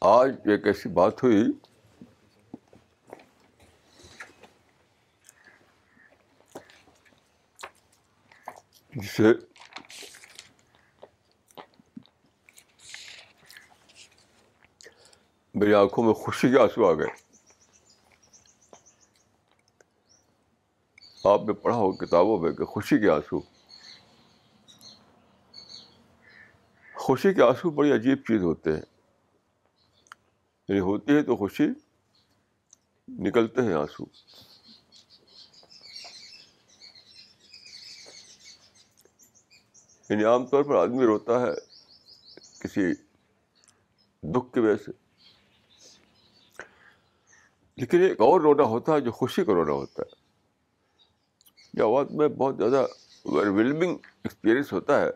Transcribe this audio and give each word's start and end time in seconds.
آج 0.00 0.34
ایک 0.44 0.66
ایسی 0.66 0.88
بات 0.88 1.22
ہوئی 1.22 1.42
جسے 8.94 9.32
میری 15.54 15.74
آنکھوں 15.74 16.04
میں 16.04 16.12
خوشی 16.12 16.50
کے 16.50 16.58
آنسو 16.58 16.86
آ 16.86 16.92
گئے۔ 16.92 17.25
آپ 21.26 21.42
نے 21.46 21.52
پڑھا 21.52 21.76
ہو 21.76 21.92
کتابوں 21.92 22.38
میں 22.38 22.52
کہ 22.52 22.64
خوشی 22.64 22.98
کے 22.98 23.10
آنسو۔ 23.10 23.40
خوشی 26.94 27.34
کے 27.34 27.42
آنسو 27.42 27.70
بڑی 27.70 27.92
عجیب 27.92 28.18
چیز 28.18 28.42
ہوتے 28.42 28.72
ہیں۔ 28.72 28.82
یعنی 30.68 30.80
ہوتی 30.80 31.12
ہے 31.12 31.22
تو 31.22 31.36
خوشی، 31.36 31.64
نکلتے 33.08 33.62
ہیں 33.62 33.74
آنسو۔ 33.74 34.04
یعنی 40.10 40.24
عام 40.24 40.46
طور 40.46 40.62
پر 40.62 40.74
آدمی 40.74 41.04
روتا 41.04 41.40
ہے 41.40 41.52
کسی 42.60 42.92
دکھ 44.22 44.54
کی 44.54 44.60
وجہ 44.60 44.76
سے۔ 44.76 44.92
لیکن 47.76 48.02
ایک 48.02 48.20
اور 48.20 48.40
رونا 48.40 48.62
ہوتا 48.62 48.92
ہے 48.92 49.00
جو 49.00 49.12
خوشی 49.12 49.44
کا 49.44 49.52
رونا 49.52 49.72
ہوتا 49.72 50.02
ہے۔ 50.02 50.25
یہ 51.76 51.82
آواز 51.82 52.06
میں 52.10 52.28
بہت 52.28 52.56
زیادہ 52.56 52.86
ویلمنگ 53.24 53.96
ایکسپیرئنس 54.24 54.72
ہوتا 54.72 55.00
ہے 55.00 55.10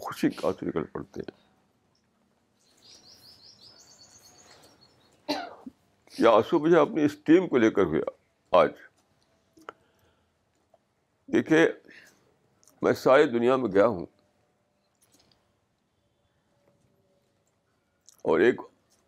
خوشی 0.00 0.30
کا 0.30 0.48
آنسو 0.48 0.66
نکل 0.66 0.84
پڑتے 0.84 1.20
ہیں 1.20 1.42
یہ 6.18 6.28
آنسو 6.28 6.58
مجھے 6.58 6.78
اپنی 6.78 7.04
اس 7.04 7.18
ٹیم 7.18 7.48
کو 7.48 7.58
لے 7.58 7.70
کر 7.70 7.84
ہوا 7.84 8.00
آج۔ 8.50 8.70
دیکھیے، 11.32 11.72
میں 12.82 12.92
ساری 12.92 13.24
دنیا 13.24 13.56
میں 13.56 13.72
گیا 13.72 13.86
ہوں۔ 13.86 14.06
اور 18.22 18.40
ایک 18.40 18.60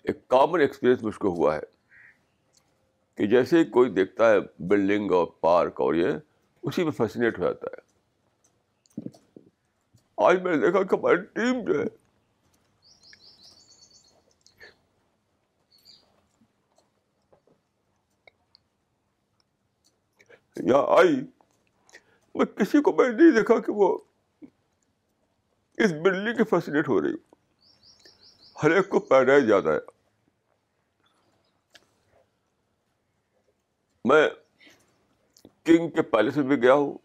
ایک 0.02 0.28
کامن 0.28 0.60
ایکسپیرئنس 0.60 1.02
مجھ 1.02 1.18
کو 1.18 1.28
ہوا 1.28 1.56
ہے۔ 1.56 1.73
کہ 3.18 3.26
جیسے 3.26 3.58
ہی 3.58 3.64
کوئی 3.64 3.90
دیکھتا 3.90 4.30
ہے 4.30 4.36
بلڈنگ 4.58 5.12
اور 5.12 5.26
پارک 5.40 5.80
اور 5.80 5.94
یہ، 5.94 6.12
اسی 6.62 6.84
میں 6.84 6.92
فیسنیٹ 6.92 7.38
ہو 7.38 7.44
جاتا 7.44 7.66
ہے۔ 7.66 7.84
آج 10.16 10.42
میں 10.42 10.56
نے 10.56 10.66
دیکھا 10.66 10.82
کہ 10.82 10.94
ہماری 10.94 11.16
ٹیم 11.16 11.64
جو 11.64 11.80
ہے 11.80 11.84
یہاں 20.56 20.98
آئی، 20.98 21.16
میں 22.34 22.46
کسی 22.46 22.82
کو 22.82 22.92
میں 22.92 23.08
نہیں 23.08 23.30
دیکھا 23.30 23.60
کہ 23.60 23.72
وہ 23.72 23.98
اس 25.78 25.92
بلڈنگ 25.92 26.36
کی 26.36 26.44
فیسنیٹ 26.44 26.88
ہو 26.88 27.00
رہی 27.02 27.14
ہر 28.62 28.70
ایک 28.70 28.88
کو 28.88 29.00
پیراڈائز 29.00 29.46
جاتا 29.46 29.72
ہے۔ 29.72 29.93
میں 34.04 34.28
کنگ 35.64 35.90
کے 35.90 36.02
پیلس 36.02 36.36
میں 36.36 36.44
بھی 36.44 36.62
گیا 36.62 36.74
ہوں۔ 36.74 36.98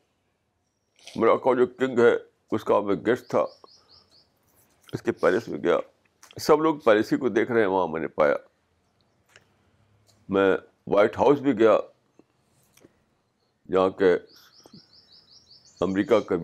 میرا 1.16 1.36
کا 1.36 1.56
جو 1.56 1.66
کنگ 1.68 2.00
ہے، 2.00 2.16
اس 2.52 2.64
کا 2.64 2.80
میں 2.80 2.96
گیسٹ 2.96 3.30
تھا۔ 3.30 3.46
اس 4.94 5.02
کے 5.02 5.12
پیلس 5.12 5.48
میں 5.48 5.60
گیا۔ 5.64 5.78
سب 6.42 6.62
لوگ 6.62 6.76
پیلس 6.76 7.14
ہی 7.14 7.18
کو 7.18 7.30
دیکھ 7.30 7.52
رہے 7.52 7.60
ہیں، 7.60 7.68
وہاں 7.68 7.88
میں 7.88 8.02
نے 8.02 8.08
پایا۔ 8.08 8.36
میں 10.30 10.58
وائٹ 10.88 11.18
ہاؤس 11.18 11.40
بھی 11.40 11.60
گیا، 11.60 11.80
جہاں 13.72 13.90
کے 13.90 14.14
امریکہ 15.82 16.20
کا 16.20 16.36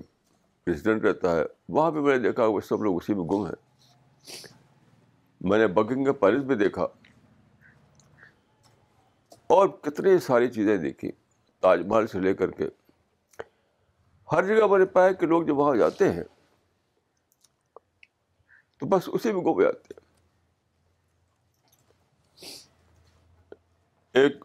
پریزیڈنٹ 0.63 1.03
رہتا 1.03 1.35
ہے۔ 1.35 1.43
وہاں 1.69 1.91
پہ 1.91 1.97
میں 1.97 2.17
نے 2.17 2.23
دیکھا 2.23 2.45
وہ 2.45 2.59
سب 2.61 2.83
لوگ 2.83 2.95
اسی 2.95 3.13
میں 3.13 3.23
گم 3.23 3.45
ہیں۔ 3.45 3.87
میں 5.41 5.57
نے 5.57 5.67
بکنگ 5.67 6.13
پیلس 6.13 6.43
بھی 6.43 6.55
دیکھا۔ 6.55 6.87
اور 9.50 9.67
کتنی 9.81 10.17
ساری 10.19 10.47
چیزیں 10.47 10.78
دیکھی 10.78 11.11
تاج 11.63 11.81
محل 11.88 12.07
سے 12.07 12.19
لے 12.19 12.33
کر 12.33 12.51
کے۔ 12.51 12.67
ہر 14.31 14.44
جگہ 14.47 14.67
میں 14.67 14.79
نے 14.79 14.85
پایا 14.85 15.11
کہ 15.11 15.28
لوگ 15.28 15.44
جب 15.44 15.57
وہاں 15.57 15.75
جاتے 15.75 16.11
ہیں، 16.13 16.23
تو 18.78 18.85
بس 18.85 19.09
اسی 19.13 19.31
میں 19.34 19.41
گم 19.41 19.61
جاتے 19.61 19.94
ہیں۔ 19.94 20.03
ایک 24.13 24.44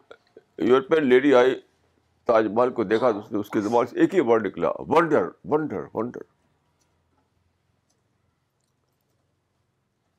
یورپین 0.59 1.05
لیڈی 1.05 1.35
آئی 1.35 1.61
تاج 2.29 2.47
محل 2.47 2.71
کو 2.71 2.85
دیکھا 2.85 3.11
تو 3.11 3.19
اس 3.19 3.33
نے، 3.33 3.39
اس 3.39 3.51
کے 3.51 3.61
زبان 3.61 3.87
سے 3.87 4.01
ایک 4.01 4.15
ہی 4.15 4.21
ورڈ 4.21 4.47
نکلا 4.47 4.71
ونڈر 4.89 5.29
ونڈر 5.45 5.85
ونڈر 5.95 6.23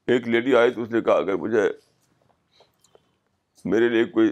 ایک 0.07 0.27
لیڈی 0.27 0.55
آئی 0.55 0.71
تو 0.73 0.81
اس 0.81 0.89
نے 0.91 1.01
کہا، 1.01 1.15
اگر 1.15 1.35
مجھے 1.35 1.69
میرے 3.65 3.89
لیے 3.89 4.05
کوئی 4.05 4.31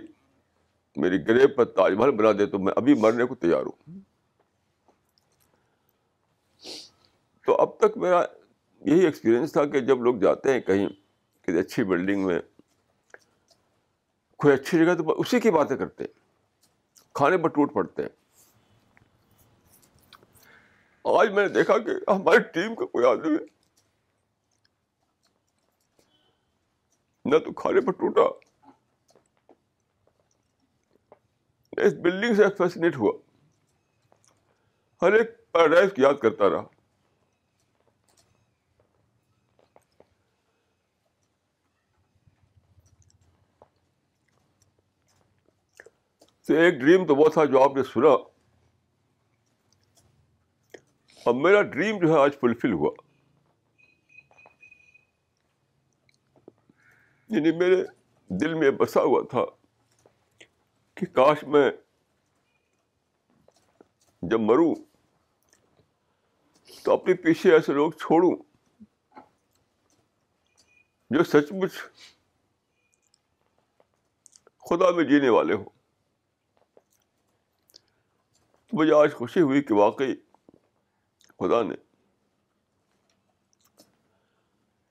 میری 0.96 1.28
گریب 1.28 1.56
پر 1.56 1.66
تاج 1.66 1.94
محل 1.94 2.12
بنا 2.12 2.32
دے 2.32 2.46
تو 2.46 2.60
میں 2.60 2.74
ابھی 2.76 2.94
مرنے 2.94 3.26
کو 3.26 3.36
تیار 3.36 3.66
ہوں۔ 3.66 4.00
تو 7.46 7.56
اب 7.56 7.78
تک 7.78 7.98
میرا 7.98 8.26
یہی 8.86 9.00
ایکسپیرئنس 9.00 9.54
تھا 9.54 9.66
کہ 9.66 9.80
جب 9.80 10.02
لوگ 10.02 10.16
جاتے 10.16 10.54
ہیں 10.54 10.60
کہیں 10.60 10.88
کسی 11.42 11.60
اچھی 11.60 11.84
بلڈنگ 11.84 12.26
میں، 12.26 12.40
کوئی 14.38 14.54
اچھی 14.54 14.86
جگہ 14.86 14.94
تو 14.94 15.22
اسی 15.22 15.40
کی 15.40 15.52
باتیں 15.52 15.78
کرتے 15.78 16.04
ہیں۔ 16.04 16.20
کھانے 17.14 17.38
پر 17.38 17.50
ٹوٹ 17.50 17.74
پڑتے 17.74 18.02
ہیں۔ 18.02 18.10
آج 21.04 21.30
میں 21.30 21.48
نے 21.48 21.54
دیکھا 21.54 21.78
کہ 21.78 22.12
ہماری 22.12 22.40
ٹیم 22.40 22.76
کا 22.76 22.86
کوئی 22.86 23.06
آدمی 23.06 23.38
نہ 27.26 27.38
تو 27.38 27.54
کھانے 27.54 27.82
پر 27.82 27.92
ٹوٹا۔ 27.92 28.49
اس 31.80 31.94
بلڈنگ 31.94 32.36
سے 32.36 32.44
فیسنیٹ 32.58 32.96
ہوا۔ 32.96 33.12
ہر 35.02 35.12
ایک 35.14 35.52
پیراڈائز 35.52 35.90
کی 35.96 36.02
یاد 36.02 36.14
کرتا 36.22 36.50
رہا۔ 36.50 36.62
تو 46.48 46.56
ایک 46.56 46.74
ڈریم 46.74 47.06
تو 47.08 47.16
وہ 47.16 47.30
تھا 47.30 47.46
جو 47.46 47.64
آپ 47.64 47.76
نے 47.76 47.84
سنا۔ 47.84 48.10
اب 51.26 51.36
میرا 51.36 51.62
ڈریم 51.62 52.00
جو 52.00 52.14
ہے 52.14 52.20
آج 52.20 52.32
فلفل 52.42 52.74
ہوا۔ 52.74 52.92
یعنی 57.30 57.52
میرے 57.52 57.84
دل 58.28 58.54
میں 58.54 58.72
بسا 58.72 59.02
ہوا 59.02 59.22
تھا۔ 59.30 59.59
کہ 61.00 61.06
کاش 61.06 61.44
میں 61.44 61.72
جب 64.22 64.40
مروں 64.40 64.76
تو 66.84 66.94
اپنے 66.94 67.14
پیچھے 67.14 67.54
ایسے 67.54 67.74
لوگ 67.74 67.92
چھوڑوں 67.92 68.44
جو 71.10 71.24
سچ 71.24 71.52
مچ 71.52 71.72
خدا 74.70 74.92
میں 74.92 75.04
جینے 75.04 75.30
والے 75.30 75.54
ہوں۔ 75.54 75.66
مجھے 78.74 78.94
آج 78.94 79.14
خوشی 79.14 79.42
ہوئی 79.42 79.62
کہ 79.64 79.74
واقعی 79.74 80.16
خدا 81.40 81.64
نے 81.64 81.76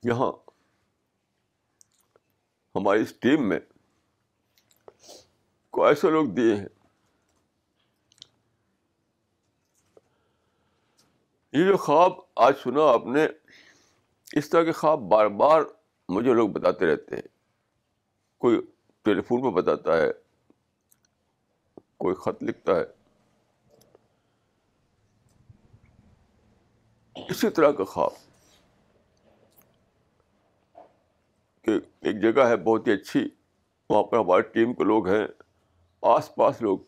یہاں 0.03 0.31
ہماری 2.75 3.01
اس 3.01 3.13
ٹیم 3.19 3.49
میں 3.49 3.59
کو 5.69 5.85
ایسے 5.85 6.09
لوگ 6.09 6.25
دیے 6.25 6.55
ہیں 6.55 6.67
یہ 11.51 11.67
جو 11.67 11.77
خواب 11.77 12.11
آج 12.35 12.53
سنا 12.63 12.93
آپ 12.93 13.05
نے 13.05 13.27
اس 14.31 14.49
طرح 14.49 14.63
کے 14.63 14.71
خواب 14.71 14.99
بار 14.99 15.27
بار 15.27 15.61
مجھے 16.09 16.33
لوگ 16.33 16.49
بتاتے 16.49 16.85
رہتے 16.85 17.15
ہیں۔ 17.15 17.27
کوئی 18.37 18.61
ٹیلی 19.01 19.21
فون 19.21 19.41
پہ 19.41 19.61
بتاتا 19.61 19.97
ہے، 19.97 20.11
کوئی 21.97 22.15
خط 22.15 22.43
لکھتا 22.43 22.71
ہے۔ 22.75 22.83
اسی 27.29 27.49
طرح 27.49 27.71
کا 27.71 27.83
خواب۔ 27.83 28.11
کہ 31.61 31.71
ایک 32.01 32.21
جگہ 32.21 32.41
ہے 32.41 32.57
بہت 32.57 32.87
ہی 32.87 32.93
اچھی، 32.93 33.29
وہاں 33.89 34.03
پر 34.03 34.17
ہماری 34.17 34.41
ٹیم 34.41 34.73
کے 34.73 34.83
لوگ 34.83 35.07
ہیں۔ 35.07 35.27
آس 36.01 36.35
پاس 36.35 36.61
لوگ 36.61 36.79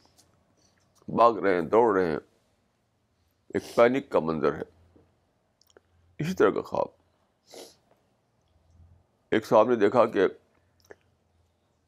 بھاگ 1.07 1.33
رہے 1.33 1.53
ہیں، 1.53 1.61
دوڑ 1.61 1.97
رہے 1.97 2.05
ہیں۔ 2.05 2.17
ایک 3.53 3.75
پینک 3.75 4.09
کا 4.09 4.19
منظر 4.19 4.55
ہے۔ 4.55 4.61
اسی 6.19 6.33
طرح 6.33 6.49
کا 6.49 6.61
خواب۔ 6.61 6.87
ایک 9.31 9.45
صاحب 9.45 9.69
نے 9.69 9.75
دیکھا 9.75 10.05
کہ 10.05 10.27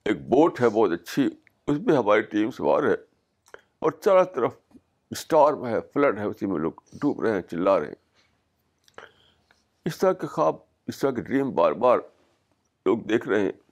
ایک 0.05 0.21
بوٹ 0.21 0.61
ہے، 0.61 0.69
بہت 0.69 0.91
اچھی۔ 0.91 1.29
اس 1.67 1.77
میں 1.85 1.97
ہماری 1.97 2.21
ٹیم 2.21 2.51
سوار 2.51 2.83
ہے 2.83 2.93
اور 3.79 3.91
چاروں 3.91 4.25
طرف 4.25 4.55
اسٹار 5.11 5.53
ہے، 5.53 5.79
فلڈ 5.93 6.19
ہے، 6.19 6.23
اسی 6.23 6.45
میں 6.45 6.59
لوگ 6.59 6.71
ڈوب 6.93 7.21
رہے 7.21 7.31
ہیں، 7.31 7.41
چلا 7.41 7.79
رہے 7.79 7.87
ہیں۔ 7.87 7.95
اس 9.85 9.97
طرح 9.97 10.13
کے 10.13 10.27
خواب، 10.27 10.55
اس 10.87 10.99
طرح 10.99 11.11
کے 11.11 11.21
ڈریم 11.21 11.51
بار 11.51 11.71
بار 11.71 11.99
لوگ 12.85 12.97
دیکھ 12.97 13.27
رہے 13.27 13.41
ہیں۔ 13.41 13.62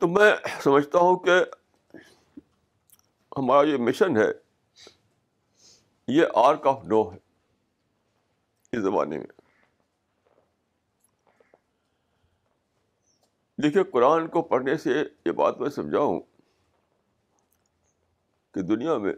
تو 0.00 0.08
میں 0.08 0.32
سمجھتا 0.60 0.98
ہوں 0.98 1.18
کہ 1.18 1.30
ہمارا 3.38 3.68
یہ 3.68 3.76
مشن 3.76 4.16
ہے، 4.16 4.32
یہ 6.08 6.26
آرک 6.34 6.66
آف 6.66 6.84
نو 6.84 7.12
ہے 7.12 7.18
اس 8.72 8.82
زمانے 8.82 9.18
میں۔ 9.18 9.26
دیکھیے، 13.62 13.84
قرآن 13.84 14.28
کو 14.28 14.42
پڑھنے 14.42 14.76
سے 14.76 15.02
یہ 15.24 15.32
بات 15.32 15.60
میں 15.60 15.70
سمجھاؤں 15.70 16.20
کہ 18.52 18.62
دنیا 18.62 18.98
میں 18.98 19.12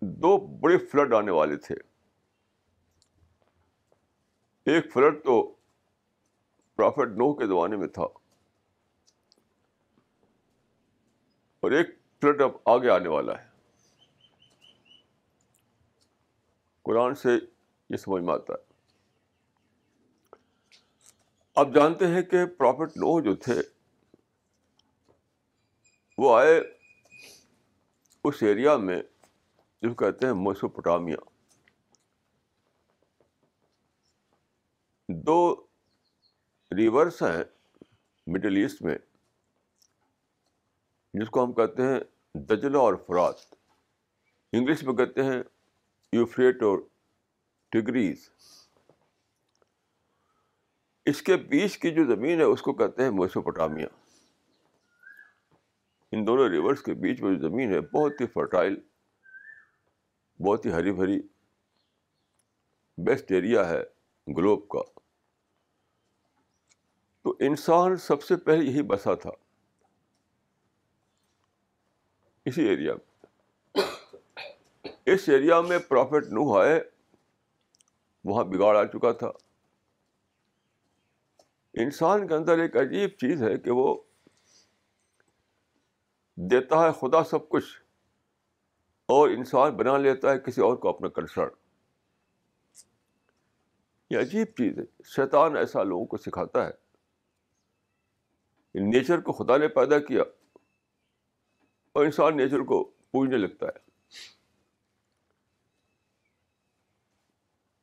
دو 0.00 0.36
بڑے 0.36 0.78
فلڈ 0.78 1.14
آنے 1.14 1.30
والے 1.30 1.56
تھے۔ 1.56 1.74
ایک 4.64 4.92
فلڈ 4.92 5.24
تو 5.24 5.54
پرافٹ 6.76 7.08
نو 7.08 7.34
کے 7.34 7.46
زمانے 7.46 7.76
میں 7.76 7.88
تھا۔ 7.88 8.23
اور 11.64 11.72
ایک 11.72 11.86
فلڈ 12.20 12.42
اب 12.42 12.50
آگے 12.66 12.90
آنے 12.90 13.08
والا 13.08 13.42
ہے۔ 13.42 13.48
قرآن 16.82 17.14
سے 17.14 17.28
یہ 17.90 17.96
سمجھ 17.96 18.22
میں 18.22 18.34
آتا 18.34 18.52
ہے۔ 18.52 18.74
آپ 21.56 21.66
جانتے 21.74 22.06
ہیں 22.06 22.22
کہ 22.22 22.46
پرافٹ 22.46 22.96
نو 22.96 23.20
جو 23.20 23.34
تھے، 23.34 23.54
وہ 26.18 26.38
آئے 26.38 26.60
اس 28.24 28.42
ایریا 28.42 28.76
میں 28.76 29.02
جو 29.82 29.94
کہتے 29.94 30.26
ہیں 30.26 30.34
موسوپٹامیا 30.34 31.16
دو 35.08 35.66
ریورس 36.76 37.22
ہیں 37.22 37.44
مڈل 38.26 38.56
ایسٹ 38.56 38.82
میں۔ 38.82 38.98
جس 41.14 41.30
کو 41.30 41.44
ہم 41.44 41.52
کہتے 41.52 41.82
ہیں 41.82 42.00
دجلہ 42.34 42.78
اور 42.78 42.94
فرات۔ 42.94 43.54
انگلش 44.52 44.82
میں 44.82 44.94
کہتے 44.94 45.22
ہیں 45.22 45.42
یوفریٹ 46.12 46.62
اور 46.62 46.78
ٹگریز۔ 47.68 48.30
اس 51.06 51.22
کے 51.22 51.36
بیچ 51.36 51.78
کی 51.78 51.90
جو 51.90 52.04
زمین 52.04 52.38
ہے 52.38 52.44
اس 52.44 52.62
کو 52.62 52.72
کہتے 52.72 53.02
ہیں 53.02 53.10
موسوپٹامیا 53.10 53.86
ان 56.12 56.26
دونوں 56.26 56.48
ریورس 56.48 56.82
کے 56.82 56.94
بیچ 56.94 57.22
میں 57.22 57.34
جو 57.34 57.48
زمین 57.48 57.72
ہے 57.72 57.80
بہت 57.80 58.20
ہی 58.20 58.26
فرٹائل، 58.26 58.76
بہت 60.40 60.66
ہی 60.66 60.72
ہری 60.72 60.92
بھری 60.92 61.20
بیسٹ 62.98 63.32
ایریا 63.32 63.68
ہے 63.68 63.82
گلوب 64.36 64.68
کا۔ 64.68 65.00
تو 67.22 67.36
انسان 67.40 67.96
سب 67.96 68.22
سے 68.22 68.36
پہلے 68.36 68.64
یہی 68.64 68.82
بسا 68.82 69.14
تھا۔ 69.14 69.30
اسی 72.46 72.62
ایریا 72.62 72.94
میں۔ 72.94 73.82
اس 75.06 75.28
ایریا 75.28 75.60
میں 75.60 75.78
پروفٹ 75.78 76.26
نو 76.32 76.58
آئے، 76.58 76.80
وہاں 78.24 78.44
بگاڑ 78.44 78.76
آ 78.76 78.84
چکا 78.84 79.12
تھا۔ 79.12 79.30
انسان 81.74 82.26
کے 82.28 82.34
اندر 82.34 82.58
ایک 82.58 82.76
عجیب 82.76 83.10
چیز 83.10 83.42
ہے 83.42 83.56
کہ 83.58 83.70
وہ 83.70 84.02
دیتا 86.36 86.76
ہے 86.76 86.92
خدا 86.92 87.24
سب 87.24 87.48
کچھ، 87.48 87.80
اور 89.08 89.28
انسان 89.28 89.76
بنا 89.76 89.98
لیتا 89.98 90.32
ہے 90.32 90.38
کسی 90.38 90.60
اور 90.60 90.76
کو 90.76 90.88
اپنا 90.88 91.08
کنسرن 91.08 91.48
یہ 94.10 94.18
عجیب 94.18 94.46
چیز 94.46 94.78
ہے۔ 94.78 94.84
شیطان 95.04 95.56
ایسا 95.56 95.82
لوگوں 95.82 96.06
کو 96.06 96.16
سکھاتا 96.16 96.66
ہے۔ 96.66 96.72
نیچر 98.74 99.20
کو 99.20 99.32
خدا 99.32 99.56
نے 99.56 99.68
پیدا 99.68 99.98
کیا۔ 99.98 100.22
اور 101.94 102.04
انسان 102.04 102.36
نیچر 102.36 102.60
کو 102.60 102.84
پوجنے 102.84 103.36
لگتا 103.36 103.66
ہے۔ 103.66 103.78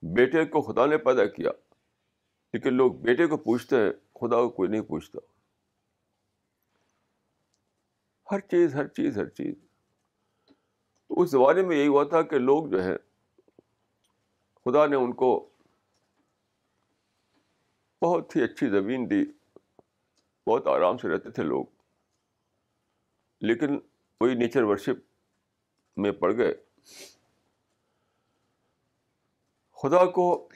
بیٹے 0.01 0.45
کو 0.45 0.61
خدا 0.61 0.85
نے 0.85 0.97
پیدا 0.97 1.25
کیا، 1.25 1.51
لیکن 2.53 2.73
لوگ 2.73 2.91
بیٹے 2.91 3.27
کو 3.27 3.37
پوچھتے 3.37 3.75
ہیں، 3.75 3.91
خدا 3.91 4.37
کو 4.41 4.49
کوئی 4.49 4.69
نہیں 4.69 4.81
پوچھتا 4.81 5.19
ہر 8.31 8.39
چیز 8.39 8.75
ہر 8.75 8.87
چیز 8.87 9.17
ہر 9.17 9.29
چیز۔ 9.29 9.55
تو 11.07 11.21
اس 11.21 11.31
زمانے 11.31 11.61
میں 11.61 11.77
یہی 11.77 11.87
ہوا 11.87 12.03
تھا 12.03 12.21
کہ 12.21 12.37
لوگ 12.37 12.67
جو 12.67 12.83
ہے 12.83 12.97
خدا 14.65 14.85
نے 14.85 14.95
ان 14.95 15.13
کو 15.13 15.49
بہت 18.01 18.35
ہی 18.35 18.43
اچھی 18.43 18.69
زمین 18.69 19.09
دی، 19.09 19.25
بہت 20.47 20.67
آرام 20.67 20.97
سے 20.97 21.09
رہتے 21.09 21.31
تھے 21.31 21.43
لوگ۔ 21.43 21.65
لیکن 23.41 23.79
وہی 24.21 24.35
نیچر 24.35 24.63
ورشپ 24.63 25.13
میں 25.97 26.11
پڑ 26.11 26.37
گئے۔ 26.37 26.53
خدا 29.71 30.05
کو 30.05 30.49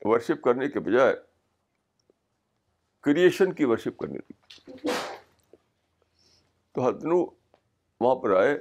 ورشپ 0.00 0.42
کرنے 0.42 0.68
کے 0.68 0.80
بجائے 0.80 1.16
کریشن 3.00 3.52
کی 3.52 3.64
ورشپ 3.64 3.98
کرنے 3.98 4.18
کی 4.18 4.32
تو 6.72 6.88
ہدنو 6.88 7.26
وہاں 8.00 8.14
پر 8.14 8.36
آئے۔ 8.36 8.58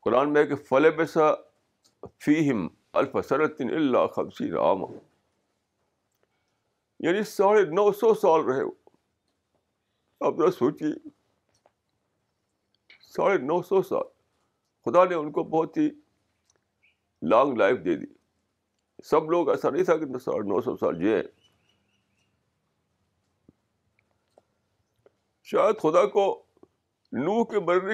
قرآن 0.00 0.32
میں 0.32 0.44
کہ 0.44 0.56
فل 0.56 0.90
بسا 0.90 1.34
فیم 2.18 2.68
الفسرتن 2.92 3.70
اللہ 3.70 4.06
خبسی 4.06 4.50
رام 4.50 4.82
یعنی 7.00 7.22
ساڑھے 7.22 7.62
نو 7.62 7.92
سو 7.92 8.14
سال 8.14 8.40
رہے۔ 8.40 8.62
اب 10.20 10.38
ذرا 10.38 10.50
سوچیے۔ 10.50 11.17
ساڑھے 13.18 13.38
نو 13.38 13.62
سو 13.62 13.82
سال 13.82 14.02
خدا 14.84 15.04
نے 15.04 15.14
ان 15.14 15.32
کو 15.32 15.42
بہت 15.44 15.76
ہی 15.76 15.90
لانگ 17.22 17.56
لائف 17.56 17.78
دے 17.84 17.96
دی۔ 17.96 18.06
سب 19.04 19.30
لوگ 19.30 19.50
ایسا 19.50 19.70
نہیں 19.70 19.84
تھا 19.84 19.96
کہ 19.96 20.18
ساڑھے 20.18 20.48
نو 20.48 20.60
سو 20.60 20.76
سال 20.76 20.98
جیے۔ 20.98 21.22
شاید 25.42 25.78
خدا 25.80 26.06
کو 26.06 26.42
نو 27.12 27.44
کے 27.44 27.60
مرنے 27.60 27.92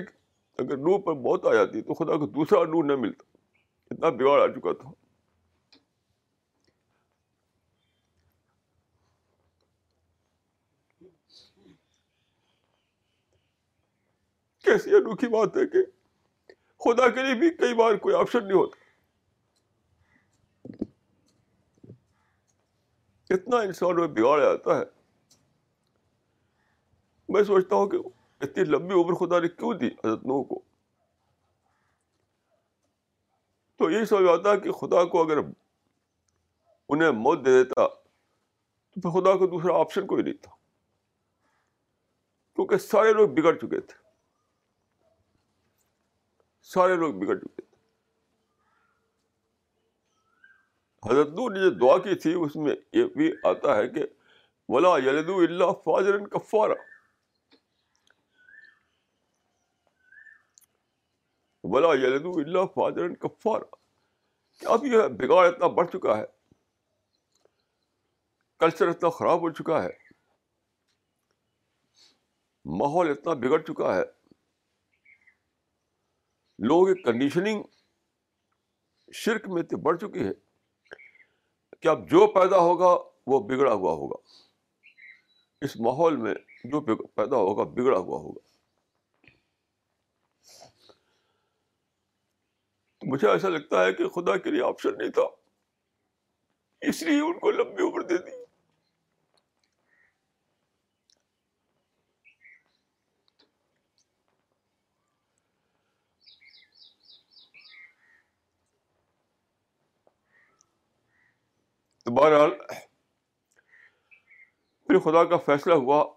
اگر 0.59 0.77
نو 0.77 0.99
پر 0.99 1.13
موت 1.13 1.45
آ 1.45 1.55
جاتی 1.55 1.83
تو 1.83 1.95
خدا 1.95 2.17
کو 2.17 2.27
دوسرا 2.27 2.65
نو 2.65 2.83
نہ 2.83 2.97
ملتا۔ 2.97 3.39
اتنا 3.91 4.09
بگاڑ 4.11 4.41
آ 4.41 4.47
چکا 4.47 4.73
تھا۔ 4.73 5.04
کیسی 14.65 14.95
انوکھی 14.95 15.29
بات 15.29 15.57
ہے 15.57 15.67
کہ 15.67 15.79
خدا 16.79 17.09
کے 17.09 17.23
لیے 17.23 17.35
بھی 17.35 17.51
کئی 17.51 17.75
بار 17.75 17.95
کوئی 17.95 18.15
آپشن 18.15 18.49
نہیں 18.49 18.59
ہوتا۔ 18.59 18.85
اتنا 23.31 23.57
انسان 23.57 23.97
میں 23.97 24.09
بگاڑ 24.09 24.41
جاتا 24.41 24.79
ہے۔ 24.79 24.85
میں 27.29 27.43
سوچتا 27.43 27.77
ہوں 27.77 27.89
کہ 27.89 27.97
اتنی 28.41 28.65
لمبی 28.65 28.95
عمر 28.95 29.15
خدا 29.15 29.39
نے 29.39 29.49
کیوں 29.49 29.75
دی 29.75 29.87
حضرت 29.87 30.25
نو 30.25 30.45
کو؟ 30.45 30.63
تو 33.77 33.91
یہی 33.91 34.05
سمجھ 34.05 34.29
آتا 34.29 34.51
ہے 34.51 34.61
کہ 34.61 34.73
خدا 34.73 35.05
کو 35.05 35.23
اگر 35.23 35.39
انہیں 36.89 37.11
موت 37.11 37.47
دے 37.47 37.65
دیتا، 37.65 37.87
تو 38.91 39.01
پھر 39.01 39.11
خدا 39.11 39.39
کو 39.39 39.47
دوسرا 39.47 39.81
آپشن 39.81 40.07
کوئی 40.07 40.23
نہیں 40.23 40.35
تھا۔ 40.35 40.55
کیونکہ 42.57 42.77
سارے 42.77 43.13
لوگ 43.13 43.29
بگڑ 43.29 43.57
چکے 43.59 43.81
تھے۔ 43.81 44.04
سارے 46.71 46.97
لوگ 46.97 47.15
بگڑ 47.15 47.37
چکے 47.39 47.63
تھے 47.63 47.73
حضرت 51.03 51.29
نور 51.29 51.51
نے 51.51 51.61
جو 51.61 51.71
دعا 51.71 51.97
کی 51.99 52.15
تھی 52.15 52.33
اس 52.35 52.57
میں 52.57 52.75
یہ 52.93 53.05
بھی 53.17 53.31
آتا 53.45 53.77
ہے 53.77 53.89
کہ 53.89 54.05
ولا 54.69 54.97
یلدو 54.99 55.39
اللہ 55.39 55.73
فاجر 55.85 56.19
کفارا 56.29 56.75
ولا 61.65 61.93
یلدو 61.95 62.33
اللہ 62.39 62.67
فاجر 62.75 63.15
کفارا 63.15 63.77
کہ 64.63 64.67
اب 64.67 64.85
یہ 64.87 65.07
بگاڑ 65.19 65.47
اتنا 65.47 65.67
بڑھ 65.67 65.91
چکا 65.91 66.17
ہے 66.19 66.25
کلچر 68.61 68.89
اتنا 68.89 69.11
خراب 69.11 69.41
ہو 69.41 69.51
چکا 69.51 69.83
ہے 69.83 69.93
ماحول 72.65 73.11
اتنا 73.11 73.33
بگڑ 73.35 73.63
چکا 73.63 73.95
ہے 73.97 74.03
لوگوں 76.59 76.95
کی 76.95 77.03
کنڈیشننگ 77.03 77.63
شرک 79.13 79.49
میں 79.49 79.63
اتنی 79.63 79.81
بڑھ 79.81 79.99
چکی 79.99 80.27
ہے 80.27 80.33
کہ 81.81 81.89
اب 81.89 82.11
جو 82.11 82.27
پیدا 82.27 82.59
ہوگا 82.59 83.11
وہ 83.27 83.41
بگڑا 83.41 83.73
ہوا 83.73 83.93
ہوگا۔ 83.93 84.29
اس 85.61 85.77
ماحول 85.81 86.17
میں 86.17 86.35
جو 86.65 87.07
پیدا 87.07 87.37
ہوگا 87.37 87.65
بگڑا 87.65 87.99
ہوا 87.99 88.19
ہوگا۔ 88.19 88.49
تو 92.99 93.07
مجھے 93.07 93.29
ایسا 93.29 93.49
لگتا 93.49 93.85
ہے 93.85 93.93
کہ 93.93 94.09
خدا 94.09 94.37
کے 94.37 94.51
لیے 94.51 94.63
آپشن 94.63 94.99
نہیں 94.99 95.11
تھا۔ 95.11 95.23
اس 96.81 97.03
لیے 97.03 97.21
ان 97.21 97.39
کو 97.39 97.51
لمبی 97.51 97.83
عمر 97.83 98.01
دے 98.01 98.19
دی۔ 98.19 98.34
تو 112.05 112.15
بہرحال، 112.15 112.51
پھر 114.87 114.99
خدا 114.99 115.25
کا 115.25 115.37
فیصلہ 115.37 115.75
ہوا 115.75 116.15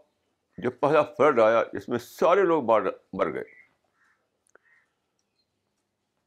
جب 0.57 0.79
پہلا 0.79 1.03
فرڈ 1.03 1.39
آیا 1.39 1.63
جس 1.73 1.89
میں 1.89 1.97
سارے 1.97 2.43
لوگ 2.43 2.63
مر 3.13 3.33
گئے۔ 3.33 3.43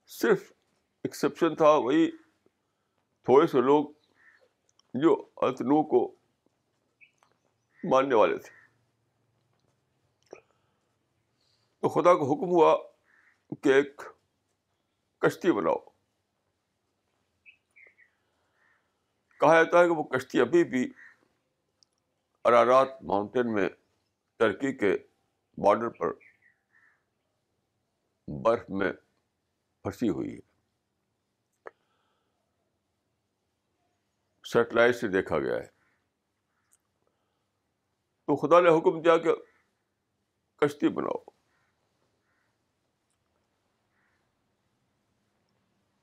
صرف 0.06 0.52
ایکسیپشن 1.04 1.56
تھا 1.56 1.70
وہی 1.70 2.10
تھوڑے 3.24 3.46
سے 3.46 3.60
لوگ 3.60 3.90
جو 4.94 5.30
اتنو 5.36 5.82
کو 5.82 6.14
ماننے 7.84 8.14
والے 8.14 8.38
تھے۔ 8.38 8.50
تو 11.80 11.88
خدا 11.88 12.14
کا 12.14 12.20
حکم 12.20 12.50
ہوا 12.50 12.76
کہ 13.62 13.68
ایک 13.68 14.02
کشتی 15.18 15.52
بناؤ۔ 15.52 15.89
کہا 19.40 19.62
جاتا 19.62 19.78
ہے 19.78 19.85
کہ 19.85 19.90
وہ 19.90 20.02
کشتی 20.02 20.40
ابھی 20.40 20.64
بھی 20.64 20.92
ارارات 22.44 22.88
ماؤنٹین 23.02 23.54
میں 23.54 23.68
ترکی 24.37 24.76
کے 24.76 24.99
بارڈر 25.56 25.88
پر 25.88 26.12
برف 28.42 28.70
میں 28.70 28.92
پھنسی 29.82 30.09
ہوئی 30.09 30.35
ہے۔ 30.35 30.50
سیٹلائٹ 34.44 34.97
سے 34.97 35.09
دیکھا 35.09 35.38
گیا 35.38 35.56
ہے۔ 35.56 35.66
تو 38.25 38.37
خدا 38.37 38.61
نے 38.61 38.68
حکم 38.68 39.02
دیا 39.02 39.16
کہ 39.16 39.35
کشتی 40.56 40.88
بناؤ۔ 40.88 41.25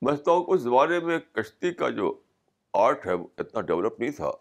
میں 0.02 0.14
ہوں 0.14 0.46
اس 0.48 0.62
زمانے 0.62 1.00
میں 1.00 1.20
کشتی 1.20 1.74
کا 1.74 1.90
جو 1.90 2.24
آرٹ 2.78 3.06
ہے، 3.06 3.12
اتنا 3.38 3.62
ڈیولپ 3.62 4.00
نہیں 4.00 4.12
تھا۔ 4.12 4.32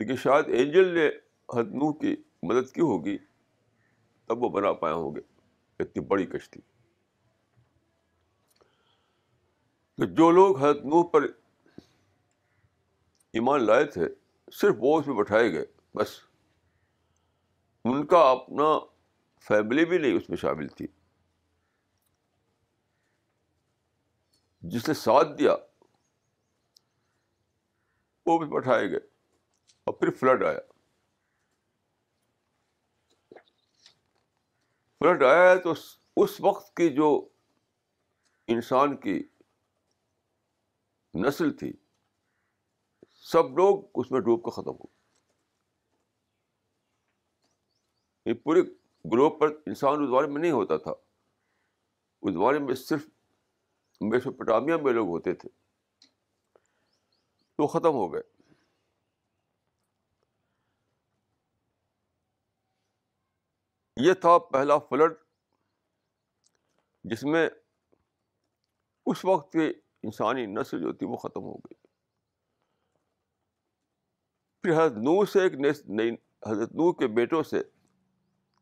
لیکن 0.00 0.16
شاید 0.16 0.48
اینجل 0.48 0.94
نے 0.94 1.08
ہدنو 1.60 1.92
کی 1.92 2.16
مدد 2.42 2.74
کی 2.74 2.80
ہوگی، 2.80 3.18
تب 4.26 4.42
وہ 4.42 4.48
بنا 4.48 4.72
پائے 4.72 4.94
ہوں 4.94 5.16
گے۔ 5.16 5.20
اتنی 5.78 6.04
بڑی 6.04 6.26
کشتی۔ 6.26 6.60
تو 9.96 10.04
جو 10.04 10.30
لوگ 10.30 10.64
ہدنو 10.64 11.08
پر 11.08 11.22
ایمان 13.32 13.64
لائے 13.64 13.84
تھے، 13.84 14.02
صرف 14.52 14.74
وہ 14.78 15.00
اس 15.00 15.06
میں 15.06 15.16
بٹھائے 15.16 15.52
گئے۔ 15.52 15.64
بس۔ 15.94 16.08
ان 17.84 18.06
کا 18.06 18.18
اپنا 18.18 18.78
فیملی 19.40 19.84
بھی 19.84 19.98
نہیں 19.98 20.16
اس 20.16 20.28
میں 20.28 20.36
شامل 20.36 20.68
تھی۔ 20.68 20.86
جس 24.60 24.88
نے 24.88 24.94
ساتھ 24.94 25.28
دیا 25.38 25.56
وہ 28.26 28.38
بھی 28.38 28.46
بٹھائے 28.46 28.90
گئے۔ 28.90 29.00
اور 29.84 29.94
پھر 29.94 30.10
فلڈ 30.10 30.44
آیا۔ 30.44 30.60
فلڈ 34.98 35.22
آیا 35.22 35.54
تو 35.54 35.72
اس 36.16 36.40
وقت 36.40 36.76
کی 36.76 36.88
جو 36.88 37.28
انسان 38.48 38.96
کی 38.96 39.28
نسل 41.14 41.56
تھی، 41.56 41.72
سب 43.14 43.58
لوگ 43.58 43.84
اس 43.94 44.10
میں 44.10 44.20
ڈوب 44.20 44.44
کر 44.44 44.50
ختم 44.50 44.70
ہو۔ 44.70 44.96
پورے 48.42 48.62
گلوب 49.12 49.40
پر 49.40 49.46
انسان 49.66 50.02
اس 50.02 50.08
بارے 50.08 50.26
میں 50.26 50.40
نہیں 50.40 50.50
ہوتا 50.50 50.76
تھا۔ 50.76 50.90
اس 52.22 52.34
بارے 52.34 52.58
میں 52.58 52.74
صرف 52.74 53.06
میسوپٹامیا 54.00 54.76
میں 54.76 54.92
لوگ 54.92 55.08
ہوتے 55.08 55.32
تھے۔ 55.34 55.65
تو 57.58 57.66
ختم 57.66 57.94
ہو 57.94 58.12
گئے 58.12 58.22
یہ 63.96 64.14
تھا 64.14 64.36
پہلا 64.52 64.78
فلڈ 64.78 65.14
جس 67.04 67.22
میں 67.24 67.48
اس 69.06 69.24
وقت 69.24 69.52
کی 69.52 69.72
انسانی 70.02 70.46
نسل 70.46 70.82
جو 70.82 70.92
تھی 70.92 71.06
وہ 71.06 71.16
ختم 71.16 71.42
ہو 71.42 71.54
گئی 71.54 71.74
پھر 74.64 74.72
حضرت 74.72 74.96
نو 74.98 75.24
سے 75.24 75.42
ایک 75.42 75.54
نئی 75.90 76.10
حضرت 76.46 76.72
نو 76.72 76.92
کے 76.92 77.06
بیٹوں 77.06 77.42
سے 77.42 77.62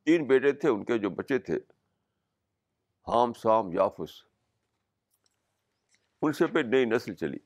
تین 0.07 0.27
بیٹے 0.27 0.53
تھے 0.53 0.69
ان 0.69 0.85
کے 0.85 0.99
جو 0.99 1.11
بچے 1.11 1.39
تھے 1.39 1.57
ہام 3.07 3.33
سام 3.33 3.73
یافس 3.73 4.21
ان 6.23 6.33
سے 6.33 6.47
پہ 6.47 6.59
نئی 6.67 6.85
نسل 6.85 7.15
چلی 7.15 7.39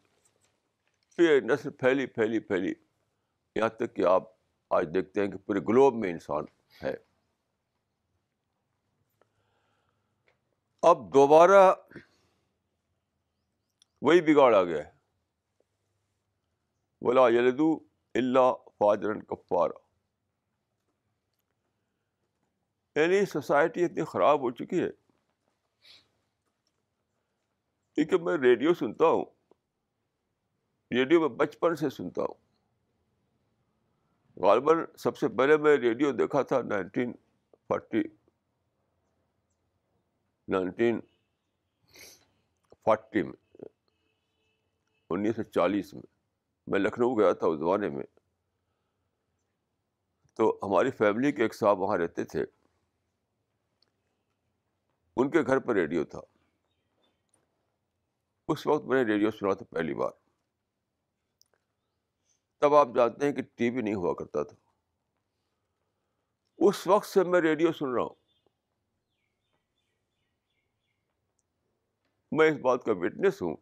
پھر 1.19 1.41
نسل 1.43 1.71
پھیلی 1.71 2.07
پھیلی 2.07 2.41
پھیلی۔ 2.41 2.73
یہاں 3.57 3.69
تک 3.69 3.97
کہ 3.97 4.05
آپ 4.05 4.23
آج 4.71 4.89
دیکھتے 4.95 5.21
ہیں 5.21 5.29
کہ 5.29 5.39
پورے 5.39 5.61
گلوب 5.61 5.95
میں 5.95 6.11
انسان 6.11 6.45
ہے۔ 6.83 6.95
اب 10.83 11.15
دوبارہ 11.15 11.75
وہی 14.03 14.21
بگاڑ 14.21 14.55
آ 14.55 14.65
گیا 14.65 14.79
ہے۔ 14.79 14.91
بولا 17.01 17.29
یلدو 17.29 17.81
اللہ 18.15 18.53
فاجرن 18.79 19.23
کفارا 19.23 19.79
یعنی 23.01 23.27
سوسائٹی 23.27 23.85
اتنی 23.85 24.05
خراب 24.05 24.41
ہو 24.41 24.51
چکی 24.51 24.83
ہے۔ 24.83 24.91
کیونکہ 27.95 28.19
میں 28.19 28.37
ریڈیو 28.37 28.75
سنتا 28.75 29.07
ہوں۔ 29.07 29.38
ریڈیو 30.91 31.21
میں 31.21 31.29
بچپن 31.29 31.77
سے 31.77 31.91
سنتا 31.91 32.23
ہوں۔ 32.23 32.35
غالباً 34.37 34.79
سب 34.99 35.17
سے 35.17 35.29
پہلے 35.29 35.57
میں 35.57 35.77
ریڈیو 35.77 36.13
دیکھا 36.13 36.43
تھا 36.43 36.63
نائنٹین 36.63 37.13
فورٹی 37.69 38.03
نائنٹین 40.49 41.01
فورٹی 42.85 43.23
میں، 43.23 43.65
انیس 45.11 45.37
سو 45.37 45.43
چالیس 45.43 45.95
میں۔ 45.95 46.03
میں 46.67 46.79
لکھنؤ 46.79 47.15
گیا 47.15 47.33
تھا 47.33 47.47
اس 47.47 47.59
زمانے 47.59 47.89
میں۔ 47.89 48.05
تو 50.35 50.59
ہماری 50.63 50.91
فیملی 50.91 51.33
کے 51.33 51.43
ایک 51.43 51.55
صاحب 51.55 51.81
وہاں 51.81 51.99
رہتے 51.99 52.25
تھے۔ 52.25 52.45
ان 55.17 55.31
کے 55.31 55.43
گھر 55.47 55.59
پر 55.59 55.75
ریڈیو 55.75 56.05
تھا۔ 56.05 56.21
اس 58.49 58.67
وقت 58.67 58.85
میں 58.85 59.05
نے 59.05 59.13
ریڈیو 59.13 59.31
سنا 59.31 59.55
تھا 59.55 59.65
پہلی 59.71 59.95
بار۔ 59.95 60.28
تب 62.59 62.75
آپ 62.75 62.89
جانتے 62.97 63.27
ہیں 63.27 63.33
کہ 63.33 63.43
ٹی 63.43 63.71
وی 63.71 63.83
نہیں 63.83 63.95
ہوا 63.95 64.15
کرتا 64.15 64.43
تھا۔ 64.43 64.57
اس 66.59 66.87
وقت 66.87 67.07
سے 67.07 67.25
میں 67.25 67.41
ریڈیو 67.41 67.73
سن 67.73 67.95
رہا 67.95 68.03
ہوں۔ 68.03 68.15
میں 72.33 72.51
اس 72.51 72.57
بات 72.61 72.85
کا 72.85 72.93
وٹنس 72.93 73.43
ہوں۔ 73.43 73.57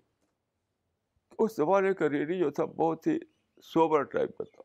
اس 1.38 1.56
زمانے 1.56 1.94
کا 1.94 2.08
ریڈیو 2.08 2.44
جو 2.44 2.50
تھا 2.50 2.64
بہت 2.64 3.06
ہی 3.06 3.18
سوبر 3.62 4.02
ٹائپ 4.02 4.38
کا 4.38 4.44
تھا۔ 4.44 4.62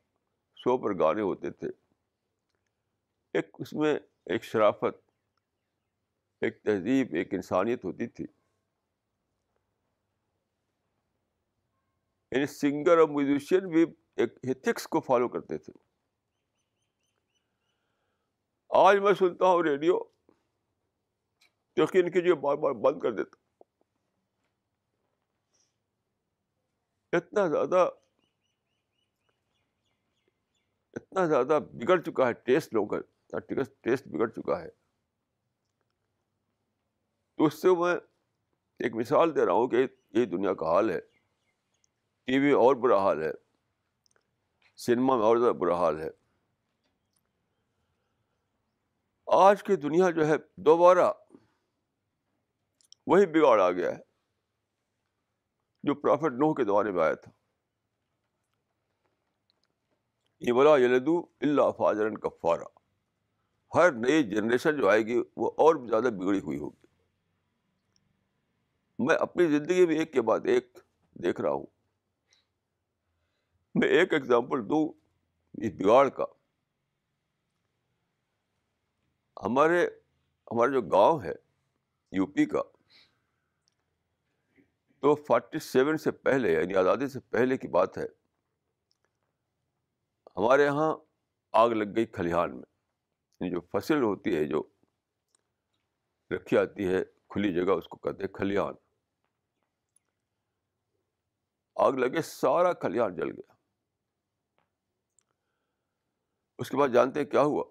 سوبر 0.55 1.00
گانے 1.00 1.21
ہوتے 1.21 1.51
تھے۔ 1.51 1.67
ایک 3.33 3.50
اس 3.59 3.73
میں 3.73 3.95
ایک 4.25 4.43
شرافت، 4.43 5.11
ایک 6.41 6.63
تہذیب، 6.63 7.13
ایک 7.13 7.33
انسانیت 7.33 7.85
ہوتی 7.85 8.07
تھی۔ 8.07 8.25
یعنی 12.31 12.45
سنگر 12.45 12.97
اور 12.97 13.09
میوزیشین 13.09 13.69
بھی 13.69 13.85
ایک 14.15 14.33
ہتھکس 14.51 14.87
کو 14.87 14.99
فالو 14.99 15.27
کرتے 15.27 15.57
تھے۔ 15.57 15.73
آج 18.69 18.97
میں 18.97 19.13
سنتا 19.13 19.45
ہوں 19.45 19.63
ریڈیو 19.63 19.99
یقین 21.75 22.11
کیجیے 22.11 22.33
بار 22.33 22.55
بار 22.55 22.71
بند 22.71 22.99
کر 22.99 23.11
دیتا۔ 23.11 23.35
اتنا 27.13 27.47
زیادہ 27.47 27.89
اتنا 30.93 31.25
زیادہ 31.25 31.59
بگڑ 31.73 32.01
چکا 32.01 32.27
ہے 32.27 32.33
ٹیسٹ 32.33 32.73
لوگوں 32.73 33.01
کا 33.01 33.39
ٹیسٹ 33.81 34.07
بگڑ 34.07 34.27
چکا 34.27 34.61
ہے۔ 34.61 34.69
تو 37.37 37.45
اس 37.45 37.61
سے 37.61 37.67
میں 37.77 37.95
ایک 38.79 38.93
مثال 38.93 39.35
دے 39.35 39.45
رہا 39.45 39.53
ہوں 39.53 39.67
کہ 39.67 39.87
یہ 40.11 40.25
دنیا 40.25 40.53
کا 40.53 40.65
حال 40.65 40.89
ہے۔ 40.89 40.99
ٹی 42.25 42.39
وی 42.39 42.51
اور 42.51 42.75
برا 42.75 42.97
حال 42.97 43.21
ہے۔ 43.21 43.50
سنیما 44.85 45.15
میں 45.15 45.25
اور 45.25 45.38
زیادہ 45.38 45.55
برا 45.55 45.75
حال 45.75 46.00
ہے۔ 46.00 46.09
آج 49.27 49.63
کی 49.63 49.75
دنیا 49.75 50.09
جو 50.09 50.27
ہے 50.27 50.33
دوبارہ 50.57 51.11
وہی 53.07 53.25
بگاڑ 53.25 53.61
آ 53.61 53.71
گیا 53.71 53.91
ہے 53.91 54.01
جو 55.83 55.95
پرافٹ 55.95 56.33
نوح 56.33 56.53
کے 56.53 56.65
زمانے 56.65 56.91
میں 56.91 57.03
آیا 57.03 57.13
تھا۔ 57.13 57.31
یہ 60.39 60.53
بلا 60.53 60.77
یلدو 60.77 61.25
اللہ 61.41 61.71
فاجرن 61.77 62.17
کفارا۔ 62.17 62.79
ہر 63.75 63.91
نئی 63.91 64.23
جنریشن 64.23 64.77
جو 64.77 64.89
آئے 64.89 65.01
گی 65.01 65.21
وہ 65.35 65.51
اور 65.57 65.75
بھی 65.75 65.89
زیادہ 65.89 66.03
بگڑی 66.03 66.39
ہوئی 66.39 66.59
ہوگی۔ 66.59 66.88
میں 69.00 69.15
اپنی 69.15 69.47
زندگی 69.47 69.85
میں 69.85 69.95
ایک 69.95 70.13
کے 70.13 70.21
بعد 70.21 70.39
ایک 70.43 70.77
دیکھ 71.11 71.41
رہا 71.41 71.51
ہوں۔ 71.51 71.80
میں 73.75 73.87
ایک 73.87 74.13
ایگزامپل 74.13 74.69
دوں 74.69 74.87
اس 75.53 75.71
بگاڑ 75.73 76.09
کا۔ 76.09 76.25
ہمارے، 79.45 79.85
ہمارا 80.51 80.71
جو 80.71 80.81
گاؤں 80.81 81.21
ہے 81.23 81.33
یو 82.11 82.25
پی 82.25 82.45
کا، 82.45 82.61
تو 84.99 85.15
فورٹی 85.15 85.59
سیون 85.59 85.97
سے 85.97 86.11
پہلے 86.11 86.53
یعنی 86.53 86.75
آزادی 86.75 87.07
سے 87.07 87.19
پہلے 87.19 87.57
کی 87.57 87.67
بات 87.67 87.97
ہے، 87.97 88.05
ہمارے 90.37 90.65
یہاں 90.65 90.97
آگ 91.51 91.69
لگ 91.69 91.95
گئی 91.95 92.05
کھلیہان 92.05 92.51
میں۔ 92.51 92.69
یعنی 93.39 93.49
جو 93.51 93.61
فصل 93.61 94.03
ہوتی 94.03 94.35
ہے، 94.35 94.45
جو 94.45 94.63
رکھی 96.35 96.57
آتی 96.57 96.87
ہے، 96.87 97.03
کھلی 97.29 97.53
جگہ، 97.53 97.71
اس 97.71 97.87
کو 97.87 97.97
کہتے 97.97 98.23
ہیں 98.23 98.33
کھلیہان 98.33 98.73
آگ 101.75 101.91
لگے، 101.91 102.21
سارا 102.21 102.73
کھلیان 102.73 103.15
جل 103.15 103.31
گیا۔ 103.31 103.60
اس 106.61 106.69
کے 106.69 106.77
بعد 106.77 106.87
جانتے 106.87 107.19
ہیں 107.19 107.27
کیا 107.27 107.41
ہوا۔ 107.41 107.63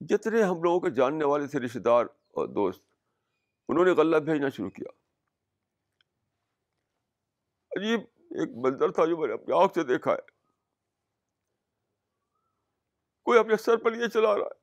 جتنے 0.00 0.42
ہم 0.42 0.62
لوگوں 0.62 0.80
کے 0.80 0.90
جاننے 0.90 1.24
والے 1.24 1.46
تھے 1.46 1.58
رشتے 1.60 1.78
دار 1.78 2.04
اور 2.04 2.48
دوست، 2.48 2.82
انہوں 3.68 3.84
نے 3.84 3.90
غلہ 3.90 4.16
بھیجنا 4.16 4.48
شروع 4.48 4.70
کیا۔ 4.70 4.90
عجیب 7.70 8.00
ایک 8.30 8.48
منظر 8.64 8.92
تھا 8.92 9.04
جو 9.04 9.16
میں 9.16 9.28
نے 9.28 9.34
اپنی 9.34 9.54
آنکھ 9.54 9.74
سے 9.74 9.84
دیکھا 9.84 10.12
ہے۔ 10.12 10.20
کوئی 13.26 13.38
اپنے 13.38 13.56
سر 13.56 13.76
پر 13.76 13.90
لیے 13.90 14.08
چلا 14.08 14.34
رہا 14.38 14.44
ہے، 14.44 14.56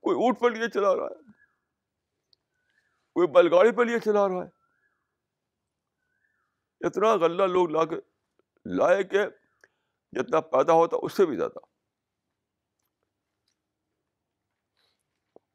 کوئی 0.00 0.16
اونٹ 0.16 0.40
پر 0.40 0.50
لیے 0.50 0.68
چلا 0.68 0.94
رہا 0.96 1.06
ہے، 1.06 1.32
کوئی 3.16 3.28
بیل 3.28 3.52
گاڑی 3.54 3.72
پر 3.72 3.84
لیے 3.84 3.98
چلا 3.98 4.28
رہا 4.28 4.44
ہے۔ 4.44 4.50
اتنا 6.80 7.14
غلہ 7.16 7.42
لوگ 7.42 7.70
لا 7.70 7.84
کے، 7.84 7.96
لائے 8.76 9.02
کہ 9.04 9.20
جتنا 10.12 10.40
پیدا 10.40 10.72
ہوتا 10.72 10.96
اس 11.02 11.12
سے 11.12 11.26
بھی 11.26 11.36
زیادہ۔ 11.36 11.58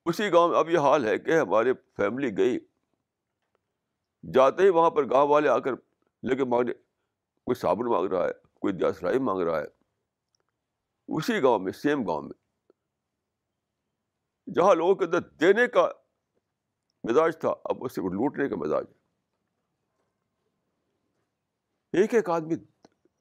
اسی 0.06 0.32
گاؤں 0.32 0.50
میں 0.50 0.58
اب 0.58 0.70
یہ 0.70 0.78
حال 0.78 1.06
ہے 1.06 1.18
کہ 1.18 1.40
ہماری 1.40 1.74
فیملی 1.74 2.38
گئی۔ 2.38 2.60
جاتے 4.34 4.64
ہی 4.64 4.70
وہاں 4.70 4.90
پر 4.90 5.10
گاؤں 5.10 5.28
والے 5.28 5.50
آ 5.50 5.60
کر 5.60 5.72
لے 6.24 6.36
کے 6.36 6.46
مانگنے، 6.46 6.74
کوئی 7.44 7.56
صابن 7.56 7.90
مانگ 7.90 8.08
رہا 8.08 8.28
ہے، 8.28 8.34
کوئی 8.60 8.74
دیاسرائی 8.74 9.20
مانگ 9.20 9.42
رہا 9.42 9.60
ہے۔ 9.60 9.66
اسی 11.08 11.44
گاؤں 11.44 11.60
میں 11.60 11.72
سیم 11.72 12.08
گاؤں 12.08 12.22
میں۔ 12.22 12.42
جہاں 14.56 14.76
لوگوں 14.76 14.96
کے 14.96 15.06
اندر 15.06 15.20
دینے 15.20 15.68
کا 15.68 15.92
مزاج 17.10 17.34
تھا، 17.40 17.50
اب 17.64 17.84
اس 17.84 17.96
سے 17.96 18.02
لوٹنے 18.02 18.50
کا 18.50 18.56
مزاج 18.56 18.86
ہے۔ 18.90 19.02
ایک 22.02 22.14
ایک 22.14 22.30
آدمی 22.30 22.56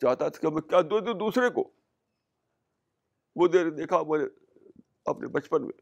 چاہتا 0.01 0.29
تھا 0.29 0.41
کہ 0.41 0.55
میں 0.55 0.63
کیا 0.63 0.81
دو 0.81 1.01
دوں 1.01 1.15
دوسرے 1.15 1.51
کو۔ 1.51 1.73
وہ 3.37 3.49
دیر 3.49 3.71
دیکھا 3.71 4.03
میں 4.03 4.19
نے 4.19 4.25
اپنے 5.05 5.27
بچپن 5.29 5.63
میں 5.63 5.73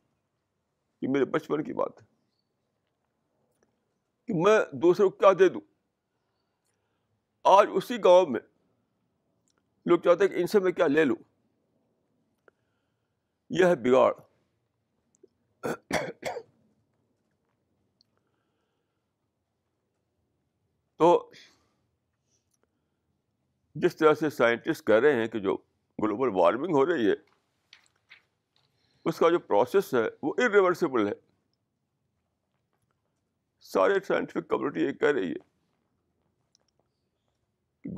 یہ 1.02 1.09
میرے 1.09 1.24
بچپن 1.24 1.64
کی 1.64 1.72
بات 1.72 2.02
ہے 2.02 2.07
کہ 4.26 4.35
میں 4.37 4.61
دوسرے 4.72 5.04
کو 5.04 5.11
کیا 5.11 5.33
دے 5.38 5.48
دوں۔ 5.48 5.61
آج 7.44 7.68
اسی 7.74 7.96
گاؤں 8.04 8.26
میں 8.26 8.40
لوگ 9.87 9.98
چاہتے 9.98 10.24
ہیں 10.24 10.31
کہ 10.31 10.40
ان 10.40 10.46
سے 10.46 10.61
میں 10.61 10.72
کیا 10.72 10.87
لے 10.87 11.04
لوں۔ 11.04 11.16
یہ 13.50 13.64
ہے 13.64 13.76
بگاڑ۔ 13.76 14.12
تو 20.96 21.31
جس 23.83 23.97
طرح 23.97 24.14
سے 24.14 24.31
سائنٹسٹ 24.31 24.87
کہہ 24.87 24.95
رہے 24.95 25.14
ہیں 25.14 25.27
کہ 25.27 25.38
جو 25.38 25.57
گلوبل 26.03 26.29
وارمنگ 26.33 26.75
ہو 26.75 26.87
رہی 26.87 27.09
ہے، 27.11 27.14
اس 29.05 29.19
کا 29.19 29.31
جو 29.31 29.38
پروسیس 29.38 29.95
ہے 29.95 30.09
وہ 30.23 30.35
ارریورسیبل 30.38 31.09
ہے۔ 31.09 31.12
سارے 33.61 33.95
سائنٹیفک 34.07 34.49
کمیونٹی 34.49 34.81
یہ 34.81 34.93
کہہ 34.93 35.09
رہی 35.09 35.33
ہے 35.33 35.59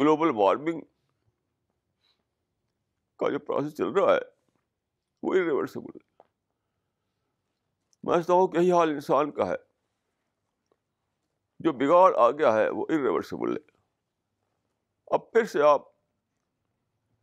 گلوبل 0.01 0.29
وارمنگ 0.35 0.81
کا 3.17 3.31
جو 3.31 3.39
پروسیس 3.39 3.77
چل 3.77 3.89
رہا 3.89 4.15
ہے 4.15 4.21
وہ 5.23 5.35
ارریورسیبل 5.35 5.91
ہے۔ 5.95 6.23
میں 8.03 8.15
سمجھتا 8.15 8.33
ہوں 8.33 8.49
کہ 8.49 8.59
یہی 8.59 8.73
حال 8.73 8.91
انسان 8.91 9.31
کا 9.31 9.49
ہے۔ 9.49 9.57
جو 11.61 11.73
بگاڑ 11.73 12.15
آ 12.17 12.31
گیا 12.31 12.53
ہے 12.55 12.69
وہ 12.69 12.87
ارریورسیبل 12.89 13.57
ہے۔ 13.57 13.70
اب 15.11 15.33
پھر 15.33 15.45
سے 15.45 15.63
آپ 15.63 15.83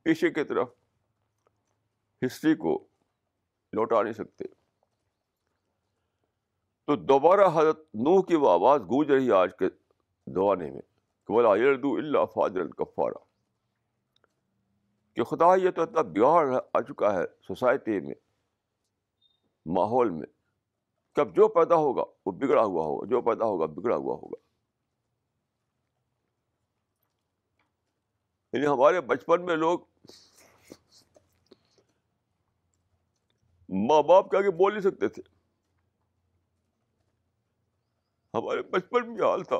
پیچھے 0.04 0.30
کی 0.30 0.44
طرف 0.44 0.70
ہسٹری 2.26 2.56
کو 2.56 2.88
لوٹا 3.74 4.04
نہیں 4.04 4.14
سکتے۔ 4.14 4.44
تو 6.86 6.96
دوبارہ 6.96 7.50
حضرت 7.54 7.80
نوح 7.94 8.22
کی 8.26 8.36
وہ 8.36 8.50
آواز 8.50 8.82
گونج 8.82 9.12
رہی 9.12 9.28
ہے 9.28 9.32
آج 9.32 9.50
کے 9.60 9.66
زمانے 10.28 10.72
میں 10.72 10.82
کہ 11.26 11.34
بولا 11.34 11.56
یردو 11.56 11.96
اللہ 11.96 12.26
فاضر 12.26 12.60
الکفارا 12.60 13.24
کہ 15.14 15.24
خدا 15.24 15.56
یہ 15.56 15.70
تو 15.70 15.82
اتنا 15.82 16.02
بگاڑ 16.02 16.60
آ 16.74 16.82
چکا 16.82 17.14
ہے 17.14 17.26
سوسائٹی 17.42 18.00
میں، 18.00 18.16
ماحول 19.66 20.10
میں۔ 20.10 20.28
کہ 21.16 21.20
اب 21.22 21.36
جو 21.36 21.48
پیدا 21.48 21.76
ہوگا 21.76 22.04
وہ 22.26 22.32
بگڑا 22.32 22.64
ہوا 22.64 22.84
ہوگا، 22.86 23.08
جو 23.08 23.22
پیدا 23.22 23.46
ہوگا 23.46 23.66
بگڑا 23.66 23.96
ہوا 23.96 24.16
ہوگا۔ 24.16 24.47
یعنی 28.54 28.68
ہمارے 28.68 29.02
بچپن 29.02 29.46
میں 29.46 29.56
لوگ 29.56 29.80
ماں 33.70 34.02
باپ 34.02 34.32
کے 34.32 34.38
آگے 34.38 34.52
بول 34.52 34.74
نہیں 34.74 34.82
سکتے 34.82 35.08
تھے۔ 35.08 35.22
ہمارے 38.34 38.62
بچپن 38.62 39.14
میں 39.14 39.26
حال 39.26 39.44
تھا 39.44 39.58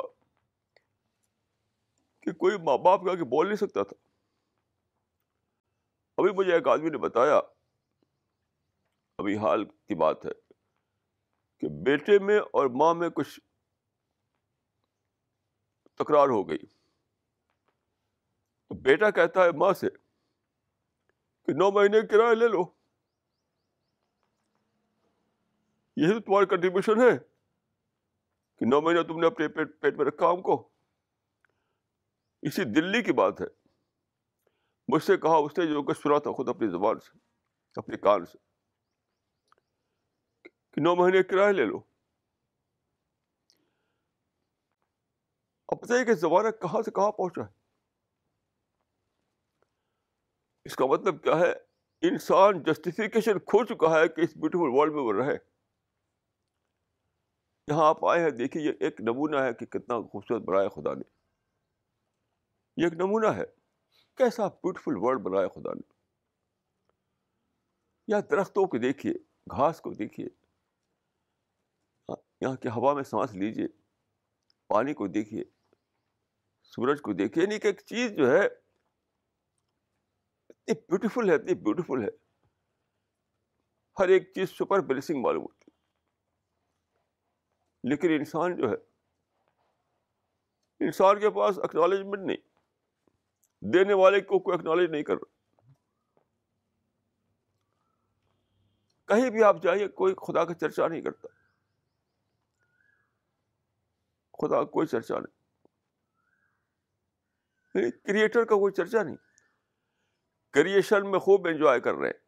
کہ 2.22 2.32
کوئی 2.32 2.58
ماں 2.58 2.78
باپ 2.78 3.04
کے 3.04 3.12
آگے 3.12 3.24
بول 3.24 3.48
نہیں 3.48 3.56
سکتا 3.56 3.84
تھا۔ 3.84 3.96
ابھی 6.18 6.32
مجھے 6.34 6.54
ایک 6.54 6.68
آدمی 6.68 6.90
نے 6.90 6.98
بتایا، 6.98 7.38
ابھی 9.18 9.38
حال 9.38 9.66
کی 9.66 9.96
بات 9.96 10.26
ہے 10.26 10.32
کہ 11.58 11.68
بیٹے 11.84 12.20
میں 12.20 12.40
اور 12.40 12.68
ماں 12.68 12.94
میں 12.94 13.10
کچھ 13.10 13.40
تکرار 15.96 16.28
ہو 16.28 16.50
گئی۔ 16.50 16.77
تو 18.70 18.76
بیٹا 18.76 19.12
کہتا 19.12 19.46
ہے، 19.46 19.52
ماں 19.52 19.74
سے 19.74 19.90
کہ 21.46 21.54
نو 21.54 21.72
مہینے 21.72 22.02
کرایہ 22.02 22.36
لے 22.36 22.48
لو۔ 22.48 22.62
یہی 25.96 26.14
تو 26.14 26.20
تمہاری 26.20 26.46
کنٹریبیوشن 26.46 27.02
ہے 27.02 27.18
کہ 28.60 28.66
نو 28.66 28.82
مہینہ 28.82 29.02
تم 29.02 29.20
نے 29.20 29.28
اپنے 29.28 29.48
پیٹ 29.48 29.80
پیٹ 29.80 29.96
میں 29.96 30.06
رکھا 30.06 30.32
ہم 30.32 30.42
کو۔ 30.42 30.70
اسی 32.42 32.64
دلی 32.64 33.04
کی 33.04 33.14
بات 33.14 33.42
ہے۔ 33.42 33.46
مجھ 34.88 35.04
سے 35.04 35.18
کہا، 35.18 35.36
اس 35.36 35.58
نے 35.58 35.66
جو 35.66 35.84
کچھ 35.84 35.98
سنا 35.98 36.20
تھا 36.20 36.32
خود 36.32 36.50
اپنی 36.50 36.68
زبان 36.68 37.00
سے، 37.00 37.18
اپنے 37.76 37.98
کان 37.98 38.26
سے 38.26 38.38
کہ 40.72 40.82
نو 40.82 40.96
مہینے 40.96 41.24
کرایہ 41.24 41.54
لے 41.54 41.66
لو۔ 41.66 41.78
اب 45.68 45.78
بتائیے 45.82 46.06
کہ 46.06 46.14
زمانہ 46.14 46.48
کہاں 46.62 46.82
سے 46.82 46.92
کہاں 46.92 47.12
پہنچا 47.12 47.42
ہے۔ 47.42 47.57
اس 50.68 50.76
کا 50.76 50.86
مطلب 50.86 51.24
کیا 51.24 51.40
ہے؟ 51.40 51.54
انسان 52.02 52.64
جسٹیفیکیشن 52.64 53.40
کھو 53.40 53.66
چکا 53.66 54.00
ہے 54.00 54.08
کہ 54.08 54.22
اس 54.22 54.38
بیوٹیفل 54.38 54.80
ورلڈ 54.80 54.94
میں 54.94 55.02
وہ 55.02 55.14
رہے۔ 55.14 55.38
یہاں 57.68 57.90
آپ 57.90 58.06
آئے 58.06 58.24
ہیں، 58.24 58.30
دیکھیے، 58.30 58.64
یہ 58.64 58.72
ایک 58.80 59.02
نمونہ 59.02 59.36
ہے 59.36 59.54
کہ 59.54 59.66
کتنا 59.66 60.02
خوبصورت 60.02 60.42
بنایا 60.42 60.70
خدا 60.70 60.94
نے۔ 60.94 61.02
یہ 62.78 62.84
ایک 62.84 62.94
نمونہ 62.94 63.28
ہے۔ 63.28 63.46
کیسا 64.16 64.48
بیوٹیفل 64.48 64.94
ورڈ 64.96 65.22
بنایا 65.22 65.48
خدا 65.48 65.74
نے۔ 65.74 65.94
یا 68.08 68.20
درختوں 68.32 68.68
کو 68.68 68.78
دیکھیے، 68.78 69.14
گھاس 69.52 69.82
کو 69.82 69.94
دیکھیے۔ 69.94 70.28
یہاں 72.42 72.56
کی 72.56 72.68
ہوا 72.68 72.94
میں 72.94 73.04
سانس 73.04 73.34
لیجیے۔ 73.34 73.68
پانی 74.68 74.94
کو 74.94 75.08
دیکھیے۔ 75.08 75.44
سورج 76.64 77.02
کو 77.02 77.14
دیکھیے۔ 77.14 77.44
یعنی 77.44 77.60
کہ 77.60 77.68
ایک 77.68 77.80
چیز 77.86 78.12
جو 78.12 78.32
ہے 78.32 78.67
اتنی 80.68 80.86
بیوٹیفل 80.90 81.30
ہے، 81.30 81.36
اتنی 81.36 81.54
بیوٹیفل 81.54 82.04
ہے۔ 82.04 82.10
ہر 84.00 84.08
ایک 84.08 84.34
چیز 84.36 84.50
سپر 84.50 84.80
بلیسنگ 84.80 85.22
معلوم 85.22 85.44
ہوتی 85.44 85.72
لیکن 87.84 88.08
انسان 88.12 88.56
جو 88.56 88.70
ہے، 88.70 88.76
انسان 90.86 91.20
کے 91.20 91.30
پاس 91.30 91.60
اکنالجمنٹ 91.60 92.26
نہیں۔ 92.26 92.38
دینے 93.74 93.94
والے 93.94 94.22
کو 94.22 94.40
کوئی 94.40 94.58
اکنالج 94.60 94.90
نہیں 94.90 95.04
کر 95.04 95.14
رہا۔ 95.14 95.38
کہیں 99.08 99.30
بھی 99.30 99.44
آپ 99.44 99.64
جائیے، 99.64 99.88
کوئی 99.88 100.16
خدا 100.16 100.46
کا 100.46 100.54
چرچا 100.54 100.88
نہیں 100.88 101.02
کرتا۔ 101.02 101.28
خدا 104.42 104.64
کوئی 104.64 104.88
چرچا 104.88 105.20
نہیں۔ 105.20 105.38
یعنی 107.76 107.92
کریٹر 107.92 108.46
کا 108.46 108.56
کوئی 108.56 108.74
چرچا 108.74 109.04
نہیں۔ 109.04 109.27
کریشن 110.52 111.12
میں 111.12 111.20
خوب 111.20 111.48
انجوائے 111.48 111.80
کر 111.80 111.96
رہے 111.96 112.08
ہیں۔ 112.08 112.28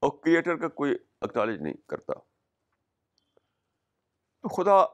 اور 0.00 0.10
کریٹر 0.22 0.56
کا 0.56 0.68
کوئی 0.68 0.96
اکنالج 1.20 1.62
نہیں 1.62 1.74
کرتا۔ 1.86 2.12
تو 4.40 4.48
خدا 4.48 4.86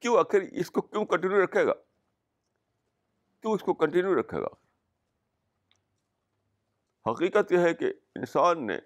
کیوں 0.00 0.18
آخر 0.18 0.40
اس 0.40 0.70
کو 0.70 0.80
کیوں 0.80 1.04
کنٹینیو 1.04 1.44
رکھے 1.44 1.66
گا؟ 1.66 1.72
کیوں 3.40 3.52
اس 3.52 3.60
کو 3.60 3.74
کنٹینیو 3.74 4.20
رکھے 4.20 4.40
گا؟ 4.42 4.48
حقیقت 7.10 7.52
یہ 7.52 7.58
ہے 7.58 7.74
کہ 7.74 7.92
انسان 8.14 8.66
نے 8.66 8.78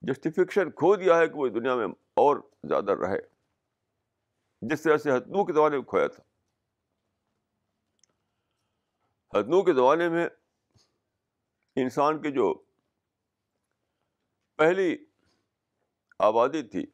جسٹیفکیشن 0.00 0.70
کھو 0.70 0.96
دیا 0.96 1.18
ہے 1.18 1.26
کہ 1.28 1.34
وہ 1.34 1.48
دنیا 1.48 1.74
میں 1.74 1.86
اور 2.14 2.36
زیادہ 2.62 2.92
رہے۔ 2.92 3.20
جس 4.62 4.82
طرح 4.82 4.96
سے 4.96 5.16
ہتنو 5.16 5.44
کے 5.44 5.52
زمانے 5.52 5.76
میں 5.76 5.84
کھویا 5.84 6.06
تھا۔ 6.06 6.27
ہتنو 9.32 9.62
کے 9.64 9.72
زمانے 9.72 10.08
میں 10.08 10.28
انسان 11.76 12.22
کی 12.22 12.32
جو 12.32 12.54
پہلی 14.56 14.96
آبادی 16.18 16.62
تھی، 16.62 16.86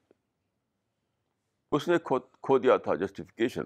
اس 1.73 1.89
نے 1.89 1.99
کھو 1.99 2.59
دیا 2.59 2.77
تھا 2.77 2.95
جسٹیفکیشن 2.95 3.65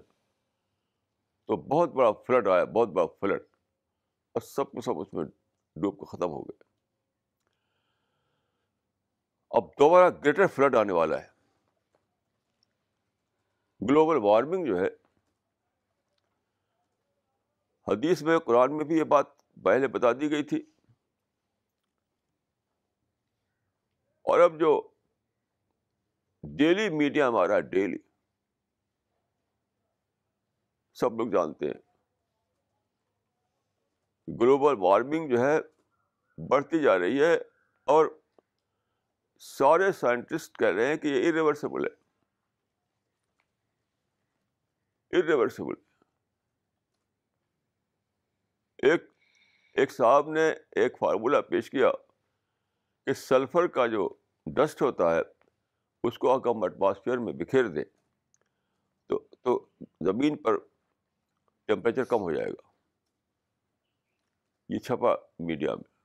تو 1.47 1.57
بہت 1.57 1.89
بڑا 1.89 2.13
فلڈ 2.13 2.49
آیا، 2.49 2.65
بہت 2.65 2.89
بڑا 2.89 3.07
فلڈ 3.21 3.43
اور 4.33 4.41
سب 4.41 4.73
کو 4.73 4.81
سب 4.81 5.01
اس 5.01 5.15
میں 5.15 5.25
ڈوب 5.77 5.99
کر 5.99 6.17
ختم 6.17 6.31
ہو 6.31 6.43
گئے۔ 6.43 6.63
اب 9.51 9.65
دوبارہ 9.79 10.11
گریٹر 10.25 10.47
فلڈ 10.47 10.77
آنے 10.77 10.93
والا 10.93 11.23
ہے۔ 11.23 11.29
گلوبل 13.91 14.17
وارمنگ 14.23 14.67
جو 14.67 14.79
ہے 14.81 14.89
حدیث 17.91 18.23
میں 18.23 18.39
قرآن 18.39 18.77
میں 18.77 18.85
بھی 18.85 18.99
یہ 18.99 19.05
بات 19.05 19.27
پہلے 19.65 19.89
بتا 19.89 20.13
دی 20.13 20.31
گئی 20.31 20.43
تھی۔ 20.43 20.73
اور 24.23 24.41
اب 24.41 24.61
جو 24.61 24.89
ڈیلی 26.43 26.89
میڈیا 26.91 27.29
ہمارا 27.29 27.61
ڈیلی 27.61 27.99
سب 30.93 31.13
لوگ 31.13 31.29
جانتے 31.29 31.67
ہیں۔ 31.67 31.89
گلوبل 34.41 34.75
وارمنگ 34.79 35.29
جو 35.29 35.37
ہے، 35.41 35.61
بڑھتی 36.49 36.83
جا 36.83 36.99
رہی 36.99 37.23
ہے 37.23 37.35
اور 37.85 38.23
سارے 39.41 39.93
سائنٹسٹ 39.93 40.59
کہہ 40.59 40.69
رہے 40.69 40.87
ہیں 40.87 40.97
کہ 40.97 41.07
یہ 41.09 41.33
ریورسبل 41.33 41.85
ہے۔ 41.85 42.09
ریورسبل 45.23 45.88
ایک 48.79 49.03
ایک 49.75 49.93
صاحب 49.93 50.31
نے 50.31 50.51
ایک 50.71 50.99
فارمولہ 50.99 51.37
پیش 51.37 51.71
کیا 51.71 51.91
کہ 53.07 53.13
سلفر 53.13 53.67
کا 53.67 53.87
جو 53.87 54.09
ڈسٹ 54.47 54.83
ہوتا 54.83 55.17
ہے، 55.17 55.21
اس 56.03 56.19
کو 56.19 56.33
اگر 56.33 56.49
ہم 56.49 56.63
ایٹماسفیئر 56.63 57.19
میں 57.19 57.33
بکھیر 57.33 57.67
دیں۔ 57.67 57.85
تو 59.07 59.19
تو 59.19 59.69
زمین 59.81 60.37
پر 60.37 60.59
ٹیمپریچر 61.67 62.05
کم 62.05 62.21
ہو 62.21 62.33
جائے 62.33 62.51
گا۔ 62.51 62.69
یہ 64.69 64.79
چھپا 64.79 65.15
میڈیا 65.39 65.75
میں۔ 65.75 65.99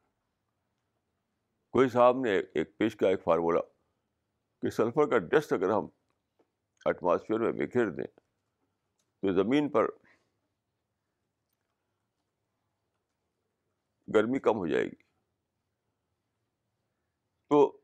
کوئی 1.72 1.90
صاحب 1.90 2.18
نے 2.18 2.40
ایک 2.40 2.78
پیش 2.78 2.96
کیا، 2.96 3.10
ایک 3.10 3.24
فارمولہ 3.24 3.60
کہ 4.62 4.70
سلفر 4.70 5.10
کا 5.10 5.18
ڈسٹ 5.18 5.54
اگر 5.54 5.70
ہم 5.70 5.86
ایٹماسفیئر 6.86 7.40
میں 7.40 7.52
بکھیر 7.52 7.90
دیں 7.90 8.08
تو 9.22 9.44
زمین 9.44 9.70
پر 9.70 9.88
گرمی 14.16 14.40
کم 14.40 14.58
ہو 14.58 14.68
جائے 14.68 14.84
گی۔ 14.84 15.04
تو 17.50 17.78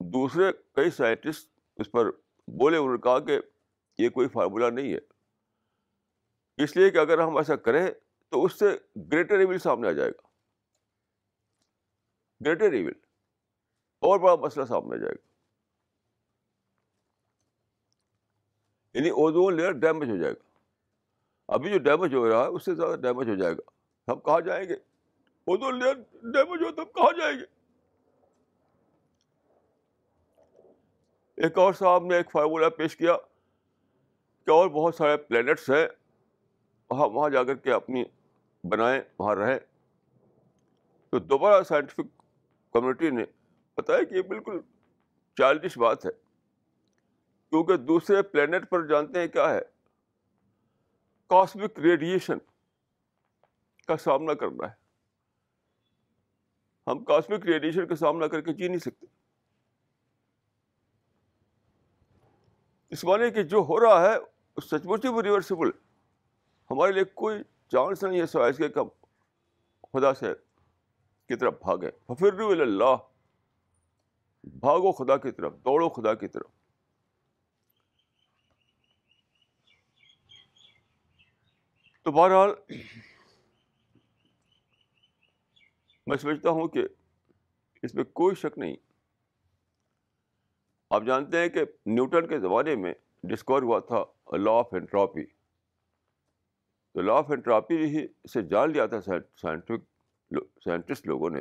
دوسرے 0.00 0.52
کئی 0.52 0.90
سائنٹسٹ 0.90 1.60
اس 1.76 1.90
پر 1.90 2.10
بولے، 2.48 2.76
انہوں 2.76 2.94
نے 2.94 3.00
کہا 3.00 3.18
کہ 3.18 3.40
یہ 3.98 4.08
کوئی 4.08 4.28
فارمولہ 4.28 4.66
نہیں 4.66 4.94
ہے۔ 4.94 4.98
اس 6.64 6.76
لیے 6.76 6.90
کہ 6.90 6.98
اگر 6.98 7.18
ہم 7.18 7.36
ایسا 7.36 7.56
کریں 7.56 7.86
تو 8.28 8.44
اس 8.44 8.58
سے 8.58 8.66
گریٹر 9.12 9.38
ایول 9.38 9.58
سامنے 9.58 9.88
آ 9.88 9.92
جائے 9.92 10.10
گا۔ 10.10 10.26
گریٹر 12.46 12.72
ایول 12.72 12.92
اور 13.98 14.20
بڑا 14.20 14.36
مسئلہ 14.36 14.64
سامنے 14.64 14.96
آ 14.96 14.98
جائے 14.98 15.14
گا۔ 15.14 15.26
یعنی 18.98 19.10
اوزون 19.10 19.56
لیئر 19.56 19.72
ڈیمیج 19.72 20.10
ہو 20.10 20.16
جائے 20.16 20.34
گا۔ 20.34 20.58
ابھی 21.48 21.72
جو 21.72 21.78
ڈیمیج 21.78 22.14
ہو 22.14 22.28
رہا 22.28 22.42
ہے، 22.42 22.46
اس 22.46 22.64
سے 22.64 22.74
زیادہ 22.74 23.00
ڈیمیج 23.00 23.28
ہو 23.28 23.34
جائے 23.34 23.54
گا۔ 23.54 23.70
ہم 24.12 24.20
کہاں 24.20 24.40
جائیں 24.40 24.68
گے؟ 24.68 24.95
اوزون 25.46 25.78
لیئر 25.78 25.94
ڈیمیج 26.22 26.62
ہو 26.62 26.72
تو 26.72 26.84
کہاں 26.84 27.12
جائیں 27.18 27.38
گے 27.38 27.44
ایک 31.36 31.58
اور 31.58 31.72
صاحب 31.72 32.04
نے 32.04 32.16
ایک 32.16 32.30
فارمولہ 32.30 32.66
پیش 32.66 32.96
کیا 32.96 33.16
کہ 34.46 34.50
اور 34.50 34.68
بہت 34.68 34.94
سارے 34.94 35.16
پلانٹس 35.16 35.70
ہیں 35.70 35.88
وہاں 36.90 37.08
وہاں 37.08 37.30
جا 37.30 37.44
کر 37.44 37.54
کے 37.54 37.72
اپنی 37.72 38.04
بنائیں، 38.64 39.00
وہاں 39.18 39.34
رہیں۔ 39.34 39.58
تو 41.10 41.18
دوبارہ 41.18 41.62
سائنٹیفک 41.62 42.22
کمیونٹی 42.72 43.10
نے 43.10 43.24
بتایا 43.76 44.02
کہ 44.02 44.14
یہ 44.14 44.22
بالکل 44.22 44.60
چائلڈش 45.36 45.78
بات 45.78 46.06
ہے۔ 46.06 46.10
کیونکہ 47.50 47.76
دوسرے 47.76 48.22
پلانٹ 48.22 48.70
پر 48.70 48.86
جانتے 48.86 49.20
ہیں 49.20 49.28
کیا 49.28 49.54
ہے؟ 49.54 49.60
کاسمک 51.28 51.78
ریڈیشن 51.78 52.38
کا 53.86 53.96
سامنا 53.96 54.34
کرنا 54.34 54.70
ہے۔ 54.70 54.85
ہم 56.86 57.04
کاسمک 57.04 57.46
ریڈیشن 57.46 57.86
کا 57.86 57.96
سامنا 57.96 58.26
کر 58.26 58.40
کے 58.40 58.52
جی 58.52 58.68
نہیں 58.68 58.78
سکتے۔ 58.78 59.06
اس 62.90 63.04
معنی 63.04 63.30
کہ 63.30 63.42
جو 63.42 63.58
ہو 63.58 63.80
رہا 63.80 64.12
ہے 64.12 64.16
سچ 64.62 64.84
مچ 64.84 65.04
وہ 65.04 65.22
ریورسبل 65.22 65.70
ہمارے 66.70 66.92
لیے 66.92 67.04
کوئی 67.04 67.42
چانس 67.68 68.04
نہیں 68.04 68.20
ہے 68.20 68.26
سوائز 68.26 68.56
کے 68.56 68.68
کب 68.68 68.86
خدا 69.82 70.14
سے 70.14 70.34
کی 71.26 71.36
طرف 71.36 71.54
بھاگے 71.54 71.90
پھر 72.14 72.60
اللہ 72.60 72.96
بھاگو 74.44 74.92
خدا 74.92 75.16
کی 75.16 75.30
طرف، 75.30 75.52
دوڑو 75.52 75.88
خدا 75.88 76.14
کی 76.14 76.28
طرف۔ 76.28 76.50
تو 82.02 82.12
بہرحال 82.12 82.50
میں 86.06 86.16
سمجھتا 86.16 86.50
ہوں 86.50 86.68
کہ 86.68 86.82
اس 87.82 87.94
میں 87.94 88.04
کوئی 88.04 88.34
شک 88.34 88.58
نہیں۔ 88.58 88.76
آپ 90.90 91.02
جانتے 91.06 91.38
ہیں 91.38 91.48
کہ 91.48 91.64
نیوٹن 91.86 92.28
کے 92.28 92.38
زمانے 92.40 92.76
میں 92.76 92.94
ڈسکور 93.22 93.62
ہوا 93.62 93.78
تھا 93.78 94.04
لا 94.36 94.50
آف 94.50 94.68
اینٹراپی 94.72 95.24
تو 96.92 97.00
لا 97.00 97.12
آف 97.12 97.30
اینٹراپی 97.30 97.76
ہی 97.76 98.06
سے 98.32 98.42
جان 98.42 98.72
لیا 98.72 98.86
تھا 98.86 99.00
سائنٹفک 99.00 99.80
سائنٹسٹ 100.64 101.06
لوگوں 101.06 101.30
نے 101.30 101.40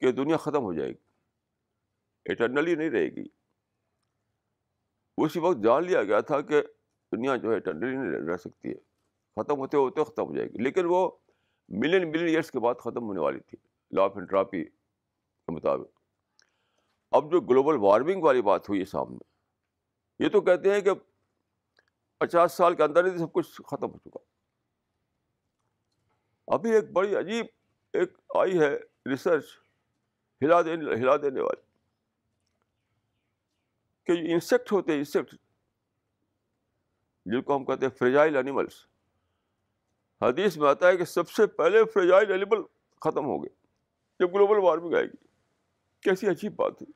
کہ 0.00 0.12
دنیا 0.12 0.36
ختم 0.36 0.62
ہو 0.62 0.72
جائے 0.72 0.90
گی 0.90 2.32
اٹرنلی 2.32 2.74
نہیں 2.74 2.90
رہے 2.90 3.08
گی۔ 3.08 3.24
اسی 5.16 5.38
وقت 5.38 5.58
جان 5.64 5.84
لیا 5.84 6.04
گیا 6.04 6.20
تھا 6.20 6.40
کہ 6.40 6.62
دنیا 7.16 7.36
جو 7.36 7.50
ہے 7.50 7.56
اٹرنلی 7.56 7.96
نہیں 7.96 8.32
رہ 8.32 8.36
سکتی 8.36 8.68
ہے۔ 8.68 8.74
ختم 9.36 9.58
ہوتے 9.58 9.76
ہوتے 9.76 10.04
ختم 10.04 10.22
ہو 10.22 10.34
جائے 10.36 10.48
گی۔ 10.48 10.62
لیکن 10.62 10.84
وہ 10.84 11.10
ملین 11.68 12.10
ملین 12.10 12.26
ایئرس 12.26 12.50
کے 12.50 12.60
بعد 12.60 12.74
ختم 12.74 13.02
ہونے 13.02 13.20
والی 13.20 13.40
تھی 13.40 13.58
لا 13.90 14.02
آف 14.02 14.12
انٹراپی 14.16 14.64
کے 14.64 15.52
مطابق۔ 15.52 16.00
اب 17.10 17.32
جو 17.32 17.40
گلوبل 17.40 17.76
وارمنگ 17.78 18.22
والی 18.22 18.42
بات 18.42 18.68
ہوئی 18.68 18.80
ہے 18.80 18.84
سامنے، 18.84 19.18
یہ 20.24 20.28
تو 20.28 20.40
کہتے 20.40 20.74
ہیں 20.74 20.80
کہ 20.80 20.90
پچاس 22.18 22.52
سال 22.52 22.74
کے 22.74 22.82
اندر 22.82 23.12
ہی 23.12 23.18
سب 23.18 23.32
کچھ 23.32 23.60
ختم 23.66 23.90
ہو 23.90 23.98
چکا۔ 23.98 24.18
ابھی 26.46 26.74
ایک 26.74 26.92
بڑی 26.92 27.16
عجیب 27.16 27.46
ایک 27.92 28.18
آئی 28.38 28.60
ہے 28.60 28.76
ریسرچ 29.10 29.44
ہلا 30.42 30.62
دینے 30.62 30.94
ہلا 30.94 31.16
دینے 31.16 31.40
والی۔ 31.40 31.68
کہ 34.04 34.32
انسیکٹ 34.32 34.72
ہوتے 34.72 34.92
ہیں 34.92 34.98
انسیکٹ 34.98 35.34
جن 37.26 37.42
کو 37.42 37.56
ہم 37.56 37.64
کہتے 37.64 37.86
ہیں 37.86 37.96
فریجائل 37.96 38.36
اینیملس 38.36 38.86
حدیث 40.22 40.56
میں 40.56 40.68
آتا 40.68 40.88
ہے 40.88 40.96
کہ 40.96 41.04
سب 41.04 41.30
سے 41.30 41.46
پہلے 41.46 41.84
فریجائل 41.84 42.30
اینیمل 42.30 42.62
ختم 43.00 43.24
ہو 43.24 43.42
گئے 43.42 43.66
جب 44.20 44.34
گلوبل 44.34 44.58
وارمنگ 44.58 44.94
آئے 44.94 45.04
گی۔ 45.04 45.26
کیسی 46.00 46.26
عجیب 46.26 46.56
بات 46.56 46.82
ہے۔ 46.82 46.92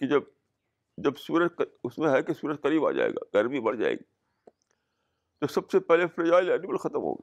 کہ 0.00 0.06
جب 0.06 0.22
جب 0.96 1.16
سورج 1.16 1.50
اس 1.84 1.98
میں 1.98 2.10
ہے 2.10 2.22
کہ 2.22 2.32
سورج 2.32 2.60
قریب 2.62 2.86
آ 2.86 2.90
جائے 2.90 3.10
گا، 3.10 3.20
گرمی 3.34 3.60
بڑھ 3.60 3.76
جائے 3.76 3.94
گی، 3.94 4.50
تو 5.38 5.46
سب 5.46 5.70
سے 5.70 5.80
پہلے 5.80 6.06
فریجائل 6.06 6.50
اینیمل 6.50 6.76
ختم 6.76 6.94
ہوگا 6.94 7.22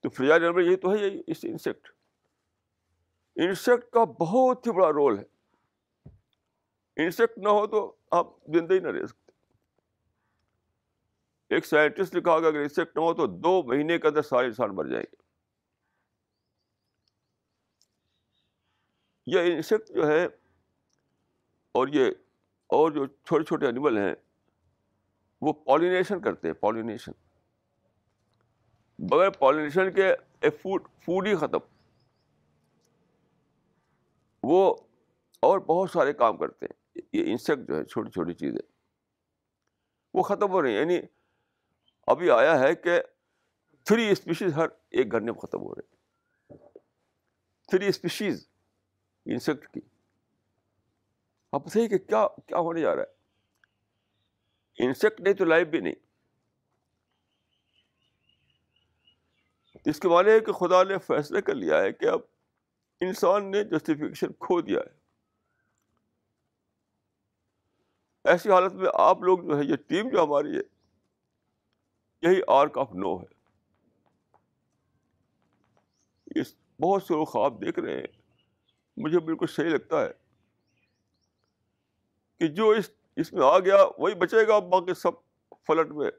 تو 0.00 0.08
فریجائل 0.08 0.42
اینیمل 0.42 0.66
یہی 0.66 0.76
تو 0.76 0.94
ہے، 0.94 1.06
یہی 1.06 1.20
اس 1.26 1.38
انسیکٹ 1.42 1.88
انسیکٹ 3.36 3.90
کا 3.90 4.04
بہت 4.04 4.66
ہی 4.66 4.72
بڑا 4.72 4.88
رول 4.88 5.18
ہے۔ 5.18 5.24
انسیکٹ 7.04 7.38
نہ 7.38 7.48
ہو 7.48 7.66
تو 7.66 7.96
آپ 8.10 8.26
زندہ 8.46 8.74
ہی 8.74 8.78
نہ 8.78 8.88
رہ 8.88 9.06
سکتے۔ 9.06 9.27
ایک 11.50 11.66
سائنٹسٹ 11.66 12.14
نے 12.14 12.20
کہا 12.20 12.40
کہ 12.40 12.44
اگر 12.44 12.58
انسیکٹ 12.58 12.96
نہ 12.96 13.00
ہو 13.00 13.14
تو 13.14 13.26
دو 13.26 13.62
مہینے 13.62 13.98
کے 13.98 14.08
اندر 14.08 14.22
سارے 14.22 14.46
انسان 14.46 14.74
مر 14.74 14.84
جائیں 14.84 15.04
گے۔ 15.12 15.22
یہ 19.26 19.54
انسیکٹ 19.54 19.88
جو 19.94 20.06
ہے 20.08 20.24
اور 21.72 21.88
یہ 21.88 22.06
اور 22.66 22.90
جو 22.90 23.06
چھوٹے 23.06 23.44
چھوٹے 23.44 23.66
اینیمل 23.66 23.98
ہیں، 23.98 24.14
وہ 25.40 25.52
پالینیشن 25.52 26.20
کرتے 26.20 26.48
ہیں 26.48 26.54
پالینیشن 26.54 27.12
بغیر 28.98 29.30
پالینیشن 29.30 29.92
کے 29.92 30.12
ایک 30.40 30.60
فوڈ 30.62 30.88
فوڈ 31.04 31.26
ہی 31.26 31.36
ختم۔ 31.36 31.58
وہ 34.42 34.74
اور 35.40 35.58
بہت 35.58 35.90
سارے 35.90 36.12
کام 36.12 36.36
کرتے 36.36 36.66
ہیں۔ 36.66 37.00
یہ 37.12 37.30
انسیکٹ 37.30 37.68
جو 37.68 37.76
ہے، 37.76 37.84
چھوٹی 37.84 38.10
چھوٹی 38.10 38.32
چیزیں۔ 38.32 38.72
وہ 40.14 40.22
ختم 40.22 40.50
ہو 40.50 40.62
رہی 40.62 40.72
ہیں 40.72 40.80
یعنی 40.80 41.00
ابھی 42.10 42.30
آیا 42.30 42.60
ہے 42.60 42.74
کہ 42.74 43.00
تھری 43.84 44.10
اسپیشیز 44.10 44.54
ہر 44.54 44.66
ایک 44.90 45.12
گھنٹے 45.12 45.32
میں 45.32 45.40
ختم 45.40 45.60
ہو 45.60 45.74
رہے 45.74 45.98
تھری 47.68 47.86
اسپیشیز 47.86 48.48
انسیکٹ 49.26 49.68
کی۔ 49.68 49.80
آپ 51.52 51.68
صحیح 51.68 51.88
کہ 51.88 51.98
کیا 51.98 52.26
کیا 52.46 52.58
ہونے 52.58 52.80
جا 52.80 52.96
رہا 52.96 53.02
ہے۔ 53.02 53.18
انسیکٹ 54.86 55.20
نہیں 55.20 55.34
تو 55.34 55.44
لائف 55.44 55.68
بھی 55.68 55.80
نہیں۔ 55.80 55.94
اس 59.84 60.00
کے 60.00 60.08
معنی 60.08 60.30
ہے 60.30 60.40
کہ 60.40 60.52
خدا 60.52 60.82
نے 60.82 60.98
فیصلہ 60.98 61.40
کر 61.40 61.54
لیا 61.54 61.82
ہے 61.82 61.92
کہ 61.92 62.06
اب 62.06 62.20
انسان 63.00 63.50
نے 63.50 63.64
جسٹیفیکیشن 63.64 64.32
کھو 64.32 64.60
دیا 64.60 64.80
ہے۔ 64.80 64.98
ایسی 68.24 68.50
حالت 68.50 68.72
میں 68.72 68.90
آپ 68.94 69.22
لوگ 69.22 69.38
جو 69.38 69.58
ہے، 69.58 69.64
یہ 69.64 69.76
ٹیم 69.76 70.08
جو 70.08 70.24
ہماری 70.24 70.56
ہے 70.56 70.77
یہی 72.22 72.40
آرک 72.48 72.78
آف 72.78 72.92
نو 72.92 73.16
ہے۔ 73.16 73.38
اس 76.40 76.54
بہت 76.80 77.02
سے 77.02 77.14
لوگ 77.14 77.24
خواب 77.24 77.60
دیکھ 77.60 77.78
رہے 77.78 77.96
ہیں۔ 77.96 78.06
مجھے 78.96 79.18
بالکل 79.18 79.46
صحیح 79.46 79.70
لگتا 79.70 80.02
ہے 80.02 80.10
کہ 82.38 82.46
جو 82.46 82.70
اس 82.70 82.90
اس 83.16 83.32
میں 83.32 83.46
آ 83.46 83.58
گیا، 83.58 83.76
وہی 83.98 84.14
بچے 84.14 84.48
گا، 84.48 84.58
باقی 84.58 84.94
سب 84.94 85.10
فلٹ 85.50 85.90
میں 85.90 86.10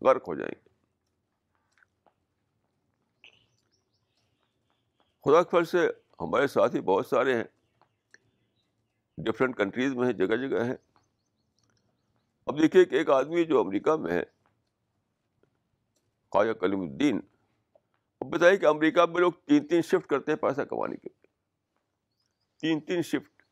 غرق 0.00 0.28
ہو 0.28 0.34
جائیں 0.34 0.52
گے۔ 0.52 0.68
خدا 5.24 5.42
کے 5.42 5.64
سے 5.64 5.88
ہمارے 6.20 6.46
ساتھی 6.46 6.80
بہت 6.80 7.06
سارے 7.06 7.36
ہیں۔ 7.36 7.44
ڈفرینٹ 9.18 9.56
کنٹریز 9.56 9.94
میں 9.94 10.06
ہیں، 10.06 10.12
جگہ 10.12 10.48
جگہ 10.48 10.64
ہیں۔ 10.64 10.74
اب 12.46 12.60
دیکھیے 12.62 12.84
کہ 12.84 12.94
ایک 12.94 13.10
آدمی 13.10 13.44
جو 13.44 13.60
امریکہ 13.60 13.96
میں 13.96 14.12
ہے 14.12 14.41
خواجہ 16.32 16.52
کلیم 16.52 16.80
الدین۔ 16.80 17.20
اب 18.20 18.26
بتائیے 18.32 18.56
کہ 18.56 18.66
امریکہ 18.66 19.06
میں 19.06 19.20
لوگ 19.20 19.32
تین 19.32 19.66
تین 19.66 19.82
شفٹ 19.82 20.06
کرتے 20.06 20.32
ہیں 20.32 20.38
پیسہ 20.38 20.60
کمانے 20.60 20.96
کے 20.96 21.08
لیے۔ 21.08 21.26
تین 22.60 22.80
تین 22.80 23.02
شفٹ۔ 23.02 23.42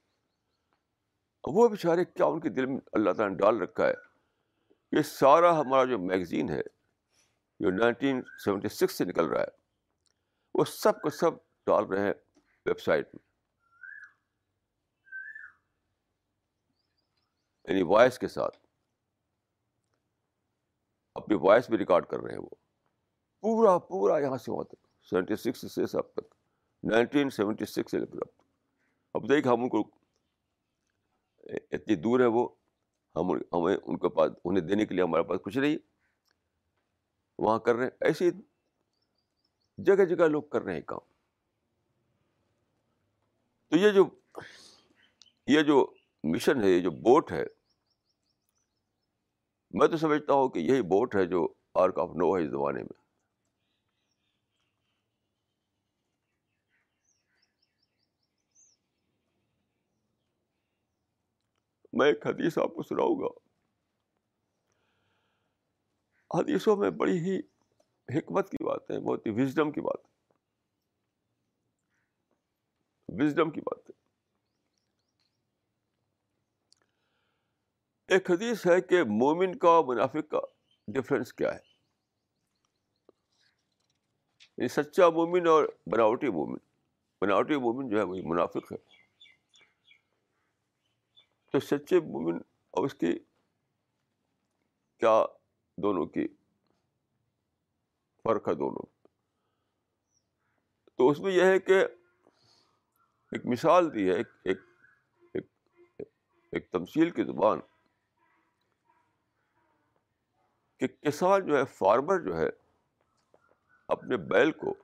وہ 1.47 1.69
بیچارے 1.69 2.05
کیا 2.05 2.27
ان 2.27 2.41
کے 2.41 2.49
دل 2.49 2.67
میں 2.67 2.79
اللہ 2.93 3.11
تعالیٰ 3.11 3.37
نے 3.37 3.43
ڈال 3.43 3.61
رکھا 3.61 3.89
ہے؟ 3.89 3.95
یہ 4.93 5.03
سارا 5.03 5.61
ہمارا 5.61 5.85
جو 5.85 5.99
میگزین 5.99 6.51
ہے، 6.51 6.61
جو 7.61 7.71
نائنٹین 7.71 8.23
سیونٹی 8.45 8.69
سکس 8.69 8.99
سے 8.99 9.05
نکل 9.05 9.27
رہا 9.27 9.41
ہے، 9.41 9.49
وہ 10.55 10.65
سب 10.65 11.03
کو 11.03 11.11
سب 11.11 11.31
ڈال 11.67 11.85
رہے 11.85 12.01
ہیں 12.01 12.15
ویب 12.67 12.81
سائٹ 12.81 13.09
میں۔ 13.15 13.31
یعنی 17.69 17.83
وائس 17.83 18.19
کے 18.19 18.29
ساتھ۔ 18.29 18.59
اپنی 21.15 21.37
وائس 21.41 21.71
بھی 21.71 21.79
ریکارڈ 21.79 22.07
کر 22.07 22.21
رہے 22.21 22.33
ہیں 22.33 22.41
وہ۔ 22.41 22.60
پورا 23.41 23.79
پورا 23.79 24.19
یہاں 24.19 24.39
سے 24.39 24.51
وہاں 24.51 24.65
تک 24.65 25.07
سیونٹی 25.11 25.37
سکس 25.37 25.75
سے 25.75 25.97
اب 25.97 26.13
تک۔ 26.13 26.35
نائنٹین 26.83 27.31
سیونٹی 27.31 27.65
سکس 27.65 27.91
سے 27.91 27.99
لے 27.99 28.07
کر 28.07 28.13
اب 28.13 28.29
تک۔ 28.29 28.43
اب 29.15 29.29
دیکھ 29.29 29.49
ہم 29.49 29.63
ان 29.63 29.69
کو 29.69 29.91
اتنی 31.71 31.95
دور 31.95 32.21
ہے 32.21 32.27
وہ۔ 32.27 32.49
ہم 33.17 33.31
ہمیں 33.31 33.77
ان 33.85 33.99
کے 33.99 34.09
پاس 34.09 34.31
انہیں 34.45 34.65
دینے 34.65 34.87
کے 34.87 34.95
لیے 34.95 35.05
ہمارے 35.05 35.23
پاس 35.23 35.41
کچھ 35.43 35.59
نہیں۔ 35.59 35.77
وہاں 37.39 37.59
کر 37.59 37.75
رہے 37.75 37.85
ہیں۔ 37.85 37.91
ایسی 38.01 38.31
جگہ 39.79 40.05
جگہ 40.05 40.29
لوگ 40.29 40.43
کر 40.43 40.63
رہے 40.63 40.75
ہیں 40.75 40.81
کام۔ 40.81 40.99
تو 43.69 43.77
یہ 43.77 43.91
جو 43.91 44.05
یہ 45.47 45.63
جو 45.63 45.95
مشن 46.25 46.63
ہے، 46.63 46.71
یہ 46.71 46.81
جو 46.81 46.91
بوٹ 46.91 47.33
ہے، 47.33 47.45
میں 49.71 49.89
تو 49.89 49.97
سمجھتا 49.97 50.33
ہوں 50.33 50.49
کہ 50.49 50.59
یہی 50.59 50.83
بوٹ 50.83 51.17
ہے 51.17 51.27
جو 51.27 51.49
آرک 51.75 51.99
آف 51.99 52.09
نو 52.09 52.39
ہے 52.39 52.45
اس 52.45 52.51
زمانے 52.51 52.83
میں۔ 52.83 53.00
میں 61.93 62.07
ایک 62.07 62.27
حدیث 62.27 62.59
آپ 62.59 62.75
کو 62.75 62.83
سناؤں 62.83 63.21
گا۔ 63.21 63.51
حدیثوں 66.39 66.77
میں 66.77 66.91
بڑی 66.91 67.19
ہی 67.19 67.39
حکمت 68.19 68.51
کی 68.51 68.65
بات 68.65 68.91
ہے، 68.91 69.01
بہت 69.01 69.27
ہی 69.27 69.43
وزڈم 69.43 69.73
کی 69.73 69.81
بات 69.81 70.05
ہے۔ 70.05 70.11
وزڈم 73.09 73.51
کی 73.51 73.61
بات 73.61 73.91
ہے۔ 73.91 74.01
ایک 78.15 78.31
حدیث 78.31 78.67
ہے 78.67 78.81
کہ 78.81 79.03
مومن 79.03 79.59
کا، 79.59 79.81
منافق 79.87 80.31
کا 80.31 80.41
ڈفرینس 80.89 81.33
کیا 81.33 81.55
ہے۔ 81.55 81.71
سچا 84.69 85.09
مومن 85.09 85.47
اور 85.47 85.65
بناوٹی 85.87 86.29
مومن۔ 86.29 86.59
بناوٹی 87.21 87.57
مومن 87.57 87.89
جو 87.89 87.99
ہے، 87.99 88.03
وہی 88.03 88.23
منافق 88.23 88.73
ہے۔ 88.73 88.90
تو 91.51 91.61
سچے 91.61 92.01
مومن 92.01 92.39
اور 92.71 92.85
اس 92.85 92.95
کی 92.95 93.19
کیا 94.99 95.25
دونوں 95.77 96.07
کی 96.07 96.29
فرق 98.23 98.49
ہے 98.49 98.55
دونوں؟ 98.55 98.87
تو 100.97 101.09
اس 101.09 101.21
میں 101.21 101.33
یہ 101.33 101.45
ہے 101.45 101.59
کہ 101.59 101.81
ایک 103.33 103.47
مثال 103.47 103.95
دی 103.95 104.11
ہے 104.11 104.15
ایک 104.15 104.27
ایک 104.45 104.59
ایک, 105.33 105.49
ایک 106.53 106.71
تمثیل 106.71 107.11
کی 107.11 107.25
زبان 107.25 107.61
کہ 110.77 110.87
کسان 110.87 111.47
جو 111.47 111.57
ہے 111.57 111.65
فارمر 111.65 112.19
جو 112.19 112.39
ہے 112.39 112.49
اپنے 113.89 114.17
بیل 114.17 114.53
کو 114.53 114.75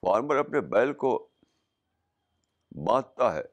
فارمر 0.00 0.36
اپنے 0.36 0.60
بیل 0.60 0.92
کو 0.92 1.28
باندھتا 2.86 3.34
ہے۔ 3.34 3.51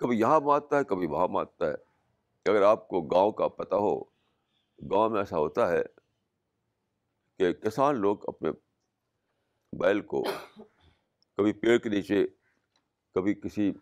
کبھی 0.00 0.18
یہاں 0.18 0.40
ماتتا 0.40 0.78
ہے، 0.78 0.84
کبھی 0.84 1.06
وہاں 1.06 1.28
ماتتا 1.28 1.66
ہے۔ 1.66 1.74
اگر 2.50 2.62
آپ 2.62 2.88
کو 2.88 3.00
گاؤں 3.00 3.32
کا 3.32 3.48
پتہ 3.48 3.74
ہو، 3.74 4.00
گاؤں 4.90 5.10
میں 5.10 5.20
ایسا 5.20 5.38
ہوتا 5.38 5.72
ہے 5.72 5.82
کہ 7.38 7.52
کسان 7.52 8.00
لوگ 8.00 8.28
اپنے 8.28 8.50
بیل 9.72 10.00
کو 10.00 10.22
کبھی 11.36 11.52
پیڑ 11.52 11.78
کے 11.78 11.88
نیچے، 11.88 12.26
کبھی 13.14 13.34
کسی 13.34 13.72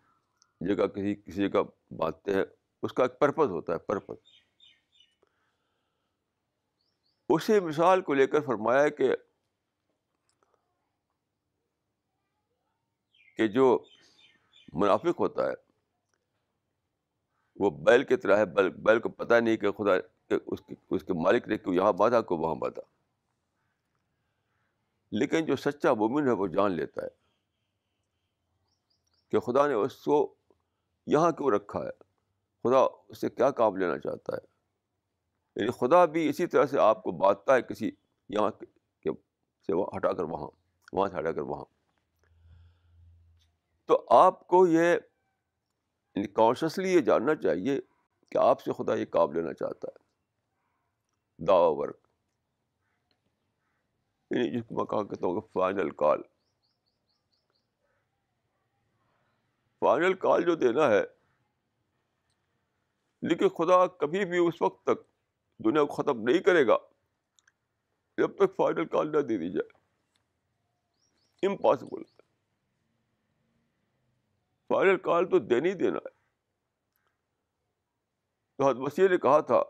جگہ، 0.61 0.87
کسی 0.87 1.15
کسی 1.15 1.49
جگہ 1.49 1.93
باندھتے 1.93 2.33
ہیں۔ 2.33 2.43
اس 2.83 2.93
کا 2.93 3.03
ایک 3.03 3.19
پرپز 3.19 3.49
ہوتا 3.49 3.73
ہے، 3.73 3.77
پرپز۔ 3.77 4.17
اسی 7.29 7.59
مثال 7.59 8.01
کو 8.01 8.13
لے 8.13 8.27
کر 8.27 8.41
فرمایا 8.41 8.89
کہ 8.89 9.11
کہ 13.37 13.47
جو 13.47 13.83
منافق 14.73 15.19
ہوتا 15.19 15.47
ہے 15.47 15.68
وہ 17.59 17.69
بیل 17.69 18.03
کی 18.03 18.17
طرح 18.17 18.37
ہے، 18.37 18.45
بیل 18.45 18.69
بیل 18.69 18.99
کو 18.99 19.09
پتہ 19.09 19.33
نہیں 19.33 19.57
کہ 19.57 19.71
خدا 19.71 19.91
اس 20.45 20.61
کے 20.61 20.75
اس 20.89 21.03
کے 21.03 21.13
مالک 21.13 21.47
نے 21.47 21.57
کہ 21.57 21.69
یہاں 21.69 21.93
باندھا 21.93 22.21
کو 22.21 22.37
وہاں 22.37 22.55
باندھا 22.55 22.81
لیکن 25.11 25.45
جو 25.45 25.55
سچا 25.55 25.93
مومن 25.93 26.27
ہے، 26.27 26.31
وہ 26.31 26.47
جان 26.47 26.71
لیتا 26.71 27.03
ہے 27.03 27.07
کہ 29.31 29.39
خدا 29.39 29.67
نے 29.67 29.73
اس 29.73 30.03
کو 30.03 30.35
یہاں 31.07 31.31
کیوں 31.31 31.51
رکھا 31.51 31.79
ہے۔ 31.79 31.91
خدا 32.63 32.77
اس 33.07 33.21
سے 33.21 33.29
کیا 33.29 33.51
کام 33.51 33.75
لینا 33.75 33.99
چاہتا 33.99 34.33
ہے؟ 34.33 34.59
یعنی 35.55 35.71
خدا 35.71 36.05
بھی 36.05 36.29
اسی 36.29 36.47
طرح 36.47 36.65
سے 36.65 36.79
آپ 36.79 37.03
کو 37.03 37.11
باندھتا 37.11 37.55
ہے 37.55 37.61
کسی 37.61 37.91
یہاں 38.29 38.51
کے 38.51 39.09
سے 39.67 39.75
وہ 39.75 39.89
ہٹا 39.97 40.13
کر 40.13 40.23
وہاں 40.23 40.47
وہاں 40.93 41.09
سے 41.09 41.19
ہٹا 41.19 41.31
کر 41.31 41.41
وہاں۔ 41.41 41.65
تو 43.85 44.05
آپ 44.09 44.47
کو 44.47 44.67
یہ 44.67 44.97
یعنی 46.15 46.27
کانشیسلی 46.27 46.93
یہ 46.93 47.01
جاننا 47.01 47.35
چاہیے 47.35 47.79
کہ 48.29 48.37
آپ 48.37 48.61
سے 48.61 48.71
خدا 48.71 48.95
یہ 48.95 49.05
کام 49.05 49.31
لینا 49.31 49.53
چاہتا 49.53 49.87
ہے۔ 49.87 50.09
دعوی 51.45 51.75
ورک۔ 51.77 52.07
یعنی 54.31 54.51
جس 54.51 54.65
کو 54.67 54.75
میں 54.75 54.85
کہا 54.85 55.03
کہتا 55.03 55.27
ہوں 55.27 55.41
کہ 55.41 55.47
فائنل 55.53 55.89
کال 55.89 56.21
فائنل 59.79 60.13
کال 60.13 60.43
جو 60.43 60.55
دینا 60.55 60.87
ہے، 60.87 61.01
لیکن 63.21 63.49
خدا 63.49 63.87
کبھی 63.87 64.25
بھی 64.25 64.37
اس 64.47 64.61
وقت 64.61 64.83
تک 64.83 65.03
دنیا 65.65 65.85
کو 65.85 65.93
ختم 65.93 66.21
نہیں 66.21 66.39
کرے 66.39 66.67
گا 66.67 66.77
جب 68.17 68.35
تک 68.35 68.55
فائنل 68.55 68.85
کال 68.85 69.11
نہ 69.11 69.17
دے 69.17 69.37
دی 69.37 69.49
جائے۔ 69.49 69.79
امپاسبل 71.47 72.18
فائنل 74.69 74.97
کال 74.97 75.29
تو 75.29 75.39
دینا 75.39 75.67
ہی 75.67 75.73
دینا 75.73 75.97
ہے۔ 75.97 76.19
تو 78.57 78.69
حد 78.69 78.73
مسیح 78.73 79.07
نے 79.07 79.17
کہا 79.17 79.39
تھا 79.39 79.63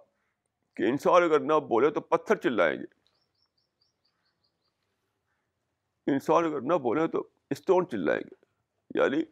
کہ 0.75 0.83
انسان 0.83 1.23
اگر 1.23 1.39
نہ 1.39 1.53
بولے 1.53 1.89
تو 1.89 2.01
پتھر 2.01 2.35
چلائیں 2.35 2.79
گے۔ 2.79 2.99
انسان 6.07 6.45
اگر 6.45 6.62
نہ 6.62 6.73
بولے 6.73 7.07
تو 7.07 7.29
اسٹون 7.49 7.89
چلائیں 7.89 8.21
گے۔ 8.21 8.45
یعنی 8.99 9.23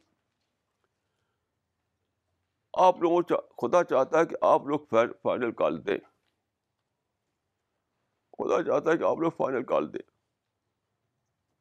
آپ 2.74 2.98
لوگوں 2.98 3.22
خدا 3.62 3.84
چاہتا 3.84 4.20
ہے 4.20 4.26
کہ 4.26 4.36
آپ 4.42 4.62
لوگ 4.66 4.80
فائنل 5.22 5.52
کال 5.52 5.88
دیں۔ 5.88 5.98
خدا 8.32 8.64
چاہتا 8.64 8.92
ہے 8.92 8.98
کہ 8.98 9.04
آپ 9.04 9.18
لوگ 9.18 9.32
فائنل 9.32 9.64
کال 9.64 9.94
دیں۔ 9.94 10.12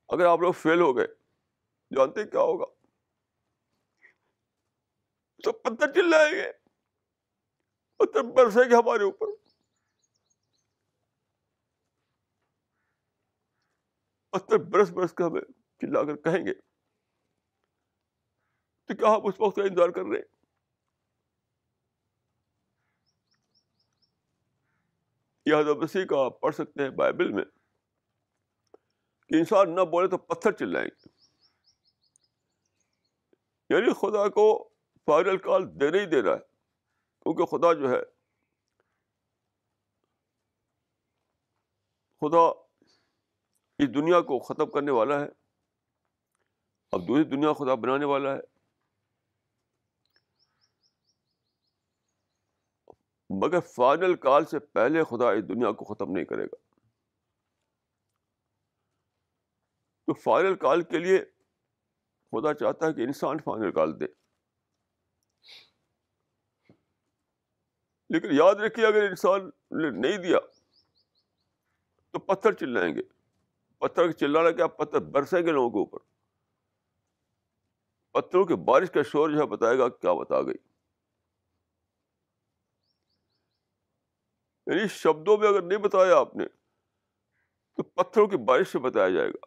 اگر 0.08 0.26
آپ 0.26 0.40
لوگ 0.40 0.52
فیل 0.52 0.80
ہو 0.80 0.96
گئے، 0.96 1.06
جانتے 1.96 2.24
کیا 2.24 2.40
ہوگا؟ 2.40 2.75
تو 5.46 5.52
پتھر 5.52 5.92
چلائیں 5.92 6.34
گے 6.34 6.52
پتھر 7.96 8.22
برسے 8.22 8.70
گے 8.70 8.74
ہمارے 8.74 9.04
اوپر۔ 9.04 9.26
پتھر 14.30 14.58
برس 14.58 14.90
برس 14.90 15.12
کے 15.12 15.22
ہمیں 15.24 15.40
چلا 15.78 16.02
کر 16.02 16.16
کہیں 16.16 16.46
گے۔ 16.46 16.54
تو 18.84 18.96
کیا 18.96 19.14
آپ 19.14 19.20
اس 19.24 19.34
وقت 19.40 19.56
کا 19.56 19.62
انتظار 19.62 19.88
کر 19.88 20.02
رہے 20.02 20.18
ہیں؟ 20.18 20.36
یہ 25.46 25.74
مسیح 25.82 26.04
کا 26.04 26.24
آپ 26.24 26.40
پڑھ 26.40 26.54
سکتے 26.54 26.82
ہیں 26.82 26.90
بائبل 26.90 27.32
میں 27.32 27.44
کہ 29.28 29.34
انسان 29.34 29.74
نہ 29.74 29.80
بولے 29.80 30.08
تو 30.08 30.18
پتھر 30.18 30.52
چلائیں 30.52 30.88
گے۔ 30.88 31.08
یعنی 33.70 33.92
خدا 33.92 34.28
کو 34.28 34.75
فائنل 35.06 35.38
کال 35.38 35.80
دینا 35.80 35.98
ہی 35.98 36.06
دینا 36.06 36.30
ہے۔ 36.30 36.38
کیونکہ 37.20 37.44
خدا 37.44 37.72
جو 37.72 37.90
ہے، 37.90 38.04
خدا 42.20 42.48
اس 43.78 43.94
دنیا 43.94 44.20
کو 44.20 44.38
ختم 44.38 44.70
کرنے 44.70 44.90
والا 44.90 45.20
ہے۔ 45.20 45.26
اب 46.92 47.00
دوسری 47.08 47.24
دنیا 47.24 47.52
خدا 47.52 47.74
بنانے 47.74 48.04
والا 48.04 48.34
ہے۔ 48.34 48.40
مگر 53.30 53.60
فائنل 53.60 54.16
کال 54.16 54.44
سے 54.44 54.58
پہلے 54.58 55.04
خدا 55.04 55.30
اس 55.30 55.48
دنیا 55.48 55.72
کو 55.72 55.94
ختم 55.94 56.12
نہیں 56.12 56.24
کرے 56.24 56.44
گا۔ 56.44 56.56
تو 60.06 60.14
فائنل 60.14 60.56
کال 60.56 60.82
کے 60.82 60.98
لیے 60.98 61.18
خدا 62.30 62.54
چاہتا 62.54 62.86
ہے 62.86 62.92
کہ 62.92 63.00
انسان 63.00 63.38
فائنل 63.38 63.72
کال 63.72 64.00
دے۔ 64.00 64.25
لیکن 68.10 68.28
یاد 68.30 68.54
رکھیے، 68.54 68.86
اگر 68.86 69.02
انسان 69.02 69.50
نے 69.70 69.90
نہیں 69.90 70.18
دیا 70.18 70.38
تو 72.10 72.18
پتھر 72.18 72.52
چلائیں 72.52 72.94
گے۔ 72.94 73.02
پتھر 73.78 74.12
چلانا 74.12 74.50
کیا؟ 74.50 74.66
پتھر 74.66 75.00
برسیں 75.00 75.42
گے 75.42 75.52
لوگوں 75.52 75.70
کے 75.70 75.78
اوپر۔ 75.78 75.98
پتھروں 78.12 78.44
کی 78.44 78.54
بارش 78.54 78.90
کا 78.90 79.02
شور 79.02 79.30
جو 79.30 79.38
ہے، 79.38 79.46
بتائے 79.46 79.78
گا 79.78 79.88
کیا 79.88 80.12
بتا 80.12 80.42
گئی۔ 80.42 80.54
یعنی 84.66 84.88
شبدوں 84.88 85.38
میں 85.38 85.48
اگر 85.48 85.62
نہیں 85.62 85.78
بتایا 85.78 86.16
آپ 86.16 86.36
نے، 86.36 86.44
تو 87.76 87.82
پتھروں 87.82 88.26
کی 88.26 88.36
بارش 88.36 88.68
سے 88.68 88.78
بتایا 88.78 89.08
جائے 89.08 89.28
گا۔ 89.28 89.46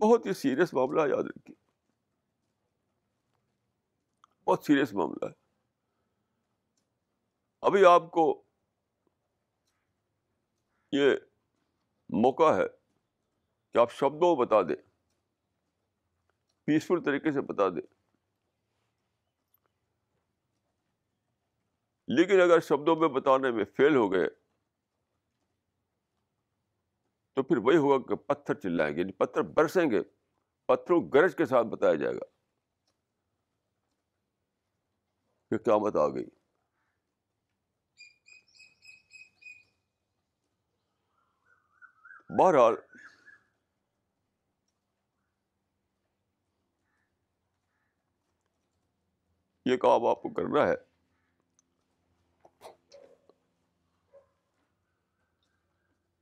بہت 0.00 0.26
ہی 0.26 0.32
سیریس 0.32 0.74
معاملہ 0.74 1.00
یاد 1.00 1.24
رکھیے۔ 1.24 1.59
بہت 4.46 4.64
سیریس 4.64 4.92
معاملہ 4.92 5.26
ہے۔ 5.26 5.32
ابھی 7.62 7.84
آپ 7.84 8.10
کو 8.10 8.42
یہ 10.92 11.10
موقع 12.08 12.56
ہے 12.56 12.66
کہ 13.72 13.78
آپ 13.78 13.92
شبدوں 13.92 14.36
بتا 14.36 14.62
دیں 14.62 14.82
پیسفل 16.64 17.02
طریقے 17.04 17.32
سے 17.32 17.40
بتا 17.40 17.68
دیں۔ 17.68 17.94
لیکن 22.08 22.40
اگر 22.40 22.60
شبدوں 22.60 22.96
میں 22.96 23.08
بتانے 23.08 23.50
میں 23.50 23.64
فیل 23.64 23.96
ہو 23.96 24.12
گئے، 24.12 24.28
تو 27.32 27.42
پھر 27.42 27.56
وہی 27.56 27.76
ہوگا 27.76 28.08
کہ 28.08 28.14
پتھر 28.14 28.54
چلائیں 28.54 28.96
گے 28.96 29.00
یعنی 29.00 29.12
پتھر 29.12 29.42
برسیں 29.42 29.90
گے، 29.90 30.02
پتھروں 30.66 31.00
گرج 31.14 31.36
کے 31.36 31.46
ساتھ 31.46 31.66
بتایا 31.66 31.94
جائے 31.94 32.14
گا۔ 32.14 32.39
کہ 35.50 35.58
قیامت 35.58 35.96
آ 35.96 36.08
گئی۔ 36.08 36.24
بہرحال، 42.38 42.74
یہ 49.64 49.76
کام 49.76 50.06
آپ 50.06 50.22
کو 50.22 50.28
کرنا 50.34 50.68
ہے۔ 50.68 50.74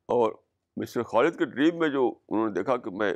اور 0.07 0.33
مسٹر 0.77 1.03
خالد 1.03 1.39
کے 1.39 1.45
ڈریم 1.45 1.79
میں 1.79 1.89
جو 1.89 2.19
انہوں 2.29 2.49
نے 2.49 2.55
دیکھا 2.55 2.77
کہ 2.77 2.91
میں 2.91 3.13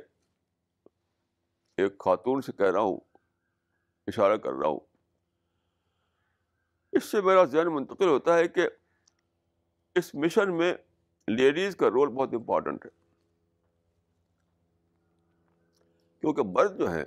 ایک 1.77 1.98
خاتون 1.98 2.40
سے 2.40 2.53
کہہ 2.53 2.72
رہا 2.72 2.81
ہوں، 2.81 3.01
اشارہ 4.07 4.37
کر 4.37 4.53
رہا 4.53 4.68
ہوں۔ 4.68 4.92
اس 6.93 7.05
سے 7.05 7.21
میرا 7.21 7.45
ذہن 7.45 7.75
منتقل 7.75 8.09
ہوتا 8.09 8.39
ہے 8.39 8.49
کہ 8.49 8.69
اس 9.95 10.15
مشن 10.15 10.57
میں 10.57 10.75
لیڈیز 11.29 11.77
کا 11.77 11.89
رول 11.89 12.09
بہت 12.09 12.35
امپورٹنٹ 12.35 12.87
ہے۔ 12.87 12.90
کیونکہ 16.21 16.43
مرد 16.43 16.79
جو 16.79 16.90
ہیں، 16.90 17.05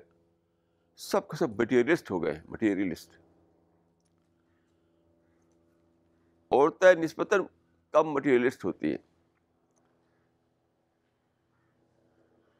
سب 0.95 1.27
کے 1.27 1.37
سب 1.37 1.61
مٹیریلسٹ 1.61 2.11
ہو 2.11 2.23
گئے 2.23 2.41
مٹیریلسٹ 2.45 3.17
عورتیں 6.51 6.93
نسبتاً 6.93 7.41
کم 7.91 8.13
مٹیریلسٹ 8.13 8.65
ہوتی 8.65 8.91
ہیں۔ 8.91 8.97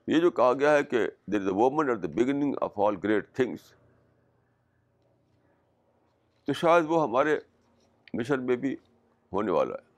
یہ 0.07 0.19
جو 0.19 0.31
کہا 0.31 0.53
گیا 0.53 0.73
ہے 0.73 0.83
کہ 0.83 1.07
there 1.27 1.41
is 1.41 1.47
a 1.47 1.53
woman 1.53 1.89
at 1.89 2.03
the 2.03 2.07
beginning 2.07 2.55
of 2.61 2.79
all 2.79 2.95
great 3.03 3.33
things 3.33 3.73
تو 6.45 6.53
شاید 6.53 6.85
وہ 6.87 7.03
ہمارے 7.03 7.39
مشن 8.13 8.45
میں 8.45 8.55
بھی 8.55 8.75
ہونے 9.33 9.51
والا 9.51 9.75
ہے۔ 9.75 9.95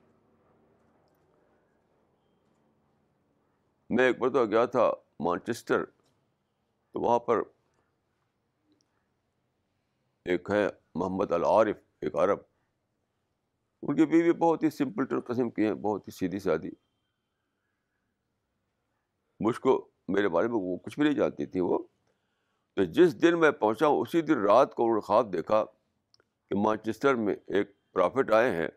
میں 3.90 4.06
ایک 4.06 4.16
مرتبہ 4.20 4.44
گیا 4.44 4.64
تھا 4.64 4.90
مانچسٹر، 5.20 5.84
تو 6.92 7.00
وہاں 7.00 7.18
پر 7.18 7.38
ایک 10.24 10.50
ہے 10.52 10.68
محمد 10.94 11.32
العارف، 11.32 11.76
ایک 12.00 12.16
عرب۔ 12.16 12.38
ان 13.82 13.96
کی 13.96 14.06
بیوی 14.06 14.32
بہت 14.32 14.62
ہی 14.62 14.70
سمپل 14.70 15.20
قسم 15.20 15.50
کی 15.50 15.66
ہیں، 15.66 15.74
بہت 15.74 16.08
ہی 16.08 16.12
سیدھی 16.12 16.38
سادی۔ 16.38 16.70
مجھ 19.40 19.60
کو 19.60 19.88
میرے 20.08 20.28
بارے 20.28 20.48
میں 20.48 20.56
وہ 20.56 20.76
کچھ 20.76 20.98
بھی 20.98 21.08
نہیں 21.08 21.16
جانتی 21.16 21.46
تھی 21.46 21.60
وہ۔ 21.60 21.78
تو 22.74 22.84
جس 22.84 23.22
دن 23.22 23.40
میں 23.40 23.50
پہنچا 23.50 23.86
اسی 23.86 24.20
دن 24.20 24.38
رات 24.38 24.74
کو 24.74 24.82
انہوں 24.82 24.96
نے 24.96 25.00
خواب 25.00 25.32
دیکھا۔ 25.32 25.64
کہ 26.50 26.58
مانچسٹر 26.58 27.14
میں 27.14 27.34
ایک 27.46 27.92
پرافٹ 27.92 28.32
آئے 28.32 28.50
ہیں 28.50 28.68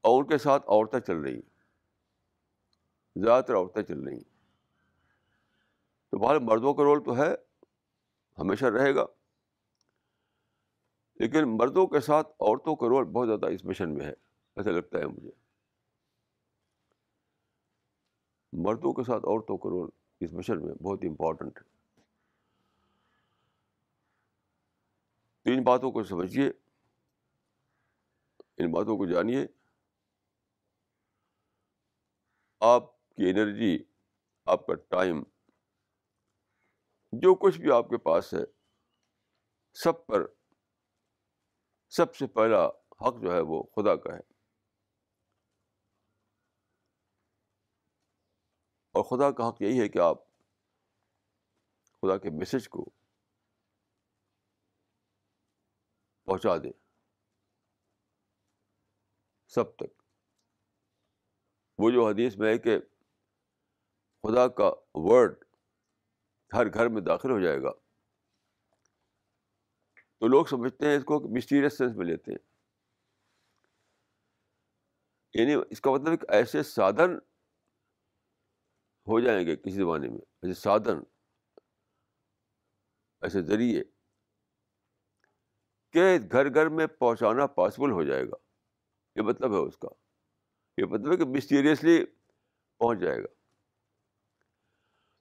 اور 0.00 0.22
ان 0.22 0.28
کے 0.28 0.38
ساتھ 0.38 0.62
عورتیں 0.68 1.00
چل 1.00 1.16
رہی 1.16 1.34
ہیں۔ 1.34 1.56
زیادہ 3.16 3.44
تر 3.44 3.54
عورتیں 3.54 3.82
چل 3.82 4.00
رہی 4.00 4.14
ہیں۔ 4.14 4.36
تو 6.10 6.18
بہت 6.18 6.42
مردوں 6.42 6.74
کا 6.74 6.82
رول 6.82 7.04
تو 7.04 7.16
ہے، 7.16 7.34
ہمیشہ 8.38 8.64
رہے 8.64 8.94
گا۔ 8.94 9.06
لیکن 11.14 11.56
مردوں 11.56 11.86
کے 11.86 12.00
ساتھ 12.00 12.28
عورتوں 12.28 12.76
کا 12.76 12.86
رول 12.86 13.04
بہت 13.04 13.26
زیادہ 13.26 13.46
اس 13.46 13.64
مشن 13.64 13.94
میں 13.94 14.06
ہے، 14.06 14.12
ایسا 14.56 14.70
لگتا 14.70 14.98
ہے 14.98 15.06
مجھے۔ 15.06 15.30
مردوں 18.52 18.92
کے 18.92 19.02
ساتھ 19.02 19.24
عورتوں 19.24 19.58
کا 19.58 19.68
رول 19.68 19.90
اس 20.20 20.32
مشن 20.32 20.66
میں 20.66 20.74
بہت 20.74 20.98
امپورٹنٹ 21.02 21.58
ہے۔ 21.58 21.76
تو 25.42 25.50
ان 25.50 25.62
باتوں 25.62 25.92
کو 25.92 26.04
سمجھیے۔ 26.04 26.65
ان 28.58 28.72
باتوں 28.72 28.96
کو 28.96 29.12
جانیے۔ 29.12 29.46
آپ 32.60 32.98
کی 33.08 33.30
انرجی، 33.30 33.84
آپ 34.44 34.66
کا 34.66 34.74
ٹائم، 34.74 35.22
جو 37.12 37.34
کچھ 37.34 37.60
بھی 37.60 37.72
آپ 37.72 37.88
کے 37.88 37.98
پاس 37.98 38.34
ہے، 38.34 38.44
سب 39.74 40.06
پر، 40.06 40.26
سب 41.88 42.16
سے 42.16 42.26
پہلا 42.26 42.66
حق 42.90 43.22
جو 43.22 43.32
ہے 43.32 43.40
وہ 43.40 43.62
خدا 43.62 43.96
کا 43.96 44.14
ہے۔ 44.14 44.20
اور 48.92 49.04
خدا 49.04 49.30
کا 49.30 49.48
حق 49.48 49.62
یہی 49.62 49.80
ہے 49.80 49.88
کہ 49.88 49.98
آپ 49.98 50.18
خدا 51.92 52.18
کے 52.18 52.30
میسج 52.30 52.68
کو 52.68 52.90
پہنچا 56.24 56.56
دیں۔ 56.56 56.85
سب 59.56 59.76
تک۔ 59.76 60.02
وہ 61.78 61.90
جو 61.90 62.08
حدیث 62.08 62.36
میں 62.36 62.52
ہے 62.52 62.58
کہ 62.58 62.78
خدا 64.22 64.48
کا 64.48 64.72
ورڈ 64.94 65.44
ہر 66.54 66.74
گھر 66.74 66.88
میں 66.88 67.02
داخل 67.02 67.30
ہو 67.30 67.40
جائے 67.40 67.62
گا۔ 67.62 67.70
تو 70.18 70.28
لوگ 70.28 70.44
سمجھتے 70.44 70.86
ہیں 70.86 70.96
اس 70.96 71.04
کو 71.04 71.20
مسٹیریس 71.20 71.78
سینس 71.78 71.96
میں 71.96 72.06
لیتے 72.06 72.32
ہیں۔ 72.32 72.38
یعنی 75.34 75.62
اس 75.70 75.80
کا 75.80 75.90
مطلب 75.90 76.10
ایک 76.10 76.24
ایسے 76.28 76.62
سادھن 76.62 77.16
ہو 79.06 79.20
جائیں 79.20 79.46
گے 79.46 79.56
کسی 79.56 79.76
زمانے 79.76 80.08
میں، 80.08 80.18
ایسے 80.18 80.60
سادھن، 80.60 80.98
ایسے 83.20 83.42
ذریعے 83.42 83.84
کہ 85.90 86.18
گھر 86.32 86.54
گھر 86.54 86.68
میں 86.68 86.86
پہنچانا 86.86 87.46
پاسبل 87.46 87.90
ہو 87.90 88.04
جائے 88.04 88.24
گا۔ 88.24 88.45
یہ 89.16 89.22
مطلب 89.22 89.52
ہے 89.52 89.58
اس 89.58 89.78
کا۔ 89.78 89.88
یہ 90.76 90.84
مطلب 90.84 91.12
ہے 91.12 91.16
کہ 91.16 91.24
مسٹیریسلی 91.24 92.04
پہنچ 92.78 92.98
جائے 92.98 93.22
گا۔ 93.22 93.26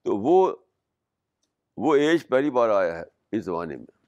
تو 0.01 0.17
وہ 0.17 0.55
وہ 1.77 1.95
ایج 1.95 2.27
پہلی 2.27 2.49
بار 2.51 2.69
آیا 2.69 2.99
ہے 2.99 3.03
اس 3.31 3.45
زمانے 3.45 3.75
میں۔ 3.75 4.05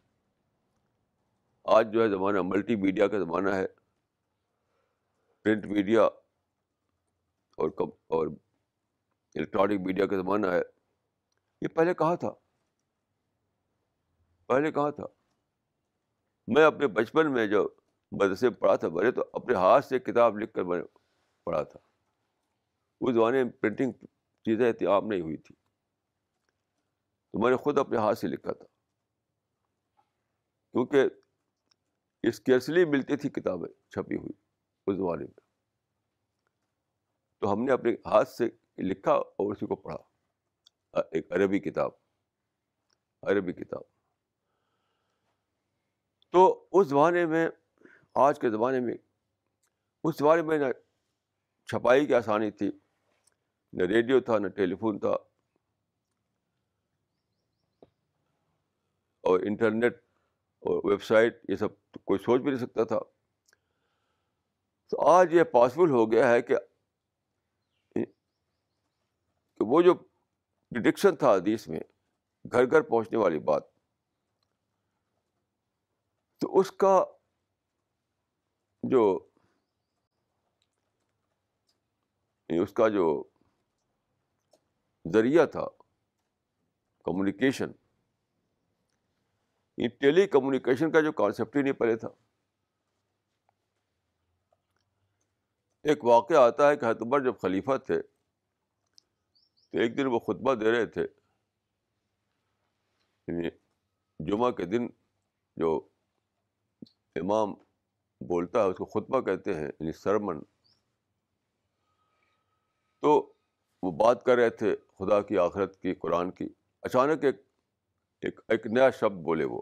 آج 1.63 1.93
جو 1.93 2.03
ہے 2.03 2.09
زمانہ 2.09 2.37
ملٹی 2.43 2.75
میڈیا 2.75 3.07
کا 3.07 3.19
زمانہ 3.19 3.49
ہے۔ 3.49 3.65
پرنٹ 5.43 5.65
میڈیا 5.65 6.03
اور 7.57 7.69
کم، 7.69 7.89
اور 8.07 8.27
الیکٹرانک 9.35 9.81
میڈیا 9.85 10.05
کا 10.05 10.15
زمانہ 10.15 10.47
ہے۔ 10.47 10.61
یہ 11.61 11.67
پہلے 11.67 11.93
کہا 11.93 12.15
تھا؟ 12.15 12.31
پہلے 14.47 14.71
کہا 14.71 14.89
تھا؟ 14.89 15.05
میں 16.47 16.65
اپنے 16.65 16.87
بچپن 16.87 17.33
میں 17.33 17.47
جو 17.47 17.67
مدرسے 18.11 18.49
پڑھا 18.49 18.75
تھا، 18.75 18.87
بڑے 18.87 19.11
تو 19.11 19.29
اپنے 19.33 19.55
ہاتھ 19.55 19.85
سے 19.85 19.99
کتاب 19.99 20.37
لکھ 20.37 20.53
کر 20.53 20.63
میں 20.63 20.81
پڑھا 21.45 21.63
تھا۔ 21.63 21.79
اس 23.01 23.15
زمانے 23.15 23.43
میں 23.43 23.51
پرنٹنگ 23.51 23.91
چیزیں 24.43 24.69
اتنی 24.69 24.87
عام 24.87 25.07
نہیں 25.07 25.21
ہوئی 25.21 25.37
تھی۔ 25.37 25.55
تو 27.33 27.39
میں 27.39 27.51
نے 27.51 27.57
خود 27.57 27.77
اپنے 27.77 27.97
ہاتھ 27.97 28.19
سے 28.19 28.27
لکھا 28.27 28.53
تھا۔ 28.53 28.65
کیونکہ 30.71 31.05
اسکیسلی 32.23 32.85
ملتی 32.85 33.17
تھی 33.17 33.29
کتابیں 33.29 33.69
چھپی 33.89 34.15
ہوئی 34.15 34.33
اس 34.87 34.97
زمانے 34.97 35.23
میں۔ 35.23 35.39
تو 37.39 37.53
ہم 37.53 37.63
نے 37.63 37.71
اپنے 37.71 37.91
ہاتھ 37.91 38.29
سے 38.29 38.45
لکھا 38.77 39.11
اور 39.11 39.51
اسی 39.51 39.65
کو 39.65 39.75
پڑھا۔ 39.75 39.97
ایک 41.11 41.31
عربی 41.31 41.59
کتاب۔ 41.59 41.91
عربی 43.21 43.53
کتاب۔ 43.53 43.81
تو 46.31 46.67
اس 46.71 46.87
زمانے 46.87 47.25
میں 47.25 47.49
آج 48.19 48.39
کے 48.39 48.49
زمانے 48.49 48.79
میں 48.79 48.93
اس 50.03 50.17
زمانے 50.17 50.41
میں 50.41 50.57
نہ 50.57 50.65
چھپائی 51.65 52.05
کی 52.05 52.13
آسانی 52.13 52.51
تھی، 52.51 52.71
نہ 53.73 53.83
ریڈیو 53.83 54.19
تھا، 54.19 54.37
نہ 54.37 54.47
ٹیلی 54.47 54.75
فون 54.75 54.99
تھا۔ 54.99 55.13
اور 59.21 59.39
انٹرنیٹ 59.39 59.95
اور 60.59 60.91
ویب 60.91 61.03
سائٹ 61.03 61.49
یہ 61.49 61.55
سب 61.55 61.81
کوئی 62.05 62.19
سوچ 62.19 62.41
بھی 62.41 62.51
نہیں 62.51 62.65
سکتا 62.65 62.83
تھا۔ 62.83 62.99
تو 64.87 65.07
آج 65.07 65.33
یہ 65.33 65.43
پاسبل 65.43 65.89
ہو 65.89 66.11
گیا 66.11 66.29
ہے 66.29 66.41
کہ 66.41 66.55
وہ 69.59 69.81
جو 69.81 69.93
پرڈکشن 70.69 71.15
تھا 71.15 71.35
حدیث 71.35 71.67
میں، 71.67 71.79
گھر 72.51 72.71
گھر 72.71 72.81
پہنچنے 72.81 73.17
والی 73.17 73.39
بات، 73.39 73.63
تو 76.37 76.59
اس 76.59 76.71
کا 76.71 77.05
جو 78.83 79.29
اس 82.49 82.73
کا 82.73 82.87
جو 82.87 83.23
ذریعہ 85.13 85.45
تھا 85.45 85.67
کمیونیکیشن 87.03 87.71
یہ 89.77 89.87
ٹیلی 89.87 90.27
کمیونیکیشن 90.27 90.91
کا 90.91 91.01
جو 91.01 91.11
کانسیپٹ 91.11 91.55
ہی 91.55 91.61
نہیں، 91.61 91.73
پہلے 91.73 91.95
تھا۔ 91.95 92.07
ایک 95.83 96.03
واقعہ 96.03 96.37
آتا 96.37 96.69
ہے 96.69 96.75
کہ 96.75 96.85
حتبر 96.85 97.19
جب 97.19 97.39
خلیفہ 97.39 97.77
تھے، 97.77 98.01
تو 99.71 99.79
ایک 99.79 99.97
دن 99.97 100.05
وہ 100.05 100.19
خطبہ 100.19 100.55
دے 100.55 100.71
رہے 100.71 100.85
تھے۔ 100.85 101.01
یعنی 103.27 103.49
جمعہ 104.19 104.51
کے 104.51 104.65
دن 104.65 104.87
جو 105.55 105.87
امام 107.15 107.66
بولتا 108.21 108.63
ہے، 108.63 108.69
اس 108.69 108.77
کو 108.77 108.85
خطبہ 108.85 109.21
کہتے 109.21 109.53
ہیں 109.53 109.67
یعنی 109.67 109.91
سرمن۔ 109.91 110.39
تو 112.99 113.33
وہ 113.83 113.91
بات 113.91 114.23
کر 114.23 114.35
رہے 114.35 114.49
تھے 114.49 114.75
خدا 114.99 115.21
کی، 115.21 115.37
آخرت 115.37 115.81
کی، 115.81 115.93
قرآن 115.93 116.31
کی۔ 116.31 116.47
اچانک 116.81 117.23
ایک 117.23 117.35
ایک 118.21 118.39
ایک 118.47 118.67
نیا 118.67 118.89
شبد 118.89 119.15
بولے 119.15 119.45
وہ، 119.45 119.61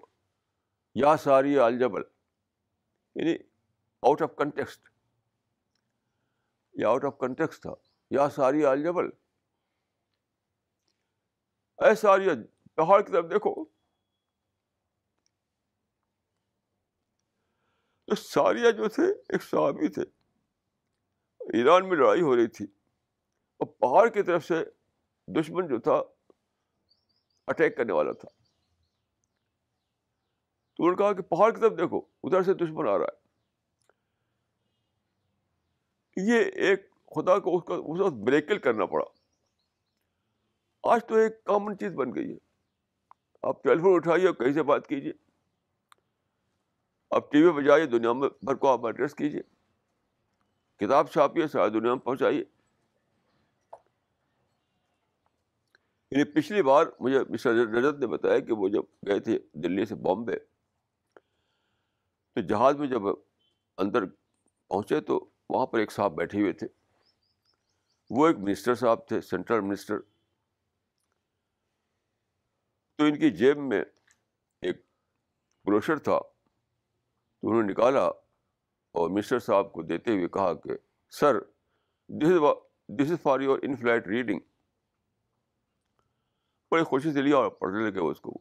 یا 0.95 1.17
ساری 1.17 1.59
الجبل 1.59 2.01
یعنی 3.15 3.35
آؤٹ 4.01 4.21
آف 4.21 4.35
کنٹیکسٹ 4.37 4.89
یا 6.73 6.89
آؤٹ 6.89 7.05
آف 7.05 7.17
کنٹیکسٹ 7.17 7.61
تھا۔ 7.61 7.73
یا 8.09 8.29
ساری 8.29 8.65
الجبل۔ 8.65 9.09
اے 11.77 11.95
ساری 11.95 12.27
پہاڑ 12.75 13.01
کی 13.01 13.11
طرف 13.11 13.25
دیکھو۔ 13.29 13.74
تو 18.05 18.15
ساریہ 18.15 18.71
جو 18.71 18.87
تھے، 18.87 19.03
ایک 19.03 19.43
صحابی 19.43 19.87
تھے۔ 19.87 20.01
ایران 21.39 21.89
میں 21.89 21.97
لڑائی 21.97 22.21
ہو 22.21 22.35
رہی 22.35 22.47
تھی۔ 22.47 22.65
اور 23.57 23.67
پہاڑ 23.67 24.09
کی 24.09 24.23
طرف 24.23 24.45
سے 24.45 24.63
دشمن 25.27 25.67
جو 25.67 25.79
تھا، 25.79 26.03
اٹیک 27.47 27.77
کرنے 27.77 27.93
والا 27.93 28.11
تھا۔ 28.11 28.27
تو 30.77 30.83
انہوں 30.83 30.91
نے 30.91 30.97
کہا 30.97 31.13
کہ 31.13 31.21
پہاڑ 31.21 31.53
کی 31.53 31.61
طرف 31.61 31.71
دیکھو، 31.71 31.97
ادھر 31.97 32.43
سے 32.43 32.53
دشمن 32.53 32.87
آ 32.87 32.97
رہا 32.97 33.05
ہے۔ 33.05 33.25
یہ 36.15 36.39
ایک 36.39 36.91
خدا 36.91 37.39
کو 37.39 37.57
اس 37.57 37.63
کا، 37.67 37.73
اس 37.73 37.99
وقت 37.99 38.13
بریکل 38.13 38.59
کرنا 38.59 38.85
پڑا۔ 38.85 39.05
آج 40.83 41.01
تو 41.07 41.15
ایک 41.15 41.43
کامن 41.43 41.77
چیز 41.77 41.93
بن 41.93 42.15
گئی 42.15 42.31
ہے۔ 42.31 42.37
آپ 43.41 43.63
ٹیلی 43.63 43.81
فون 43.81 43.95
اٹھائیے 43.95 44.27
اور 44.27 44.35
کہیں 44.35 44.53
سے 44.53 44.63
بات 44.63 44.87
کیجیے۔ 44.87 45.13
آپ 47.15 47.31
ٹی 47.31 47.41
وی 47.41 47.61
پہ 47.61 47.67
جائیے 47.67 47.85
دنیا 47.85 48.13
میں 48.13 48.29
بھر 48.41 48.55
کو 48.55 48.67
آپ 48.67 48.85
ایڈریس 48.85 49.15
کیجیے۔ 49.15 49.41
کتاب 50.77 51.09
چھاپیے، 51.09 51.47
ساری 51.47 51.71
دنیا 51.71 51.93
میں 51.93 52.01
پہنچائیے۔ 52.01 52.43
یعنی 56.11 56.23
پچھلی 56.23 56.61
بار 56.61 56.85
مجھے 56.99 57.19
مسٹر 57.29 57.53
رجت 57.53 57.99
نے 57.99 58.07
بتایا 58.07 58.39
کہ 58.39 58.53
وہ 58.53 58.69
جب 58.69 58.81
گئے 59.07 59.19
تھے 59.19 59.39
دلی 59.53 59.85
سے 59.85 59.95
بامبے، 59.95 60.39
تو 62.33 62.41
جہاز 62.41 62.75
میں 62.75 62.87
جب 62.87 63.01
اندر 63.77 64.05
پہنچے 64.67 65.01
تو 65.01 65.29
وہاں 65.49 65.65
پر 65.65 65.79
ایک 65.79 65.91
صاحب 65.91 66.15
بیٹھے 66.15 66.41
ہوئے 66.41 66.53
تھے۔ 66.53 66.67
وہ 68.09 68.27
ایک 68.27 68.37
منسٹر 68.37 68.75
صاحب 68.75 69.07
تھے، 69.07 69.21
سینٹرل 69.21 69.61
منسٹر۔ 69.61 69.99
تو 72.95 73.03
ان 73.03 73.19
کی 73.19 73.29
جیب 73.31 73.57
میں 73.57 73.83
ایک 74.61 74.77
بروشر 75.65 75.97
تھا۔ 75.97 76.19
انہوں 77.45 77.63
نے 77.63 77.71
نکالا 77.71 78.05
اور 78.91 79.09
مسٹر 79.09 79.39
صاحب 79.39 79.73
کو 79.73 79.81
دیتے 79.81 80.11
ہوئے 80.11 80.27
کہا 80.27 80.53
کہ، 80.53 80.69
sir 81.09 81.39
this 82.07 82.27
is 82.27 82.41
this 82.87 83.11
is 83.11 83.21
for 83.21 83.39
your 83.39 83.59
in 83.61 83.75
flight 83.75 84.07
reading 84.07 84.39
بڑی 86.71 86.83
خوشی 86.83 87.13
سے 87.13 87.21
لیا 87.21 87.35
اور 87.35 87.49
پڑھنے 87.49 87.89
لگے 87.89 87.99
اس 87.99 88.21
کو۔ 88.21 88.33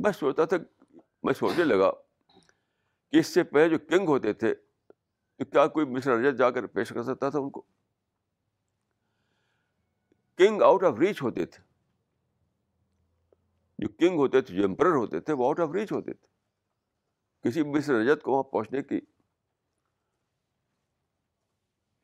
میں 0.00 0.12
سوچتا 0.12 0.44
تھا 0.44 0.56
میں 1.22 1.34
سوچنے 1.34 1.64
لگا 1.64 1.90
کہ 3.10 3.16
اس 3.16 3.26
سے 3.26 3.44
پہلے 3.44 3.68
جو 3.68 3.78
کنگ 3.78 4.08
ہوتے 4.08 4.32
تھے، 4.32 4.54
تو 5.36 5.44
کیا 5.44 5.66
کوئی 5.66 5.86
مصر 5.86 6.10
رجت 6.10 6.38
جا 6.38 6.50
کر 6.50 6.66
پیش 6.66 6.88
کر 6.88 7.02
سکتا 7.02 7.30
تھا 7.30 7.38
ان 7.38 7.50
کو؟ 7.50 7.62
کنگ 10.38 10.62
آؤٹ 10.62 10.84
آف 10.84 10.98
ریچ 10.98 11.22
ہوتے 11.22 11.46
تھے۔ 11.46 11.62
جو 13.78 13.88
کنگ 13.88 14.16
ہوتے 14.18 14.40
تھے، 14.40 14.56
جو 14.56 14.64
امپرر 14.64 14.94
ہوتے 14.94 15.20
تھے، 15.20 15.32
وہ 15.32 15.46
آؤٹ 15.46 15.60
آف 15.60 15.68
ریچ 15.70 15.92
ہوتے 15.92 16.12
تھے۔ 16.12 16.33
کسی 17.44 17.62
مصر 17.62 17.92
رجت 17.92 18.22
کو 18.22 18.30
وہاں 18.32 18.42
پہنچنے 18.42 18.82
کی 18.82 19.00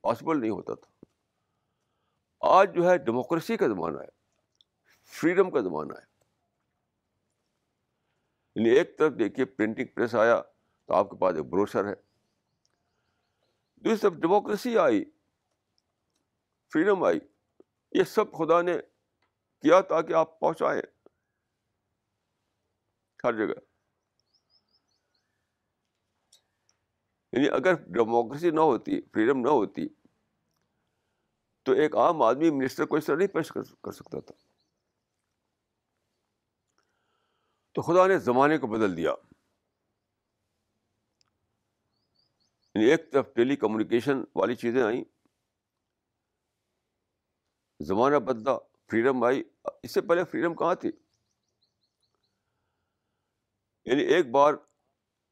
پاسبل 0.01 0.41
نہیں 0.41 0.51
ہوتا 0.51 0.75
تھا۔ 0.75 1.05
آج 2.41 2.75
جو 2.75 2.91
ہے 2.91 2.99
ڈیموکریسی 2.99 3.57
کا 3.57 3.67
زمانہ 3.69 3.99
ہے۔ 3.99 4.09
فریڈم 5.05 5.51
کا 5.51 5.61
زمانہ 5.61 5.93
ہے۔ 5.93 6.05
یعنی 8.55 8.79
ایک 8.79 8.99
طرف 8.99 9.13
دیکھیے 9.19 9.45
پرنٹنگ 9.45 9.87
پریس 9.95 10.15
آیا 10.15 10.43
تو 10.87 10.95
آپ 10.95 11.11
کے 11.11 11.17
پاس 11.19 11.37
ایک 11.37 11.47
بروشر 11.47 11.85
ہے۔ 11.85 11.95
دوسری 13.77 13.97
طرف 13.97 14.13
ڈیموکریسی 14.13 14.79
آئی۔ 14.79 15.05
فریڈم 16.73 17.05
آئی۔ 17.05 17.19
یہ 17.93 18.03
سب 18.03 18.33
خدا 18.33 18.63
نے 18.63 18.73
کیا 19.61 19.81
تاکہ 19.81 20.13
آپ 20.13 20.41
پہنچائیں۔ 20.41 20.83
ہر 23.25 23.33
جگہ۔ 23.33 23.70
یعنی 27.33 27.49
اگر 27.49 27.75
ڈیموکریسی 27.75 28.51
نہ 28.51 28.61
ہوتی 28.61 29.01
فریڈم 29.01 29.41
نہ 29.41 29.49
ہوتی، 29.49 29.89
تو 31.63 31.73
ایک 31.73 31.97
عام 31.97 32.23
آدمی 32.23 32.51
منسٹر 32.51 32.87
کو 32.87 32.97
اس 32.97 33.07
طرح 33.07 33.17
نہیں 33.17 33.29
پیش 33.29 33.49
کر 33.49 33.93
سکتا 33.93 34.21
تھا۔ 34.21 34.35
تو 37.73 37.83
خدا 37.83 38.07
نے 38.07 38.19
زمانے 38.19 38.59
کو 38.59 38.67
بدل 38.67 38.97
دیا۔ 38.97 39.15
یعنی 42.75 42.91
ایک 42.91 43.13
طرف 43.13 43.27
ٹیلی 43.35 43.57
کمیونیکیشن 43.57 44.19
والی 44.35 44.55
چیزیں 44.55 44.83
آئیں۔ 44.83 45.05
زمانہ 47.81 48.17
بدلا 48.17 48.59
فریڈم 48.91 49.25
آئی۔ 49.25 49.43
اس 49.83 49.95
سے 49.95 50.01
پہلے 50.01 50.25
فریڈم 50.25 50.55
کہاں 50.55 50.75
تھی؟ 50.75 50.91
یعنی 53.85 54.03
ایک 54.03 54.31
بار 54.31 54.55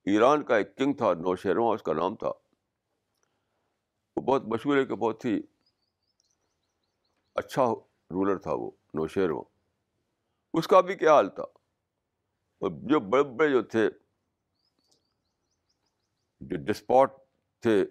ایران 0.09 0.45
کا 0.45 0.57
ایک 0.57 0.77
کنگ 0.77 0.93
تھا، 0.93 1.15
نو 1.15 1.37
شہروں 1.37 1.75
اس 1.75 1.83
کا 1.83 1.93
نام 1.93 2.17
تھا۔ 2.17 2.29
وہ 4.17 4.23
بہت 4.23 4.43
مشہور 4.45 4.77
ہے 4.77 4.85
کہ 4.85 4.95
بہت 4.95 5.25
ہی 5.25 5.41
اچھا 7.35 7.63
رولر 8.11 8.39
تھا 8.39 8.53
وہ، 8.53 8.71
نو 8.95 9.07
شہروں۔ 9.07 9.43
اس 10.53 10.67
کا 10.67 10.81
بھی 10.81 10.95
کیا 10.95 11.15
حال 11.15 11.29
تھا؟ 11.29 11.43
اور 11.43 12.71
جو 12.71 13.01
بڑے 13.01 13.23
بڑے 13.23 13.51
جو 13.51 13.63
تھے، 13.63 13.91
جو 16.41 16.57
ڈسپاٹ 16.57 17.13
تھے، 17.61 17.85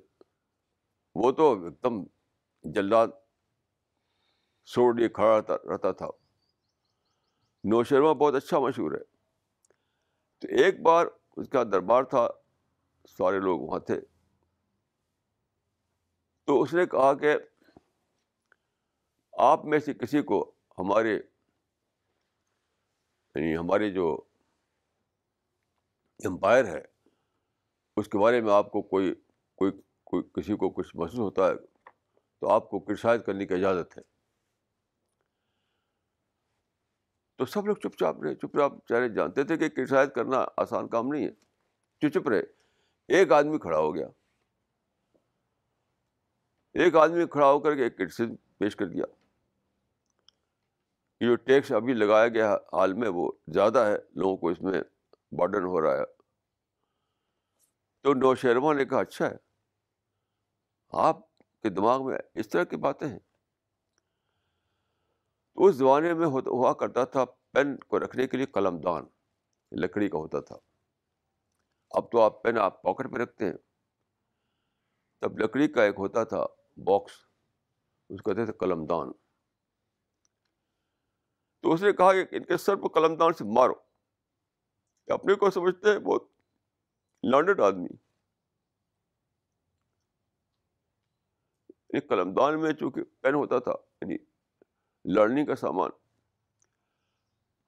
وہ 1.16 1.32
تو 1.32 1.64
ایک 1.64 1.84
دم 1.84 2.04
جلاد 2.64 3.08
سوڑ 4.66 4.96
لیے 4.96 5.10
کھڑا 5.10 5.38
رہتا 5.38 5.54
رہتا 5.56 5.92
تھا۔ 5.92 6.08
نو 7.64 7.84
شرما 7.84 8.14
بہت 8.14 8.34
اچھا 8.34 8.60
مشہور 8.60 8.92
ہے۔ 8.92 9.04
تو 10.40 10.48
ایک 10.48 10.82
بار 10.82 11.06
اس 11.38 11.50
کا 11.50 11.64
دربار 11.64 12.04
تھا، 12.04 12.28
سارے 13.08 13.40
لوگ 13.40 13.60
وہاں 13.60 13.80
تھے۔ 13.80 14.02
تو 16.46 16.62
اس 16.62 16.74
نے 16.74 16.86
کہا 16.86 17.14
کہ 17.14 17.36
آپ 19.32 19.66
میں 19.66 19.80
سے 19.80 19.94
کسی 19.94 20.22
کو 20.22 20.52
ہمارے 20.78 21.14
یعنی 23.36 23.58
ہمارے 23.58 23.92
جو 23.92 24.22
امپائر 26.26 26.66
ہے، 26.66 26.82
اس 27.98 28.08
کے 28.08 28.18
بارے 28.18 28.42
میں 28.42 28.54
آپ 28.54 28.72
کو 28.72 28.82
کوئی 28.82 29.16
کوئی 29.56 29.72
کوئی 30.04 30.24
کسی 30.34 30.56
کو 30.56 30.70
کچھ 30.70 30.96
محسوس 30.96 31.20
ہوتا 31.20 31.48
ہے، 31.48 31.56
تو 32.40 32.50
آپ 32.50 32.70
کو 32.70 32.80
کرسائز 32.80 33.22
کرنے 33.26 33.46
کی 33.46 33.54
اجازت 33.54 33.98
ہے۔ 33.98 34.17
تو 37.38 37.46
سب 37.46 37.68
لوگ 37.68 37.76
چپ 37.76 37.98
چاپ 38.00 38.24
رہے، 38.24 38.36
چپ 38.36 38.58
چاپ 38.58 38.72
چہرے 38.88 39.10
جانتے 39.10 39.44
تھے 39.44 39.58
کہ 39.58 39.70
کرسائز 39.70 40.10
کرنا 40.16 40.46
آسان 40.58 40.88
کام 40.88 41.08
نہیں 41.08 41.28
ہے۔ 41.28 41.32
چپ 42.02 42.20
چپ 42.20 42.30
رہے۔ 42.30 42.42
ایک 43.08 43.32
آدمی 43.32 43.58
کھڑا 43.58 43.78
ہو 43.78 43.96
گیا۔ 43.96 44.08
ایک 46.74 46.96
آدمی 46.96 47.28
کھڑا 47.28 47.52
ہو 47.52 47.60
کر 47.60 47.76
کے 47.76 47.84
ایک 47.84 47.98
پیش 48.58 48.76
کر 48.76 48.88
دیا۔ 48.88 49.04
جو 51.20 51.36
ٹیکس 51.36 51.72
ابھی 51.72 51.94
لگایا 51.94 52.28
گیا 52.28 52.56
حال 52.74 52.94
میں 52.94 53.10
وہ 53.10 53.32
زیادہ 53.54 53.80
ہے، 53.80 53.96
لوگوں 54.16 54.38
کو 54.38 54.50
اس 54.50 54.62
میں 54.62 54.82
بارڈن 55.32 55.64
ہو 55.64 55.82
رہا 55.82 55.98
ہے۔ 55.98 56.06
تو 58.02 58.14
نو 58.14 58.74
نے 58.74 58.86
کہا 58.86 59.00
اچھا 59.00 59.30
ہے۔ 59.30 59.36
آپ 60.90 61.38
کے 61.38 61.70
دماغ 61.70 62.06
میں 62.06 62.18
اس 62.36 62.50
طرح 62.50 62.64
کی 62.64 62.76
باتیں 62.76 63.08
ہیں؟ 63.08 63.20
اس 65.58 65.76
زمانے 65.76 66.14
میں 66.14 66.28
ہوا 66.28 66.74
کرتا 66.74 67.04
تھا 67.04 67.26
پین 67.26 67.78
کو 67.78 68.00
رکھنے 68.00 68.28
کے 68.28 68.38
لیے 68.38 68.46
قلم 68.46 68.78
دان 68.80 69.06
لکڑی 69.72 70.10
کا 70.10 70.18
ہوتا 70.18 70.40
تھا۔ 70.40 70.56
اب 71.90 72.12
تو 72.12 72.22
آپ 72.22 72.44
پین 72.44 72.58
آپ 72.58 72.82
پاکٹ 72.82 73.08
پہ 73.12 73.18
رکھتے 73.18 73.46
ہیں۔ 73.46 73.54
تب 75.22 75.40
لکڑی 75.40 75.68
کا 75.68 75.84
ایک 75.84 75.96
ہوتا 75.98 76.24
تھا 76.24 76.46
باکس، 76.78 77.12
اس 78.10 78.22
کو 78.22 78.32
کہتے 78.32 78.46
تھے 78.46 78.54
قلم 78.54 78.86
دان 78.86 79.12
تو 81.64 81.74
اس 81.74 81.82
نے 81.84 81.94
کہا 81.94 82.14
کہ 82.14 82.36
ان 82.36 82.44
کے 82.44 82.58
سر 82.58 82.76
پہ 82.76 82.88
قلم 82.88 83.16
دان 83.16 83.34
سے 83.34 83.44
مارو۔ 83.44 83.74
اپنے 85.08 85.36
کو 85.36 85.50
سمجھتے 85.50 85.92
ہیں 85.92 86.00
بہت 86.00 86.24
لانڈڈ 87.24 87.60
آدمی۔ 87.60 87.96
ایک 91.70 92.10
قلم 92.10 92.34
دان 92.34 92.62
میں 92.62 92.74
چونکہ 92.74 93.04
پین 93.04 93.34
ہوتا 93.34 93.60
تھا 93.60 93.72
یعنی 93.72 94.37
لرننگ 95.16 95.46
کا 95.46 95.56
سامان۔ 95.56 95.90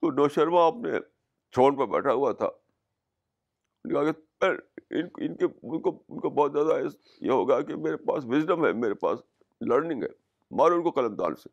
تو 0.01 0.11
نو 0.11 0.27
شرما 0.27 0.67
اپنے 0.67 0.91
چھوڑ 1.51 1.77
پہ 1.77 1.85
بیٹھا 1.85 2.13
ہوا 2.13 2.31
تھا۔ 2.31 2.49
کہا 3.93 4.11
کہ 4.11 4.45
ان 4.89 5.35
کے، 5.35 5.45
ان 5.45 5.81
کو 5.81 6.03
ان 6.09 6.19
کو 6.19 6.29
بہت 6.29 6.51
زیادہ 6.51 6.83
یہ 7.21 7.31
ہوگا 7.31 7.61
کہ 7.61 7.75
میرے 7.75 7.97
پاس 7.97 8.25
وزڈم 8.25 8.65
ہے، 8.65 8.73
میرے 8.73 8.93
پاس 8.93 9.19
لرننگ 9.61 10.03
ہے۔ 10.03 10.07
مارو 10.51 10.75
ان 10.75 10.83
کو 10.83 10.91
قلم 10.91 11.15
دان 11.15 11.35
سے۔ 11.35 11.49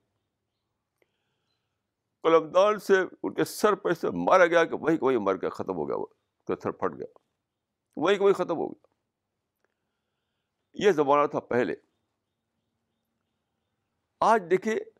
قلم 2.22 2.51
دان 2.51 2.78
سے 2.78 2.95
ان 3.22 3.34
کے 3.34 3.45
سر 3.45 3.74
پہ 3.74 3.93
سے 3.93 4.11
مارا 4.11 4.47
گیا 4.47 4.64
کہ 4.64 4.76
وہی 4.76 4.97
وہی 5.01 5.18
مر 5.18 5.34
گیا، 5.34 5.49
ختم 5.49 5.74
ہو 5.74 5.89
گیا 5.89 5.97
وہ 5.97 6.07
سر 6.62 6.70
پھٹ 6.70 6.99
گیا۔ 6.99 7.18
وہی 7.97 8.18
وہی 8.18 8.32
ختم 8.32 8.57
ہو 8.57 8.68
گیا۔ 8.68 8.87
یہ 10.74 10.93
زمانہ 10.93 11.26
تھا 11.26 11.41
پہلے۔ 11.41 11.74
آج 14.20 14.43
دیکھیے 14.51 14.96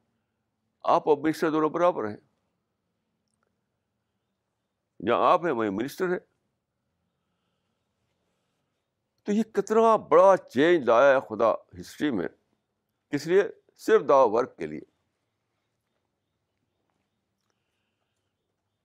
آپ 0.89 1.09
اور 1.09 1.16
منسٹر 1.18 1.51
دونوں 1.51 1.70
برابر 1.70 2.09
ہیں۔ 2.09 2.16
جہاں 5.07 5.32
آپ 5.32 5.45
ہیں، 5.45 5.53
وہیں 5.53 5.70
منسٹر 5.70 6.12
ہے۔ 6.12 6.18
تو 9.22 9.32
یہ 9.32 9.43
کتنا 9.43 9.97
بڑا 9.97 10.37
چینج 10.37 10.84
لایا 10.84 11.16
ہے 11.16 11.20
خدا 11.20 11.80
ہسٹری 11.80 12.11
میں۔ 12.11 12.28
کس 13.11 13.26
لیے؟ 13.26 13.43
صرف 13.76 14.09
دا 14.09 14.14
ورک 14.14 14.57
کے 14.57 14.66
لیے۔ 14.66 14.80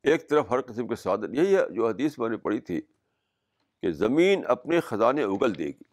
ایک 0.04 0.30
طرف 0.30 0.46
ہر 0.50 0.62
قسم 0.62 0.88
کے 0.88 0.96
سادن، 0.96 1.36
یہی 1.36 1.56
ہے 1.56 1.74
جو 1.76 1.88
حدیث 1.88 2.20
میں 2.20 2.30
نے 2.30 2.38
پڑھی 2.38 2.62
تھی 2.62 2.82
کہ 3.82 3.92
زمین 3.92 4.44
اپنے 4.48 4.80
خزانے 4.80 5.24
اگل 5.24 5.58
دے 5.58 5.68
گی۔ 5.68 5.84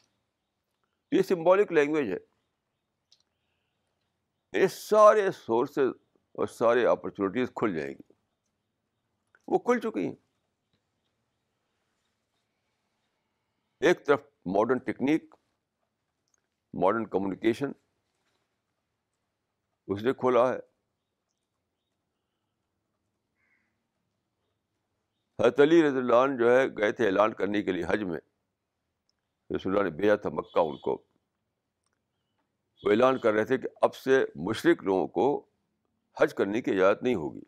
یہ 1.12 1.22
سمبولک 1.22 1.72
لینگویج 1.72 2.12
ہے۔ 2.12 2.38
یہ 4.53 4.66
سارے 4.66 5.30
سورسز 5.30 5.90
اور 6.32 6.46
سارے 6.46 6.86
اپرچونیٹیز 6.86 7.49
کھل 7.49 7.74
جائیں 7.74 7.94
گی۔ 7.94 8.12
وہ 9.46 9.59
کھل 9.59 9.80
چکی 9.80 10.07
ہیں۔ 10.07 10.14
ایک 13.80 14.07
طرف 14.07 14.20
ماڈرن 14.46 14.78
ٹیکنیک 14.78 15.34
ماڈرن 16.72 17.09
کمیونیکیشن 17.09 17.72
اس 19.86 20.03
نے 20.03 20.12
کھولا 20.12 20.49
ہے۔ 20.49 20.59
حضرت 25.42 25.61
علی 25.61 25.88
رضی 25.88 25.99
اللہ 25.99 26.14
عنہ 26.14 26.38
جو 26.38 26.51
ہے 26.51 26.66
گئے 26.66 26.92
تھے 26.92 27.07
اعلان 27.07 27.34
کرنے 27.34 27.62
کے 27.62 27.72
لیے 27.72 27.84
حج 27.88 28.03
میں۔ 28.03 28.20
رسول 29.57 29.78
اللہ 29.78 29.90
نے 29.90 29.96
بھیجا 29.96 30.16
تھا 30.16 30.30
مکہ 30.30 30.59
ان 30.59 30.78
کو۔ 30.78 31.18
وہ 32.85 32.91
اعلان 32.91 33.18
کر 33.18 33.33
رہے 33.33 33.45
تھے 33.45 33.59
کہ 33.59 33.68
اب 33.83 33.95
سے 33.95 34.24
مشرق 34.37 34.83
لوگوں 34.85 35.09
کو 35.09 35.47
حج 36.20 36.35
کرنے 36.35 36.62
کی 36.62 36.70
اجازت 36.70 37.03
نہیں 37.03 37.14
ہوگی۔ 37.14 37.45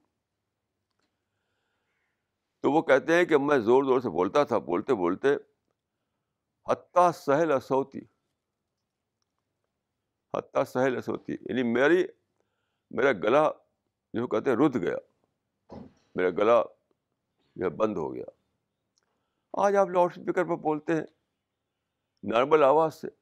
تو 2.60 2.72
وہ 2.72 2.82
کہتے 2.82 3.14
ہیں 3.14 3.24
کہ 3.24 3.38
میں 3.38 3.58
زور 3.58 3.84
زور 3.84 4.00
سے 4.00 4.08
بولتا 4.08 4.44
تھا، 4.44 4.58
بولتے 4.58 4.94
بولتے 4.94 5.28
حتیٰ 6.68 7.10
سہل 7.12 7.52
اسوتی، 7.52 8.00
حتیٰ 10.34 10.64
سہل 10.64 10.96
اسوتی 10.96 11.32
یعنی 11.32 11.62
میری، 11.62 12.04
میرا 12.90 13.12
گلا 13.12 13.50
جو 14.14 14.26
کہتے 14.26 14.50
ہیں 14.50 14.56
رد 14.56 14.76
گیا، 14.82 14.96
میرا 16.14 16.30
گلا 16.30 16.62
جو 17.56 17.64
ہے 17.64 17.70
بند 17.70 17.96
ہو 17.96 18.14
گیا۔ 18.14 18.24
آج 19.52 19.76
آپ 19.76 19.88
لاؤڈ 19.88 20.10
اسپیکر 20.10 20.44
پہ 20.44 20.56
بولتے 20.56 20.94
ہیں، 20.94 21.04
نارمل 22.22 22.62
آواز 22.62 22.94
سے۔ 22.94 23.19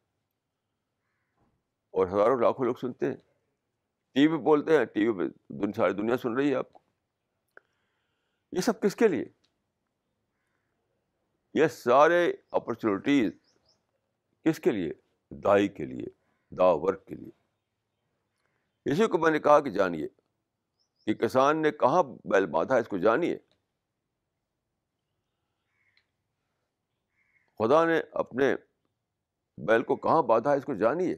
اور 1.90 2.06
ہزاروں 2.06 2.40
لاکھوں 2.40 2.66
لوگ 2.66 2.74
سنتے 2.74 3.06
ہیں۔ 3.06 3.16
ٹی 4.14 4.26
وی 4.26 4.38
پہ 4.38 4.42
بولتے 4.42 4.78
ہیں، 4.78 4.84
ٹی 4.84 5.08
وی 5.08 5.28
پہ 5.28 5.72
ساری 5.76 5.92
دنیا 5.92 6.16
سن 6.16 6.36
رہی 6.36 6.50
ہے 6.50 6.54
آپ 6.54 6.72
کو۔ 6.72 6.80
یہ 8.52 8.60
سب 8.60 8.82
کس 8.82 8.96
کے 8.96 9.08
لیے؟ 9.08 9.24
یہ 11.54 11.66
سارے 11.66 12.32
اپرچونیٹیز 12.50 13.32
کس 14.44 14.60
کے 14.60 14.70
لیے؟ 14.70 14.92
دائی 15.30 15.68
کے 15.68 15.84
لیے 15.84 16.06
دا 16.50 16.64
ورک 16.64 17.06
کے 17.06 17.14
لیے۔ 17.14 17.30
اسی 18.84 19.06
کو 19.06 19.18
میں 19.18 19.30
نے 19.30 19.38
کہا 19.38 19.60
کہ 19.60 19.70
جانیے، 19.70 20.08
کہ 21.06 21.14
کسان 21.14 21.62
نے 21.62 21.70
کہاں 21.70 22.02
بیل 22.02 22.46
باندھا 22.46 22.76
اس 22.76 22.88
کو 22.88 22.98
جانیے۔ 22.98 23.38
خدا 27.58 27.84
نے 27.84 28.00
اپنے 28.12 28.54
بیل 29.58 29.82
کو 29.82 29.96
کہاں 29.96 30.22
باندھا 30.22 30.52
اس 30.52 30.64
کو 30.64 30.74
جانیے۔ 30.74 31.16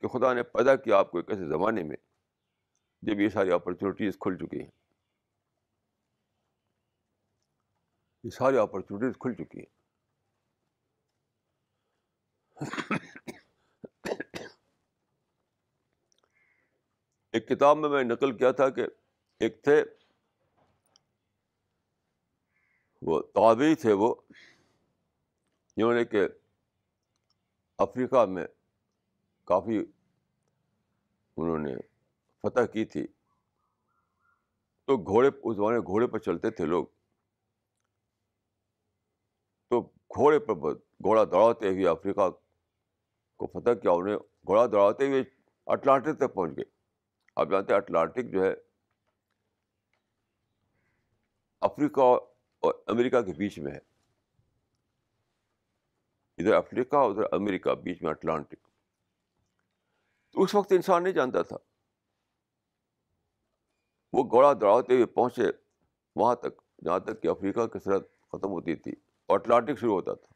کہ 0.00 0.08
خدا 0.08 0.32
نے 0.32 0.42
پیدا 0.42 0.76
کیا 0.76 0.98
آپ 0.98 1.10
کو 1.10 1.18
ایک 1.18 1.30
ایسے 1.30 1.48
زمانے 1.48 1.82
میں 1.82 1.96
جب 3.02 3.20
یہ 3.20 3.28
ساری 3.28 3.52
اپرچونیٹیز 3.52 4.16
کھل 4.20 4.36
چکی 4.36 4.60
ہیں۔ 4.60 4.70
یہ 8.24 8.30
ساری 8.30 8.56
اپرچونیٹیز 8.56 9.16
کھل 9.20 9.34
چکی 9.34 9.58
ہیں۔ 9.58 9.78
ایک 17.32 17.48
کتاب 17.48 17.76
میں 17.78 17.88
میں 17.88 18.04
نقل 18.04 18.36
کیا 18.36 18.50
تھا 18.50 18.68
کہ 18.68 18.86
ایک 19.40 19.62
تھے، 19.62 19.84
وہ 23.02 23.22
تابعی 23.22 23.74
تھے 23.74 23.92
وہ، 23.92 24.14
جنہوں 25.76 25.94
نے 25.94 26.04
کہ 26.04 26.28
افریقہ 27.78 28.26
میں 28.26 28.46
کافی 29.48 29.78
انہوں 31.36 31.58
نے 31.58 31.74
فتح 32.42 32.64
کی 32.72 32.84
تھی۔ 32.84 33.06
تو 34.84 34.96
گھوڑے 34.96 35.30
اس 35.42 35.56
زمانے 35.56 35.78
گھوڑے 35.78 36.06
پر 36.06 36.18
چلتے 36.18 36.50
تھے 36.50 36.64
لوگ۔ 36.64 36.86
تو 39.68 39.80
گھوڑے 40.14 40.38
پر 40.38 40.54
گھوڑا 40.54 41.24
دوڑاتے 41.24 41.68
ہوئے 41.68 41.88
افریقہ 41.88 42.30
کو 43.36 43.46
فتح 43.46 43.70
کیا۔ 43.70 43.90
انہیں 43.90 44.16
گھوڑا 44.16 44.66
دوڑاتے 44.66 45.06
ہوئے 45.06 45.22
اٹلانٹک 45.66 46.18
تک 46.18 46.34
پہنچ 46.34 46.56
گئے۔ 46.56 46.64
آپ 47.36 47.50
جانتے 47.50 47.72
ہیں 47.72 47.80
اٹلانٹک 47.80 48.32
جو 48.32 48.44
ہے، 48.44 48.54
افریقہ 51.60 52.00
اور 52.60 52.74
امریکہ 52.86 53.20
کے 53.20 53.32
بیچ 53.32 53.58
میں 53.58 53.72
ہے۔ 53.72 53.78
ادھر 56.38 56.54
افریقہ، 56.54 56.96
ادھر 56.96 57.22
امریکہ، 57.32 57.74
بیچ 57.74 58.02
میں 58.02 58.10
اٹلانٹک۔ 58.10 58.67
اس 60.32 60.54
وقت 60.54 60.72
انسان 60.72 61.02
نہیں 61.02 61.12
جانتا 61.12 61.42
تھا۔ 61.42 61.56
وہ 64.12 64.24
گھوڑا 64.30 64.52
دوڑاتے 64.52 64.94
ہوئے 64.94 65.06
پہنچے، 65.06 65.42
وہاں 66.16 66.34
تک، 66.34 66.84
جہاں 66.84 66.98
تک 66.98 67.22
کہ 67.22 67.28
افریقہ 67.28 67.66
کی 67.66 67.78
سرحد 67.78 68.00
ختم 68.00 68.50
ہوتی 68.50 68.76
تھی 68.76 68.92
اور 69.26 69.40
اٹلانٹک 69.40 69.78
شروع 69.78 69.94
ہوتا 69.94 70.14
تھا۔ 70.14 70.34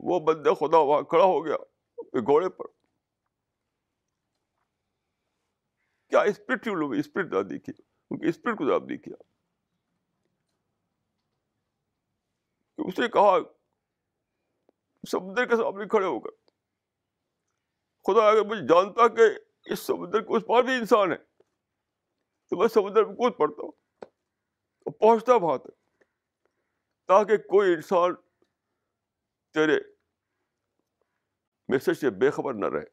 وہ 0.00 0.20
بندے 0.20 0.50
خدا 0.54 0.78
وہاں 0.78 1.02
کھڑا 1.02 1.24
ہو 1.24 1.46
گیا 1.46 1.54
اپنے 1.96 2.20
گھوڑے 2.20 2.48
پر۔ 2.48 2.64
کیا 6.08 6.20
اسپرٹ 6.20 6.66
لوگ 6.66 6.94
اسپرٹ 6.94 7.32
نہ 7.32 7.42
دیکھیے 7.42 7.82
کیونکہ 7.82 8.26
اسپرٹ 8.26 8.58
کو 8.58 8.74
آپ 8.74 8.82
دیکھیے۔ 8.88 9.14
اس 12.88 12.98
نے 12.98 13.08
کہا، 13.08 13.36
سمندر 15.10 15.46
کے 15.46 15.56
سامنے 15.56 15.84
کھڑے 15.86 16.06
ہو 16.06 16.20
کر۔ 16.20 16.43
خدا 18.06 18.28
اگر 18.28 18.44
مجھے 18.44 18.62
جانتا 18.62 19.08
کہ 19.08 19.22
اس 19.72 19.80
سمندر 19.80 20.20
کے 20.20 20.36
اس 20.36 20.42
پار 20.46 20.62
بھی 20.62 20.74
انسان 20.74 21.12
ہے، 21.12 21.16
تو 22.48 22.56
میں 22.56 22.68
سمندر 22.68 23.04
میں 23.04 23.14
کود 23.14 23.36
پڑتا 23.36 23.62
ہوں 23.62 23.72
اور 24.86 24.92
پہنچتا 24.92 25.34
وہاں 25.34 25.58
تک، 25.58 26.04
تاکہ 27.06 27.36
کوئی 27.36 27.74
انسان 27.74 28.14
تیرے 29.54 29.78
میسج 31.68 31.98
سے 32.00 32.10
بے 32.10 32.30
خبر 32.30 32.54
نہ 32.54 32.66
رہے۔ 32.66 32.84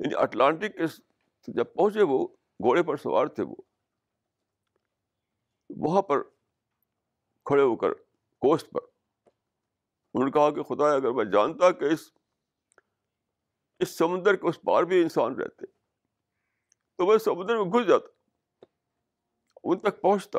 یعنی 0.00 0.14
اٹلانٹک 0.16 0.76
کے 0.76 0.86
جب 1.52 1.74
پہنچے 1.74 2.02
وہ، 2.02 2.28
گھوڑے 2.60 2.82
پر 2.82 2.96
سوار 2.96 3.26
تھے 3.26 3.42
وہ، 3.42 3.56
وہاں 5.70 6.02
پر 6.02 6.22
کھڑے 7.44 7.62
ہو 7.62 7.76
کر 7.76 7.94
کوسٹ 8.38 8.70
پر 8.70 8.93
انہوں 10.14 10.24
نے 10.24 10.32
کہا 10.32 10.50
کہ 10.50 10.62
خدا، 10.62 10.94
اگر 10.94 11.10
میں 11.10 11.24
جانتا 11.24 11.70
کہ 11.70 11.84
اس 11.84 12.12
اس 13.78 13.98
سمندر 13.98 14.36
کے 14.36 14.48
اس 14.48 14.60
پار 14.60 14.82
بھی 14.82 15.02
انسان 15.02 15.34
رہتے، 15.34 15.66
تو 16.96 17.06
میں 17.06 17.18
سمندر 17.18 17.56
میں 17.56 17.64
گھس 17.64 17.88
جاتا، 17.88 18.08
ان 19.64 19.78
تک 19.78 20.00
پہنچتا، 20.00 20.38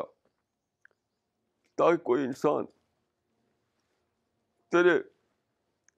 تاکہ 1.74 1.96
کوئی 1.96 2.24
انسان 2.24 2.64
تیرے، 4.68 5.02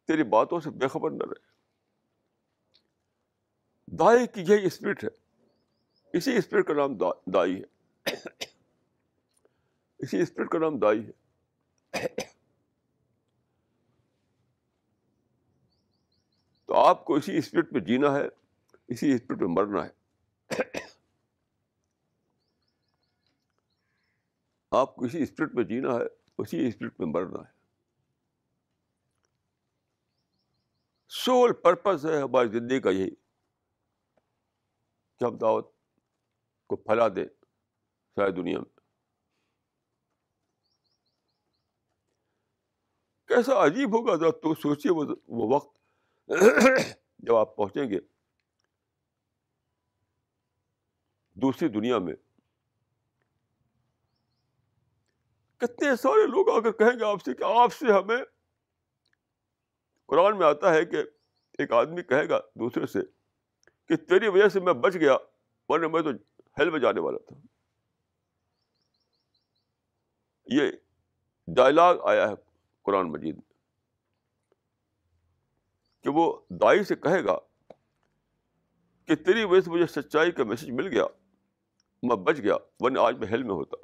تیری 0.07 0.22
باتوں 0.22 0.61
سے 0.61 0.70
بے 0.70 0.89
خبر 0.89 1.11
نہ 1.11 1.24
رہے۔ 1.24 1.47
دائی 3.87 4.26
کی 4.26 4.41
یہی 4.41 4.66
اسپرٹ 4.66 5.05
ہے، 5.05 5.09
اسی 6.12 6.37
اسپرٹ 6.37 6.66
کا 6.66 6.74
نام 6.74 6.95
دائی 7.26 7.62
ہے۔ 7.62 7.64
اسی 9.99 10.20
اسپرٹ 10.20 10.49
کا 10.51 10.59
نام 10.59 10.79
دائی 10.79 11.07
ہے۔ 11.07 11.12
آپ 16.87 17.05
کو 17.05 17.14
اسی 17.14 17.39
اسپرٹ 17.39 17.72
میں 17.72 17.81
جینا 17.81 18.14
ہے، 18.14 18.29
اسی 18.89 19.12
اسپرٹ 19.12 19.39
میں 19.39 19.49
مرنا 19.49 19.87
ہے۔ 19.87 19.91
آپ 24.70 24.97
کو 24.97 25.05
اسی 25.05 25.22
اسپرٹ 25.22 25.55
میں 25.55 25.64
جینا 25.64 25.95
ہے، 25.95 26.05
اسی 26.39 26.68
اسپرٹ 26.68 27.01
میں 27.01 27.09
مرنا 27.09 27.39
ہے۔ 27.39 27.53
سول 31.09 31.53
پرپز 31.53 32.07
ہے 32.07 32.20
ہماری 32.22 32.49
زندگی 32.49 32.81
کا 32.81 32.91
یہی۔ 32.91 33.11
کہ 35.18 35.24
ہم 35.24 35.39
دعوت 35.39 35.72
کو 36.66 36.76
پھیلا 36.76 37.09
دیں 37.09 37.26
ساری 38.16 38.33
دنیا 38.33 38.59
میں۔ 38.59 38.81
کیسا 43.29 43.64
عجیب 43.64 43.89
ہوگا، 43.89 44.16
ذرا 44.16 44.31
تو 44.31 44.55
سوچیے 44.55 44.93
وہ 45.29 45.55
وقت۔ 45.55 45.78
جب 47.18 47.37
آپ 47.37 47.57
پہنچیں 47.57 47.91
گے 47.91 47.99
دوسری 51.37 51.68
دنیا 51.68 51.99
میں، 51.99 52.14
کتنے 55.61 55.97
سارے 55.97 56.26
لوگ 56.26 56.51
آ 56.51 56.61
کر 56.61 56.72
کہیں 56.72 56.99
گے 57.01 57.05
آپ 57.05 57.22
سے 57.24 57.35
کہ 57.35 57.45
آپ 57.45 57.72
سے 57.74 57.93
ہمیں، 57.93 58.22
قرآن 60.09 60.39
میں 60.39 60.47
آتا 60.47 60.74
ہے 60.74 60.85
کہ 60.85 60.97
ایک 61.59 61.72
آدمی 61.72 62.03
کہے 62.03 62.29
گا 62.29 62.39
دوسرے 62.55 62.87
سے 62.87 63.01
کہ 63.91 63.97
تیری 63.97 64.29
وجہ 64.29 64.49
سے 64.49 64.61
میں 64.61 64.72
بچ 64.72 64.95
گیا 64.95 65.16
ورنہ 65.68 65.89
میں 65.89 66.03
تو 66.03 66.11
ہیل 66.59 66.70
میں 66.70 66.81
جانے 66.81 67.01
والا 67.01 67.18
تھا۔ 67.18 67.37
یہ 70.47 70.70
ڈائلاگ 71.49 71.97
آیا 72.05 72.29
ہے 72.29 72.35
قرآن 72.83 73.12
مجید 73.12 73.35
میں۔ 73.35 73.47
کہ 76.09 76.13
وہ 76.13 76.41
دائی 76.51 76.85
سے 76.85 76.97
کہے 76.97 77.25
گا 77.25 77.39
کہ 79.07 79.15
تیری 79.15 79.45
وجہ 79.45 79.61
سے 79.61 79.71
مجھے 79.71 79.87
سچائی 79.87 80.33
کا 80.33 80.45
میسج 80.45 80.71
مل 80.71 80.87
گیا، 80.87 81.05
میں 82.03 82.17
بچ 82.17 82.39
گیا، 82.39 82.55
ورنہ 82.81 82.99
آج 82.99 83.19
میں 83.19 83.29
ہیل 83.29 83.43
میں 83.43 83.55
ہوتا۔ 83.55 83.77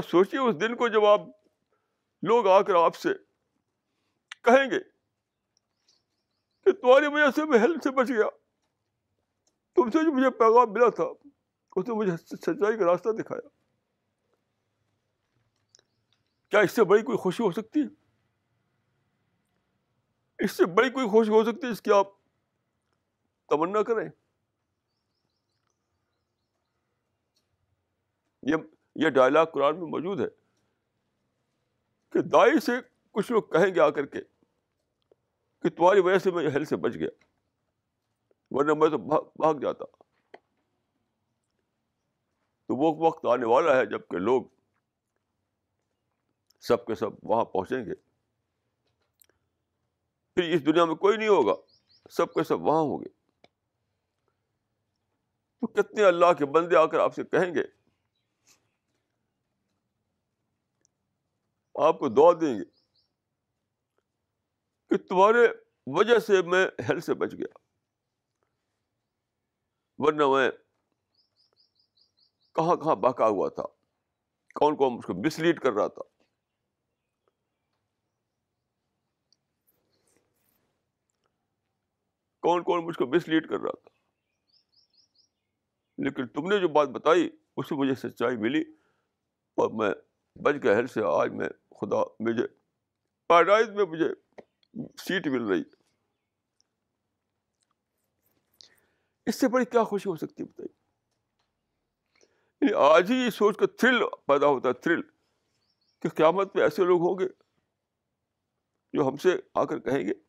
سوچیے 0.00 0.40
اس 0.40 0.60
دن 0.60 0.76
کو 0.76 0.88
جب 0.88 1.04
آپ 1.04 1.20
لوگ 2.22 2.46
آ 2.46 2.60
کر 2.62 2.74
آپ 2.74 2.96
سے 2.96 3.08
کہیں 4.42 4.70
گے 4.70 4.80
کہ 6.64 6.72
تمہاری 6.72 7.06
وجہ 7.06 7.30
سے 7.34 7.44
میں 7.44 7.58
ہیل 7.58 7.74
سے 7.84 7.90
بچ 7.90 8.08
گیا۔ 8.08 8.26
تم 9.74 9.90
سے 9.90 10.04
جو 10.04 10.12
مجھے 10.12 10.30
پیغام 10.30 10.72
ملا 10.72 10.90
تھا، 10.90 11.04
اس 11.76 11.88
نے 11.88 11.94
مجھے 11.94 12.16
سچائی 12.16 12.78
کا 12.78 12.84
راستہ 12.84 13.08
دکھایا۔ 13.08 13.48
کیا 16.48 16.60
اس 16.60 16.70
سے 16.70 16.84
بڑی 16.84 17.02
کوئی 17.02 17.18
خوشی 17.18 17.42
ہو 17.42 17.50
سکتی 17.50 17.80
ہے؟ 17.80 18.03
اس 20.44 20.52
سے 20.52 20.64
بڑی 20.66 20.90
کوئی 20.90 21.06
خوشی 21.08 21.30
ہو 21.30 21.42
سکتی 21.44 21.66
ہے 21.66 21.72
اس 21.72 21.82
کی 21.82 21.90
آپ 21.92 22.06
تمنا 23.48 23.82
کریں۔ 23.82 24.08
یہ 28.42 28.56
یہ 28.94 29.08
ڈائلاگ 29.08 29.46
قرآن 29.46 29.74
میں 29.74 29.88
موجود 29.88 30.20
ہے 30.20 30.26
کہ 32.10 32.22
دائی 32.22 32.60
سے 32.60 32.72
کچھ 33.10 33.32
لوگ 33.32 33.42
کہیں 33.42 33.74
گے 33.74 33.80
آ 33.80 33.90
کر 33.90 34.06
کے 34.06 34.22
کہ 35.62 35.68
تمہاری 35.70 36.00
وجہ 36.00 36.18
سے 36.18 36.30
میں 36.30 36.50
ہیل 36.50 36.64
سے 36.64 36.76
بچ 36.76 36.94
گیا، 36.94 37.08
ورنہ 38.50 38.74
میں 38.74 38.88
تو 38.88 38.98
بھاگ 38.98 39.54
جاتا۔ 39.54 39.84
تو 42.66 42.76
وہ 42.76 43.06
وقت 43.06 43.26
آنے 43.26 43.46
والا 43.46 43.76
ہے 43.76 43.86
جبکہ 43.86 44.18
لوگ 44.18 44.42
سب 46.60 46.86
کے 46.86 46.94
سب 46.94 47.10
وہاں 47.22 47.44
پہنچیں 47.44 47.84
گے۔ 47.86 48.03
پھر 50.34 50.54
اس 50.54 50.66
دنیا 50.66 50.84
میں 50.84 50.94
کوئی 50.94 51.16
نہیں 51.16 51.28
ہوگا۔ 51.28 51.54
سب 52.10 52.34
کے 52.34 52.44
سب 52.44 52.60
وہاں 52.60 52.80
ہوں 52.80 52.98
گے۔ 52.98 53.08
تو 55.60 55.66
کتنے 55.66 56.04
اللہ 56.04 56.32
کے 56.38 56.46
بندے 56.46 56.76
آ 56.76 56.86
کر 56.86 56.98
آپ 56.98 57.14
سے 57.14 57.24
کہیں 57.24 57.54
گے؟ 57.54 57.62
آپ 61.74 61.98
کو 61.98 62.08
دعا 62.08 62.32
دیں 62.40 62.58
گے 62.58 62.64
کہ 64.90 64.96
تمہارے 65.08 65.46
وجہ 65.86 66.18
سے 66.18 66.42
میں 66.42 66.66
ہیل 66.88 67.00
سے 67.00 67.14
بچ 67.14 67.32
گیا۔ 67.32 67.58
ورنہ 69.98 70.22
میں 70.26 70.50
کہاں 72.54 72.76
کہاں 72.76 72.96
بہکا 72.96 73.26
ہوا 73.28 73.48
تھا؟ 73.48 73.62
کون 74.54 74.76
کون 74.76 74.92
اس 74.98 75.06
کو 75.06 75.14
مس 75.14 75.38
لیڈ 75.38 75.60
کر 75.60 75.72
رہا 75.72 75.88
تھا؟ 75.88 76.13
کون 82.44 82.62
کون 82.62 82.84
مجھ 82.84 82.96
کو 82.96 83.06
مس 83.06 83.28
لیڈ 83.28 83.48
کر 83.48 83.60
رہا 83.60 83.72
تھا۔ 83.72 83.90
لیکن 85.98 86.26
تم 86.26 86.48
نے 86.48 86.60
جو 86.60 86.68
بات 86.68 86.88
بتائی، 86.88 87.30
اس 87.56 87.68
سے 87.68 87.74
مجھے 87.74 87.94
سچائی 87.94 88.36
ملی 88.36 88.60
اور 89.56 89.70
میں 89.70 89.94
بچ 90.42 90.54
گیا 90.62 90.76
ہیل 90.76 90.86
سے 90.86 91.00
آج 91.04 91.30
میں 91.30 91.48
خدا 91.48 92.02
مجھے 92.20 92.46
پیراڈائز 93.28 93.68
میں 93.68 93.84
مجھے 93.84 94.08
سیٹ 94.98 95.26
مل 95.26 95.46
رہی۔ 95.46 95.62
اس 99.26 99.40
سے 99.40 99.48
بڑی 99.48 99.64
کیا 99.64 99.84
خوشی 99.84 100.10
ہو 100.10 100.16
سکتی 100.16 100.42
ہے 100.42 100.48
بتائیے؟ 100.48 100.74
یعنی 102.60 102.74
آج 102.74 103.10
ہی 103.10 103.16
یہ 103.16 103.30
سوچ 103.30 103.56
کر 103.56 103.66
تھرل 103.66 104.02
پیدا 104.26 104.46
ہوتا 104.46 104.68
ہے 104.68 104.72
تھرل 104.72 105.02
کہ 106.02 106.08
قیامت 106.08 106.56
میں 106.56 106.64
ایسے 106.64 106.84
لوگ 106.84 107.00
ہوں 107.00 107.18
گے 107.18 107.28
جو 108.92 109.08
ہم 109.08 109.16
سے 109.16 109.28
آ 109.54 109.64
کر 109.64 109.78
کہیں 109.78 110.06
گے 110.06 110.23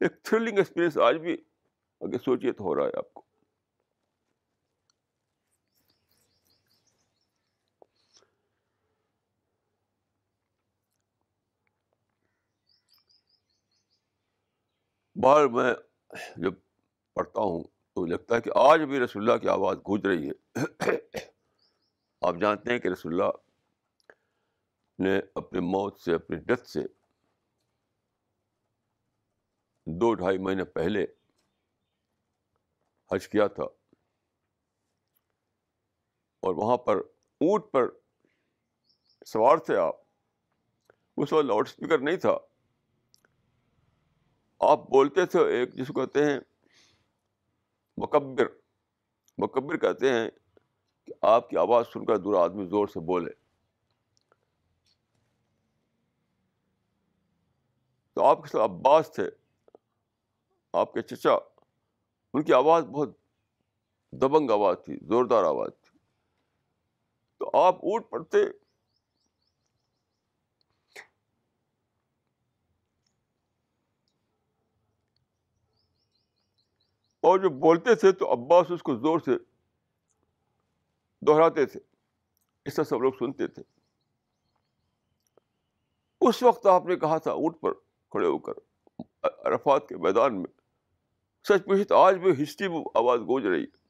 ایک 0.00 0.22
تھرلنگ 0.22 0.58
ایکسپیرئنس 0.58 0.98
آج 0.98 1.16
بھی 1.16 1.36
اگر 2.00 2.18
سوچیے 2.18 2.52
تو 2.52 2.64
ہو 2.64 2.74
رہا 2.74 2.86
ہے 2.86 2.98
آپ 2.98 3.14
کو۔ 3.14 3.22
باہر 15.16 15.48
میں 15.48 15.74
جب 16.36 16.54
پڑھتا 17.14 17.40
ہوں 17.40 17.64
تو 17.64 18.06
لگتا 18.06 18.36
ہے 18.36 18.40
کہ 18.40 18.50
آج 18.54 18.80
بھی 18.80 19.00
رسول 19.00 19.22
اللہ 19.22 19.38
کی 19.38 19.48
آواز 19.48 19.76
گونج 19.78 20.06
رہی 20.06 20.30
ہے۔ 20.30 20.60
آپ 22.22 22.34
جانتے 22.40 22.72
ہیں 22.72 22.78
کہ 22.78 22.88
رسول 22.88 23.12
اللہ 23.12 23.30
نے 24.98 25.20
اپنے 25.34 25.60
موت 25.60 26.00
سے، 26.00 26.14
اپنی 26.14 26.36
ڈیتھ 26.36 26.68
سے 26.68 26.80
دو 29.86 30.14
ڈھائی 30.14 30.38
مہینے 30.38 30.64
پہلے 30.64 31.06
حج 33.12 33.28
کیا 33.28 33.46
تھا۔ 33.46 33.64
اور 36.40 36.54
وہاں 36.54 36.76
پر 36.76 36.96
اونٹ 37.40 37.64
پر 37.72 37.88
سوار 39.26 39.56
تھے 39.58 39.76
آپ۔ 39.76 39.94
اس 41.16 41.32
وقت 41.32 41.44
لاؤڈ 41.44 41.68
اسپیکر 41.68 41.98
نہیں 41.98 42.16
تھا۔ 42.16 42.38
آپ 44.60 44.78
بولتے 44.78 45.26
تھے 45.26 45.40
ایک 45.48 45.74
جس 45.74 45.88
کو 45.88 46.06
کہتے 46.06 46.24
ہیں 46.24 46.40
مکبر۔ 47.96 48.46
مکبر 49.38 49.76
کہتے 49.76 50.12
ہیں 50.12 50.30
کہ 51.04 51.12
آپ 51.22 51.50
کی 51.50 51.56
آواز 51.56 51.84
سن 51.92 52.06
کر 52.06 52.16
دور 52.16 52.34
آدمی 52.34 52.66
زور 52.66 52.86
سے 52.86 53.00
بولے۔ 53.00 53.30
تو 58.12 58.24
آپ 58.24 58.42
کے 58.42 58.48
ساتھ 58.48 58.70
عباس 58.70 59.10
تھے۔ 59.14 59.43
آپ 60.74 60.92
کے 60.92 61.02
چچا، 61.02 61.30
ان 62.32 62.42
کی 62.42 62.52
آواز 62.52 62.84
بہت 62.84 63.08
دبنگ 64.12 64.50
آواز 64.50 64.76
تھی، 64.84 64.96
زوردار 64.96 65.44
آواز 65.44 65.70
تھی۔ 65.82 65.98
تو 67.38 67.50
آپ 67.60 67.74
اونٹ 67.74 68.10
پڑتے 68.10 68.38
اور 77.20 77.38
جو 77.38 77.50
بولتے 77.50 77.94
تھے 77.94 78.12
تو 78.12 78.32
عباس 78.32 78.70
اس 78.70 78.82
کو 78.82 78.96
زور 78.96 79.18
سے 79.18 79.30
دہراتے 81.26 81.66
تھے۔ 81.66 81.80
اس 82.64 82.74
طرح 82.74 82.84
سب 82.84 83.02
لوگ 83.02 83.12
سنتے 83.18 83.46
تھے۔ 83.46 83.62
اس 86.20 86.42
وقت 86.42 86.66
آپ 86.66 86.86
نے 86.86 86.96
کہا 86.96 87.18
تھا 87.18 87.30
اونٹ 87.30 87.60
پر 87.60 87.72
کھڑے 88.10 88.26
ہو 88.26 88.38
کر، 88.38 88.52
عرفات 89.22 89.88
کے 89.88 89.96
میدان 89.96 90.42
میں۔ 90.42 90.63
سچ 91.48 91.64
پوچھ 91.64 91.88
تو 91.88 91.96
آج 91.96 92.14
بھی 92.14 92.42
ہسٹری 92.42 92.68
میں 92.68 92.80
آواز 92.94 93.20
گونج 93.20 93.46
رہی 93.46 93.62
ہے 93.62 93.84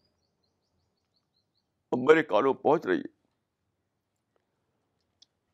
میرے 2.06 2.22
کانوں 2.22 2.54
پہنچ 2.54 2.86
رہی 2.86 2.98
ہے۔ 2.98 3.24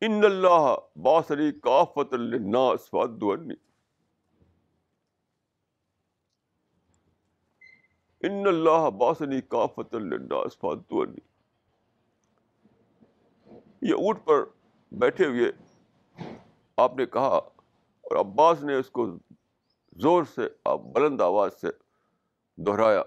ان 0.07 0.25
اللہ 0.25 0.77
باسری 0.97 1.53
کافت 1.53 2.13
الناس 2.13 2.91
فادونی 2.91 3.55
ان 8.21 8.47
اللہ 8.47 8.91
باسنی 8.91 9.41
کافت 9.41 9.95
الناس 9.95 10.59
فادونی 10.59 11.19
یہ 13.83 13.95
اونٹ 13.95 14.25
پر 14.25 14.45
بیٹھے 14.93 15.27
ہوئے 15.27 15.53
آپ 16.77 16.97
نے 16.97 17.07
کہا 17.07 17.37
اور 18.05 18.17
عباس 18.17 18.63
نے 18.63 18.75
اس 18.75 18.91
کو 18.91 19.07
زور 19.97 20.25
سے 20.25 20.49
بلند 20.95 21.21
آواز 21.21 21.51
سے 21.61 21.67
دہرایا۔ 22.67 23.03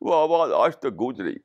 وہ 0.00 0.14
آواز 0.14 0.52
آج 0.52 0.78
تک 0.78 0.86
گونج 0.86 1.20
رہی۔ 1.20 1.36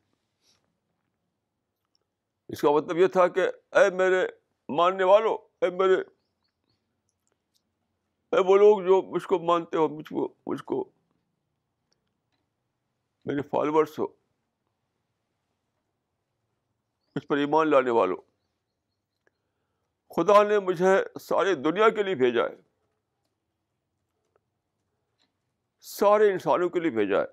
اس 2.47 2.61
کا 2.61 2.71
مطلب 2.71 2.97
یہ 2.97 3.07
تھا 3.07 3.27
کہ 3.27 3.47
اے 3.71 3.89
میرے 3.89 4.27
ماننے 4.69 5.03
والوں 5.03 5.37
اے 5.61 5.69
میرے، 5.69 5.93
اے 8.31 8.39
وہ 8.39 8.57
لوگ 8.57 8.81
جو 8.81 9.01
مجھ 9.01 9.27
کو 9.27 9.39
مانتے 9.39 9.77
ہو، 9.77 9.87
مجھ 9.89 10.09
کو 10.09 10.33
مجھ 10.47 10.63
کو، 10.63 10.91
میرے 13.25 13.41
فالوورس 13.41 13.99
ہو، 13.99 14.05
اس 17.15 17.27
پر 17.27 17.37
ایمان 17.37 17.69
لانے 17.69 17.91
والوں 17.91 18.17
خدا 20.09 20.43
نے 20.43 20.59
مجھے 20.59 21.19
ساری 21.19 21.55
دنیا 21.55 21.89
کے 21.89 22.03
لیے 22.03 22.15
بھیجا 22.15 22.43
ہے۔ 22.43 22.70
سارے 25.81 26.31
انسانوں 26.31 26.69
کے 26.69 26.79
لیے 26.79 26.91
بھیجا 26.91 27.21
ہے۔ 27.21 27.25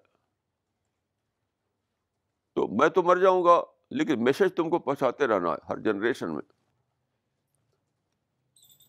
تو 2.55 2.69
میں 2.69 2.89
تو 2.89 3.03
مر 3.03 3.17
جاؤں 3.17 3.45
گا، 3.45 3.63
لیکن 3.91 4.25
میسج 4.25 4.55
تم 4.57 4.71
کو 4.71 4.79
پہنچاتے 4.79 5.27
رہنا 5.27 5.51
ہے 5.51 5.57
ہر 5.69 5.79
جنریشن 5.79 6.35
میں۔ 6.35 6.43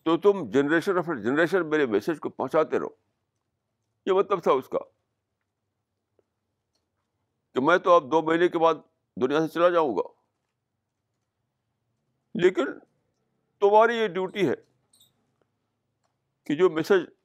تو 0.02 0.16
تم 0.16 0.50
جنریشن 0.50 0.98
آفٹر 0.98 1.16
جنریشن 1.16 1.70
میرے 1.70 1.86
میسج 1.86 2.20
کو 2.20 2.28
پہنچاتے 2.28 2.78
رہو۔ 2.78 2.88
یہ 4.06 4.12
مطلب 4.12 4.42
تھا 4.42 4.52
اس 4.52 4.68
کا۔ 4.68 4.78
کہ 7.54 7.60
میں 7.60 7.78
تو 7.78 7.92
اب 7.92 8.10
دو 8.10 8.22
مہینے 8.22 8.48
کے 8.48 8.58
بعد 8.58 8.74
دنیا 9.22 9.40
سے 9.40 9.48
چلا 9.48 9.68
جاؤں 9.68 9.96
گا۔ 9.96 10.08
لیکن 12.34 12.64
تمہاری 13.60 13.96
یہ 13.96 14.08
ڈیوٹی 14.08 14.48
ہے 14.48 14.54
کہ 16.44 16.54
جو 16.54 16.70
میسج 16.70 17.19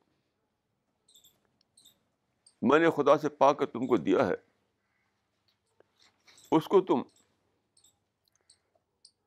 میں 2.66 2.80
نے 2.80 2.90
خدا 2.90 3.18
سے 3.18 3.30
پا 3.30 3.54
کر 3.54 3.66
تم 3.66 3.88
کو 3.88 3.98
دیا 3.98 4.28
ہے۔ 4.28 4.36
اس 6.52 6.66
کو 6.66 6.82
تم 6.82 7.02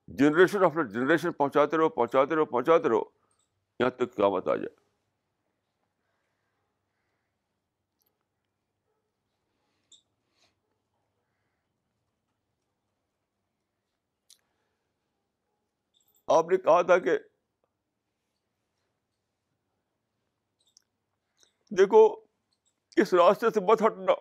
جنریشن 0.09 0.65
آفٹر 0.65 0.85
جنریشن 0.85 1.33
پہنچاتے 1.33 1.77
رہو 1.77 1.89
پہنچاتے 1.89 2.35
رہو 2.35 2.45
پہنچاتے 2.45 2.89
رہو، 2.89 3.03
یہاں 3.81 3.91
تک 3.91 4.17
قیامت 4.17 4.49
آ 4.49 4.57
جائے۔ 4.57 4.77
آپ 16.29 16.45
نے 16.51 16.57
کہا 16.57 16.83
تھا 16.83 16.99
کہ 16.99 17.19
دیکھو 21.71 22.28
اس 23.01 23.15
راستے 23.15 23.47
سے 23.51 23.61
مت 23.61 23.83
ہٹنا۔ 23.87 24.13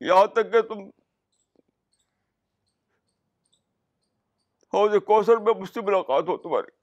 یہاں 0.00 0.26
تک 0.26 0.52
کہ 0.52 0.62
تم 0.62 0.78
حوض 4.74 4.94
کوثر 4.94 5.36
میں 5.36 5.54
مجھ 5.60 5.72
سے 5.72 5.80
ملاقات 5.80 6.22
ہو 6.28 6.36
تمہاری۔ 6.36 6.82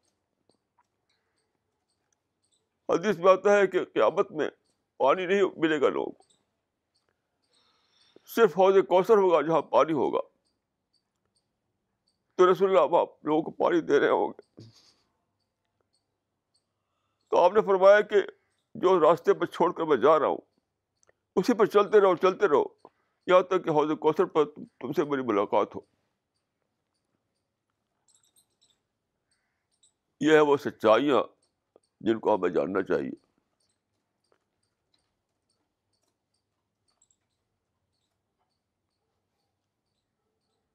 حدیث 2.89 3.17
میں 3.17 3.31
آتا 3.31 3.57
ہے 3.57 3.67
کہ 3.67 3.85
قیامت 3.85 4.31
میں 4.31 4.49
پانی 4.97 5.25
نہیں 5.25 5.41
ملے 5.57 5.81
گا 5.81 5.89
لوگوں 5.89 6.11
کو۔ 6.11 6.23
صرف 8.25 8.51
حوض 8.51 8.75
کوثر 8.75 9.17
ہوگا 9.17 9.41
جہاں 9.41 9.61
پانی 9.61 9.93
ہوگا۔ 9.93 10.19
تو 12.35 12.53
رسول 12.53 12.69
اللہ 12.69 12.97
آپ 12.97 13.25
لوگوں 13.25 13.41
کو 13.41 13.51
پانی 13.51 13.81
دے 13.81 13.99
رہے 13.99 14.09
ہوں 14.09 14.27
گے۔ 14.27 14.61
تو 17.29 17.37
آپ 17.37 17.53
نے 17.53 17.61
فرمایا 17.61 18.01
کہ 18.01 18.15
جو 18.81 18.99
راستے 18.99 19.33
پہ 19.33 19.45
چھوڑ 19.45 19.73
کر 19.73 19.83
میں 19.83 19.97
جا 19.97 20.19
رہا 20.19 20.27
ہوں، 20.27 20.37
اسی 21.35 21.53
پر 21.53 21.65
چلتے 21.65 22.01
رہو 22.01 22.15
چلتے 22.15 22.47
رہو۔ 22.47 22.63
یہاں 23.27 23.41
تک 23.41 23.65
کہ 23.65 23.69
حوض 23.69 23.91
کوثر 23.99 24.25
پر 24.25 24.45
تم 24.45 24.91
سے 24.91 25.03
میری 25.03 25.21
ملاقات 25.21 25.75
ہو۔ 25.75 25.79
یہ 30.19 30.31
ہے 30.31 30.39
وہ 30.39 30.57
سچائیاں 30.57 31.23
جن 31.99 32.19
کو 32.19 32.35
ہمیں 32.35 32.49
جاننا 32.49 32.81
چاہیے۔ 32.81 33.29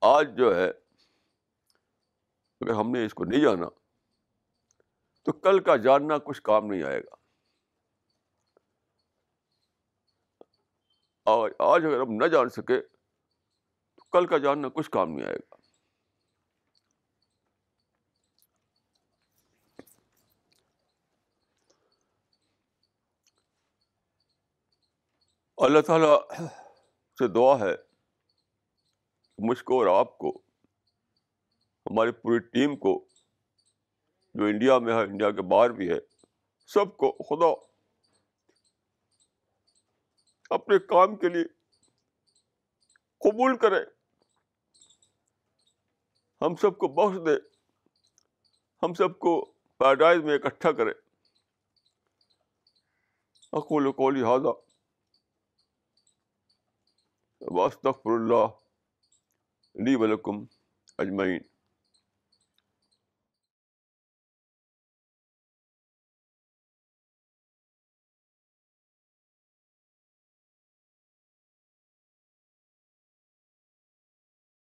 آج 0.01 0.37
جو 0.37 0.57
ہے، 0.57 0.69
اگر 2.61 2.71
ہم 2.71 2.91
نے 2.91 3.07
اس 3.07 3.15
کو 3.15 3.25
نہیں 3.25 3.41
جانا، 3.41 3.69
تو 5.23 5.33
کل 5.33 5.63
کا 5.63 5.77
جاننا 5.77 6.19
کچھ 6.19 6.43
کام 6.43 6.67
نہیں 6.67 6.83
آئے 6.83 7.01
گا۔ 7.01 7.24
آج 11.27 11.85
اگر 11.85 12.01
ہم 12.01 12.13
نہ 12.13 12.27
جان 12.27 12.49
سکے، 12.49 12.81
تو 13.97 14.05
کل 14.13 14.27
کا 14.27 14.39
جاننا 14.39 14.69
کچھ 14.69 14.91
کام 14.91 15.11
نہیں 15.11 15.27
آئے 15.27 15.37
گا۔ 15.37 15.57
اللہ 25.59 25.81
تعالیٰ 25.81 26.17
سے 27.19 27.29
دعا 27.29 27.59
ہے 27.61 27.75
مجھ 29.39 29.63
کو 29.65 29.79
اور 29.79 29.99
آپ 29.99 30.19
کو، 30.19 30.31
ہماری 31.87 32.13
پوری 32.13 32.39
ٹیم 32.39 32.77
کو، 32.77 33.05
جو 34.35 34.45
انڈیا 34.45 34.79
میں 34.79 34.95
ہے، 34.95 35.03
انڈیا 35.03 35.31
کے 35.31 35.43
باہر 35.43 35.71
بھی 35.71 35.89
ہے، 35.91 35.99
سب 36.71 36.97
کو 36.97 37.13
خدا 37.29 37.53
اپنے 40.51 40.79
کام 40.79 41.17
کے 41.17 41.29
لیے 41.29 41.45
قبول 43.19 43.57
کرے 43.59 43.85
ہم 46.41 46.57
سب 46.57 46.79
کو 46.79 46.89
بخش 46.89 47.27
دے 47.27 47.37
ہم 48.83 48.95
سب 48.95 49.19
کو 49.19 49.53
پیراڈائز 49.79 50.25
میں 50.25 50.35
اکٹھا 50.35 50.73
کرے 50.73 50.93
اقول 53.53 53.93
کولی 53.93 54.23
حاضہ 54.23 54.49
واستغفر 57.41 58.11
اللہ 58.11 58.47
لی 59.75 59.95
ولکم 59.95 60.45
اجمعین۔ 60.99 61.54